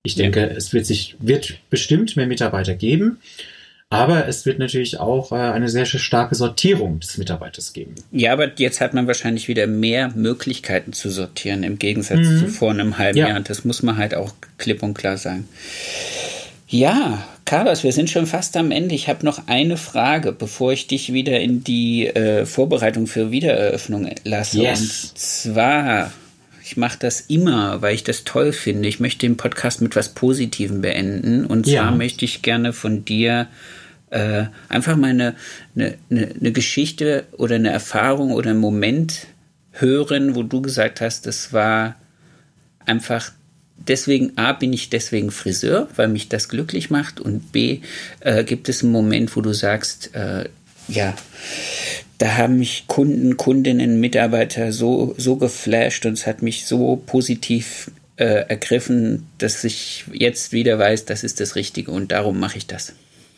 Ich 0.03 0.14
denke, 0.14 0.40
ja. 0.40 0.46
es 0.46 0.72
wird 0.72 0.86
sich, 0.86 1.16
wird 1.18 1.59
bestimmt 1.70 2.16
mehr 2.16 2.26
Mitarbeiter 2.26 2.74
geben. 2.74 3.18
Aber 3.90 4.28
es 4.28 4.44
wird 4.44 4.59
natürlich 4.59 5.01
auch 5.01 5.32
äh, 5.32 5.36
eine 5.36 5.70
sehr 5.70 5.86
starke 5.86 6.34
Sortierung 6.34 7.01
des 7.01 7.16
Mitarbeiters 7.16 7.72
geben. 7.72 7.94
Ja, 8.12 8.34
aber 8.34 8.53
jetzt 8.59 8.82
hat 8.82 8.92
man 8.92 9.07
wahrscheinlich 9.07 9.49
wieder 9.49 9.66
mehr 9.66 10.12
Möglichkeiten 10.14 10.92
zu 10.92 11.09
sortieren 11.09 11.62
im 11.62 11.78
Gegensatz 11.78 12.26
mhm. 12.26 12.38
zu 12.38 12.49
vor 12.49 12.70
einem 12.70 12.99
halben 12.99 13.18
ja. 13.18 13.28
Jahr. 13.28 13.40
Das 13.40 13.64
muss 13.64 13.82
man 13.82 13.96
halt 13.96 14.14
auch 14.14 14.34
klipp 14.59 14.82
und 14.82 14.92
klar 14.92 15.16
sagen. 15.16 15.49
Ja, 16.68 17.26
Carlos, 17.46 17.82
wir 17.82 17.92
sind 17.92 18.11
schon 18.11 18.26
fast 18.26 18.59
am 18.59 18.72
Ende. 18.72 18.94
Ich 18.94 19.09
habe 19.09 19.24
noch 19.24 19.46
eine 19.46 19.78
Frage, 19.78 20.32
bevor 20.32 20.70
ich 20.72 20.86
dich 20.86 21.14
wieder 21.14 21.40
in 21.40 21.64
die 21.64 22.09
äh, 22.09 22.44
Vorbereitung 22.44 23.07
für 23.07 23.30
Wiedereröffnung 23.30 24.11
lasse. 24.24 24.61
Yes. 24.61 24.80
Und 24.80 25.18
zwar, 25.18 26.12
ich 26.69 26.77
mache 26.77 26.99
das 27.01 27.23
immer, 27.23 27.81
weil 27.81 27.95
ich 27.95 28.05
das 28.05 28.25
toll 28.25 28.53
finde. 28.53 28.91
Ich 28.91 29.01
möchte 29.01 29.27
den 29.27 29.39
Podcast 29.39 29.81
mit 29.81 29.97
was 29.97 30.11
Positivem 30.11 30.83
beenden. 30.83 31.47
Und 31.47 31.64
zwar 31.64 31.73
ja. 31.73 31.91
möchte 31.91 32.27
ich 32.27 32.43
gerne 32.43 32.75
von 32.75 33.07
dir 33.07 33.47
äh, 34.11 34.45
einfach 34.69 34.95
mal 34.99 35.09
eine, 35.09 35.35
eine, 35.75 35.97
eine 36.11 36.53
Geschichte 36.53 37.25
oder 37.33 37.55
eine 37.55 37.71
Erfahrung 37.71 38.33
oder 38.33 38.51
einen 38.51 38.61
Moment 38.61 39.29
hören, 39.71 40.35
wo 40.35 40.43
du 40.43 40.61
gesagt 40.61 41.01
hast, 41.01 41.25
das 41.25 41.55
war 41.55 41.97
einfach 42.85 43.33
deswegen, 43.79 44.37
A, 44.37 44.53
bin 44.53 44.75
ich 44.75 44.91
deswegen 44.91 45.31
Friseur, 45.31 45.89
weil 45.97 46.09
mich 46.09 46.29
das 46.29 46.51
glücklich 46.51 46.91
macht 46.91 47.19
und 47.19 47.51
B, 47.51 47.81
äh, 48.21 48.45
gibt 48.45 48.69
es 48.69 48.83
einen 48.83 48.93
Moment, 48.93 49.35
wo 49.35 49.41
du 49.41 49.55
sagst, 49.55 50.14
äh, 50.14 50.51
ja, 50.89 51.14
da 52.19 52.37
haben 52.37 52.59
mich 52.59 52.85
Kunden, 52.89 53.37
Kundinnen, 53.37 54.01
Mitarbeiter 54.01 54.73
so, 54.73 55.14
so 55.16 55.37
geflasht 55.37 56.05
und 56.05 56.14
es 56.14 56.27
hat 56.27 56.43
mich 56.43 56.66
so 56.66 56.97
positiv 57.07 57.91
äh, 58.16 58.49
ergriffen, 58.49 59.29
dass 59.39 59.62
ich 59.64 60.05
jetzt 60.12 60.53
wieder 60.53 60.79
weiß, 60.79 61.05
das 61.05 61.23
ist 61.23 61.41
das 61.41 61.55
Richtige 61.55 61.93
und 61.93 62.11
darum 62.11 62.41
mache 62.41 62.59
ich 62.59 62.66
das. 62.66 62.93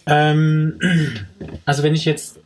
Ähm, 0.06 0.78
also 1.66 1.82
wenn 1.82 1.94
ich 1.94 2.06
jetzt 2.06 2.40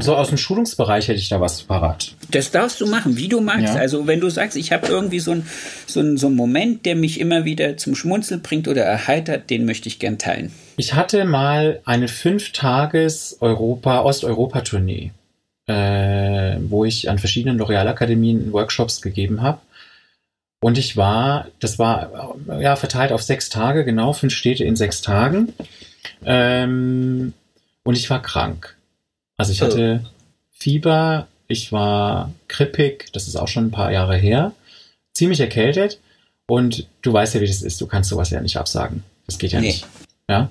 so 0.00 0.16
aus 0.16 0.28
dem 0.28 0.38
Schulungsbereich 0.38 1.08
hätte 1.08 1.20
ich 1.20 1.28
da 1.28 1.40
was 1.40 1.62
parat. 1.62 2.14
Das 2.30 2.50
darfst 2.50 2.80
du 2.80 2.86
machen, 2.86 3.16
wie 3.16 3.28
du 3.28 3.40
magst. 3.40 3.74
Ja. 3.74 3.80
Also 3.80 4.06
wenn 4.06 4.20
du 4.20 4.28
sagst, 4.28 4.56
ich 4.56 4.72
habe 4.72 4.88
irgendwie 4.88 5.20
so 5.20 5.30
einen 5.32 5.46
so 5.86 6.16
so 6.16 6.30
Moment, 6.30 6.84
der 6.84 6.96
mich 6.96 7.20
immer 7.20 7.44
wieder 7.44 7.76
zum 7.76 7.94
Schmunzeln 7.94 8.42
bringt 8.42 8.66
oder 8.66 8.82
erheitert, 8.82 9.50
den 9.50 9.64
möchte 9.64 9.88
ich 9.88 10.00
gern 10.00 10.18
teilen. 10.18 10.52
Ich 10.76 10.94
hatte 10.94 11.24
mal 11.24 11.80
eine 11.84 12.08
Fünf-Tages-Europa, 12.08 14.02
Osteuropa-Tournee, 14.02 15.12
äh, 15.68 16.56
wo 16.68 16.84
ich 16.84 17.08
an 17.08 17.18
verschiedenen 17.18 17.60
L'Oreal-Akademien 17.60 18.52
Workshops 18.52 19.00
gegeben 19.00 19.42
habe. 19.42 19.60
Und 20.60 20.76
ich 20.76 20.96
war, 20.96 21.46
das 21.60 21.78
war 21.78 22.36
ja 22.60 22.74
verteilt 22.74 23.12
auf 23.12 23.22
sechs 23.22 23.48
Tage, 23.48 23.84
genau, 23.84 24.12
fünf 24.12 24.34
Städte 24.34 24.64
in 24.64 24.74
sechs 24.74 25.02
Tagen. 25.02 25.52
Ähm, 26.24 27.32
und 27.84 27.96
ich 27.96 28.10
war 28.10 28.20
krank. 28.20 28.76
Also 29.36 29.52
ich 29.52 29.62
hatte 29.62 30.00
oh. 30.04 30.08
Fieber, 30.50 31.28
ich 31.46 31.70
war 31.70 32.32
krippig, 32.48 33.12
das 33.12 33.28
ist 33.28 33.36
auch 33.36 33.46
schon 33.46 33.66
ein 33.66 33.70
paar 33.70 33.92
Jahre 33.92 34.16
her, 34.16 34.52
ziemlich 35.14 35.38
erkältet 35.38 36.00
und 36.48 36.88
du 37.02 37.12
weißt 37.12 37.34
ja, 37.34 37.40
wie 37.40 37.46
das 37.46 37.62
ist, 37.62 37.80
du 37.80 37.86
kannst 37.86 38.10
sowas 38.10 38.30
ja 38.30 38.40
nicht 38.40 38.56
absagen. 38.56 39.04
Das 39.26 39.38
geht 39.38 39.52
ja 39.52 39.60
nee. 39.60 39.68
nicht. 39.68 39.86
Ja. 40.28 40.50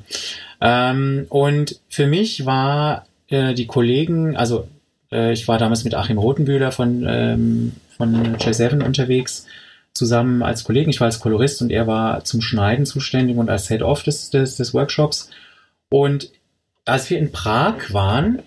Ähm, 0.61 1.25
und 1.29 1.79
für 1.89 2.07
mich 2.07 2.45
war 2.45 3.05
äh, 3.27 3.53
die 3.53 3.67
Kollegen, 3.67 4.37
also 4.37 4.67
äh, 5.11 5.33
ich 5.33 5.47
war 5.47 5.57
damals 5.57 5.83
mit 5.83 5.95
Achim 5.95 6.17
Rotenbühler 6.17 6.71
von, 6.71 7.05
ähm, 7.07 7.73
von 7.95 8.37
J7 8.37 8.83
unterwegs, 8.83 9.45
zusammen 9.93 10.43
als 10.43 10.63
Kollegen. 10.63 10.89
Ich 10.89 10.99
war 10.99 11.05
als 11.05 11.19
Kolorist 11.19 11.61
und 11.61 11.71
er 11.71 11.87
war 11.87 12.23
zum 12.23 12.41
Schneiden 12.41 12.85
zuständig 12.85 13.37
und 13.37 13.49
als 13.49 13.67
Head-Off 13.67 14.03
des, 14.03 14.29
des, 14.29 14.55
des 14.55 14.73
Workshops. 14.73 15.29
Und 15.89 16.31
als 16.85 17.09
wir 17.09 17.17
in 17.17 17.31
Prag 17.31 17.91
waren, 17.91 18.43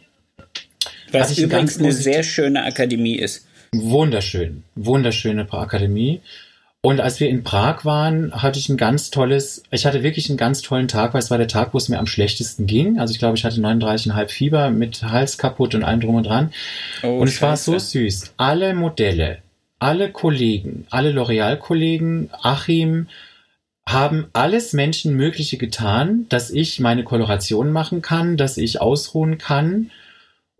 was 1.12 1.36
übrigens 1.36 1.78
eine 1.78 1.92
sehr 1.92 2.22
schöne 2.22 2.64
Akademie 2.64 3.16
ist. 3.16 3.46
Wunderschön, 3.72 4.64
wunderschöne 4.74 5.46
Akademie. 5.52 6.20
Und 6.82 7.00
als 7.00 7.20
wir 7.20 7.28
in 7.28 7.44
Prag 7.44 7.84
waren, 7.84 8.32
hatte 8.32 8.58
ich 8.58 8.70
ein 8.70 8.78
ganz 8.78 9.10
tolles, 9.10 9.62
ich 9.70 9.84
hatte 9.84 10.02
wirklich 10.02 10.30
einen 10.30 10.38
ganz 10.38 10.62
tollen 10.62 10.88
Tag, 10.88 11.12
weil 11.12 11.20
es 11.20 11.30
war 11.30 11.36
der 11.36 11.48
Tag, 11.48 11.74
wo 11.74 11.78
es 11.78 11.90
mir 11.90 11.98
am 11.98 12.06
schlechtesten 12.06 12.66
ging. 12.66 12.98
Also 12.98 13.12
ich 13.12 13.18
glaube, 13.18 13.36
ich 13.36 13.44
hatte 13.44 13.60
39,5 13.60 14.28
Fieber 14.28 14.70
mit 14.70 15.02
Hals 15.02 15.36
kaputt 15.36 15.74
und 15.74 15.84
allem 15.84 16.00
drum 16.00 16.14
und 16.14 16.26
dran. 16.26 16.52
Oh, 17.02 17.18
und 17.18 17.28
es 17.28 17.34
Scheiße. 17.34 17.72
war 17.72 17.78
so 17.78 17.78
süß. 17.78 18.32
Alle 18.38 18.72
Modelle, 18.72 19.38
alle 19.78 20.10
Kollegen, 20.10 20.86
alle 20.88 21.10
L'Oreal-Kollegen, 21.10 22.30
Achim, 22.40 23.08
haben 23.86 24.28
alles 24.32 24.72
Menschenmögliche 24.72 25.58
getan, 25.58 26.24
dass 26.30 26.50
ich 26.50 26.80
meine 26.80 27.04
Koloration 27.04 27.72
machen 27.72 28.00
kann, 28.00 28.38
dass 28.38 28.56
ich 28.56 28.80
ausruhen 28.80 29.36
kann 29.36 29.90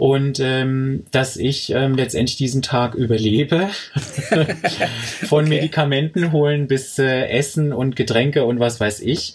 und 0.01 0.41
ähm, 0.41 1.05
dass 1.11 1.37
ich 1.37 1.73
ähm, 1.73 1.95
letztendlich 1.95 2.39
diesen 2.39 2.63
Tag 2.63 2.95
überlebe. 2.95 3.69
Von 5.27 5.45
okay. 5.45 5.49
Medikamenten 5.51 6.33
holen 6.33 6.69
bis 6.69 6.99
äh, 6.99 7.27
Essen 7.27 7.75
und 7.75 7.97
Getränke 7.97 8.47
und 8.47 8.61
was 8.61 8.81
weiß 8.81 9.01
ich. 9.01 9.35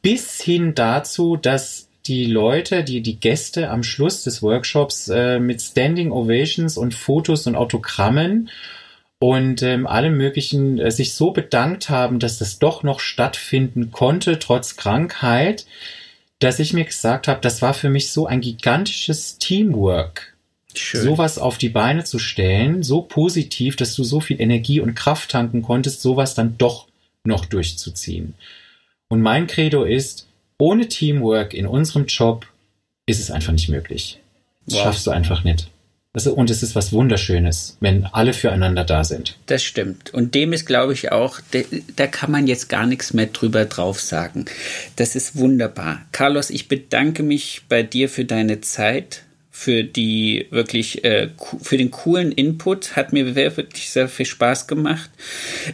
Bis 0.00 0.40
hin 0.40 0.74
dazu, 0.74 1.36
dass 1.36 1.88
die 2.06 2.24
Leute, 2.24 2.84
die, 2.84 3.02
die 3.02 3.20
Gäste 3.20 3.68
am 3.68 3.82
Schluss 3.82 4.22
des 4.22 4.42
Workshops 4.42 5.08
äh, 5.08 5.38
mit 5.40 5.60
Standing 5.60 6.10
Ovations 6.10 6.78
und 6.78 6.94
Fotos 6.94 7.46
und 7.46 7.54
Autogrammen 7.54 8.48
und 9.18 9.62
ähm, 9.62 9.86
allem 9.86 10.16
möglichen 10.16 10.78
äh, 10.78 10.90
sich 10.90 11.12
so 11.12 11.32
bedankt 11.32 11.90
haben, 11.90 12.18
dass 12.18 12.38
das 12.38 12.58
doch 12.58 12.82
noch 12.82 13.00
stattfinden 13.00 13.90
konnte, 13.90 14.38
trotz 14.38 14.76
Krankheit 14.76 15.66
dass 16.38 16.58
ich 16.58 16.72
mir 16.72 16.84
gesagt 16.84 17.28
habe, 17.28 17.40
das 17.40 17.62
war 17.62 17.74
für 17.74 17.90
mich 17.90 18.10
so 18.10 18.26
ein 18.26 18.40
gigantisches 18.40 19.38
Teamwork. 19.38 20.34
Schön. 20.74 21.02
Sowas 21.02 21.38
auf 21.38 21.58
die 21.58 21.70
Beine 21.70 22.04
zu 22.04 22.18
stellen, 22.18 22.82
so 22.82 23.02
positiv, 23.02 23.74
dass 23.76 23.94
du 23.94 24.04
so 24.04 24.20
viel 24.20 24.40
Energie 24.40 24.80
und 24.80 24.94
Kraft 24.94 25.30
tanken 25.30 25.62
konntest, 25.62 26.02
sowas 26.02 26.34
dann 26.34 26.56
doch 26.58 26.86
noch 27.24 27.46
durchzuziehen. 27.46 28.34
Und 29.08 29.22
mein 29.22 29.46
Credo 29.46 29.84
ist, 29.84 30.28
ohne 30.58 30.88
Teamwork 30.88 31.54
in 31.54 31.66
unserem 31.66 32.06
Job 32.06 32.46
ist 33.06 33.20
es 33.20 33.30
einfach 33.30 33.52
nicht 33.52 33.68
möglich. 33.68 34.20
Das 34.66 34.74
wow. 34.74 34.82
schaffst 34.84 35.06
du 35.06 35.10
einfach 35.10 35.44
nicht. 35.44 35.68
Und 36.14 36.50
es 36.50 36.62
ist 36.62 36.74
was 36.74 36.92
Wunderschönes, 36.92 37.76
wenn 37.80 38.06
alle 38.06 38.32
füreinander 38.32 38.82
da 38.82 39.04
sind. 39.04 39.38
Das 39.46 39.62
stimmt. 39.62 40.12
Und 40.14 40.34
dem 40.34 40.52
ist, 40.52 40.64
glaube 40.64 40.94
ich, 40.94 41.12
auch, 41.12 41.40
da 41.96 42.06
kann 42.06 42.30
man 42.30 42.46
jetzt 42.46 42.68
gar 42.68 42.86
nichts 42.86 43.12
mehr 43.12 43.26
drüber 43.26 43.66
drauf 43.66 44.00
sagen. 44.00 44.46
Das 44.96 45.14
ist 45.14 45.36
wunderbar. 45.36 46.00
Carlos, 46.10 46.50
ich 46.50 46.66
bedanke 46.66 47.22
mich 47.22 47.62
bei 47.68 47.82
dir 47.82 48.08
für 48.08 48.24
deine 48.24 48.60
Zeit 48.62 49.24
für 49.58 49.82
die 49.82 50.46
wirklich 50.50 51.02
äh, 51.02 51.30
für 51.60 51.76
den 51.76 51.90
coolen 51.90 52.30
Input. 52.30 52.94
Hat 52.94 53.12
mir 53.12 53.34
wirklich 53.34 53.90
sehr 53.90 54.08
viel 54.08 54.24
Spaß 54.24 54.68
gemacht. 54.68 55.10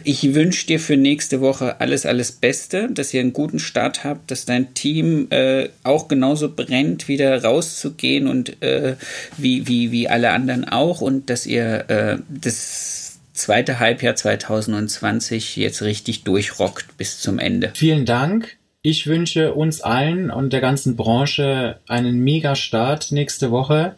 Ich 0.03 0.33
wünsche 0.33 0.65
dir 0.65 0.79
für 0.79 0.97
nächste 0.97 1.39
Woche 1.39 1.79
alles, 1.79 2.07
alles 2.07 2.31
Beste, 2.31 2.89
dass 2.91 3.13
ihr 3.13 3.21
einen 3.21 3.31
guten 3.31 3.59
Start 3.59 4.03
habt, 4.03 4.31
dass 4.31 4.45
dein 4.45 4.73
Team 4.73 5.27
äh, 5.29 5.69
auch 5.83 6.07
genauso 6.07 6.51
brennt, 6.51 7.07
wieder 7.07 7.43
rauszugehen 7.43 8.25
und 8.25 8.59
äh, 8.63 8.95
wie, 9.37 9.67
wie, 9.67 9.91
wie 9.91 10.09
alle 10.09 10.31
anderen 10.31 10.67
auch 10.67 11.01
und 11.01 11.29
dass 11.29 11.45
ihr 11.45 11.87
äh, 11.87 12.17
das 12.27 13.19
zweite 13.33 13.79
Halbjahr 13.79 14.15
2020 14.15 15.57
jetzt 15.57 15.83
richtig 15.83 16.23
durchrockt 16.23 16.97
bis 16.97 17.19
zum 17.19 17.37
Ende. 17.37 17.71
Vielen 17.75 18.07
Dank. 18.07 18.57
Ich 18.85 19.07
wünsche 19.07 19.55
uns 19.55 19.81
allen 19.81 20.29
und 20.29 20.53
der 20.53 20.61
ganzen 20.61 20.95
Branche 20.95 21.79
einen 21.87 22.19
mega 22.19 22.55
Start 22.55 23.11
nächste 23.11 23.49
Woche. 23.49 23.95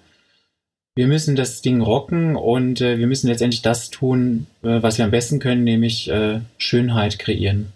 Wir 0.96 1.08
müssen 1.08 1.36
das 1.36 1.62
Ding 1.62 1.82
rocken 1.82 2.38
und 2.38 2.80
äh, 2.80 2.98
wir 2.98 3.06
müssen 3.06 3.28
letztendlich 3.28 3.62
das 3.62 3.90
tun, 3.90 4.48
äh, 4.64 4.82
was 4.82 4.98
wir 4.98 5.04
am 5.04 5.12
besten 5.12 5.40
können, 5.40 5.66
nämlich 5.66 6.10
äh, 6.10 6.40
Schönheit 6.58 7.20
kreieren 7.20 7.74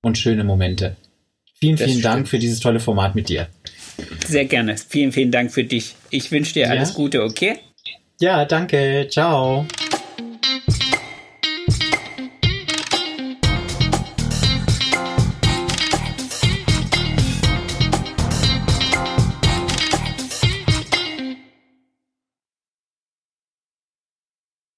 und 0.00 0.16
schöne 0.16 0.44
Momente. 0.44 0.94
Vielen, 1.58 1.74
das 1.74 1.86
vielen 1.86 1.98
stimmt. 1.98 2.04
Dank 2.04 2.28
für 2.28 2.38
dieses 2.38 2.60
tolle 2.60 2.78
Format 2.78 3.16
mit 3.16 3.28
dir. 3.28 3.48
Sehr 4.24 4.44
gerne. 4.44 4.76
Vielen, 4.76 5.10
vielen 5.10 5.32
Dank 5.32 5.50
für 5.50 5.64
dich. 5.64 5.96
Ich 6.10 6.30
wünsche 6.30 6.54
dir 6.54 6.70
alles 6.70 6.90
ja. 6.90 6.94
Gute, 6.94 7.24
okay? 7.24 7.56
Ja, 8.20 8.44
danke. 8.44 9.08
Ciao. 9.10 9.66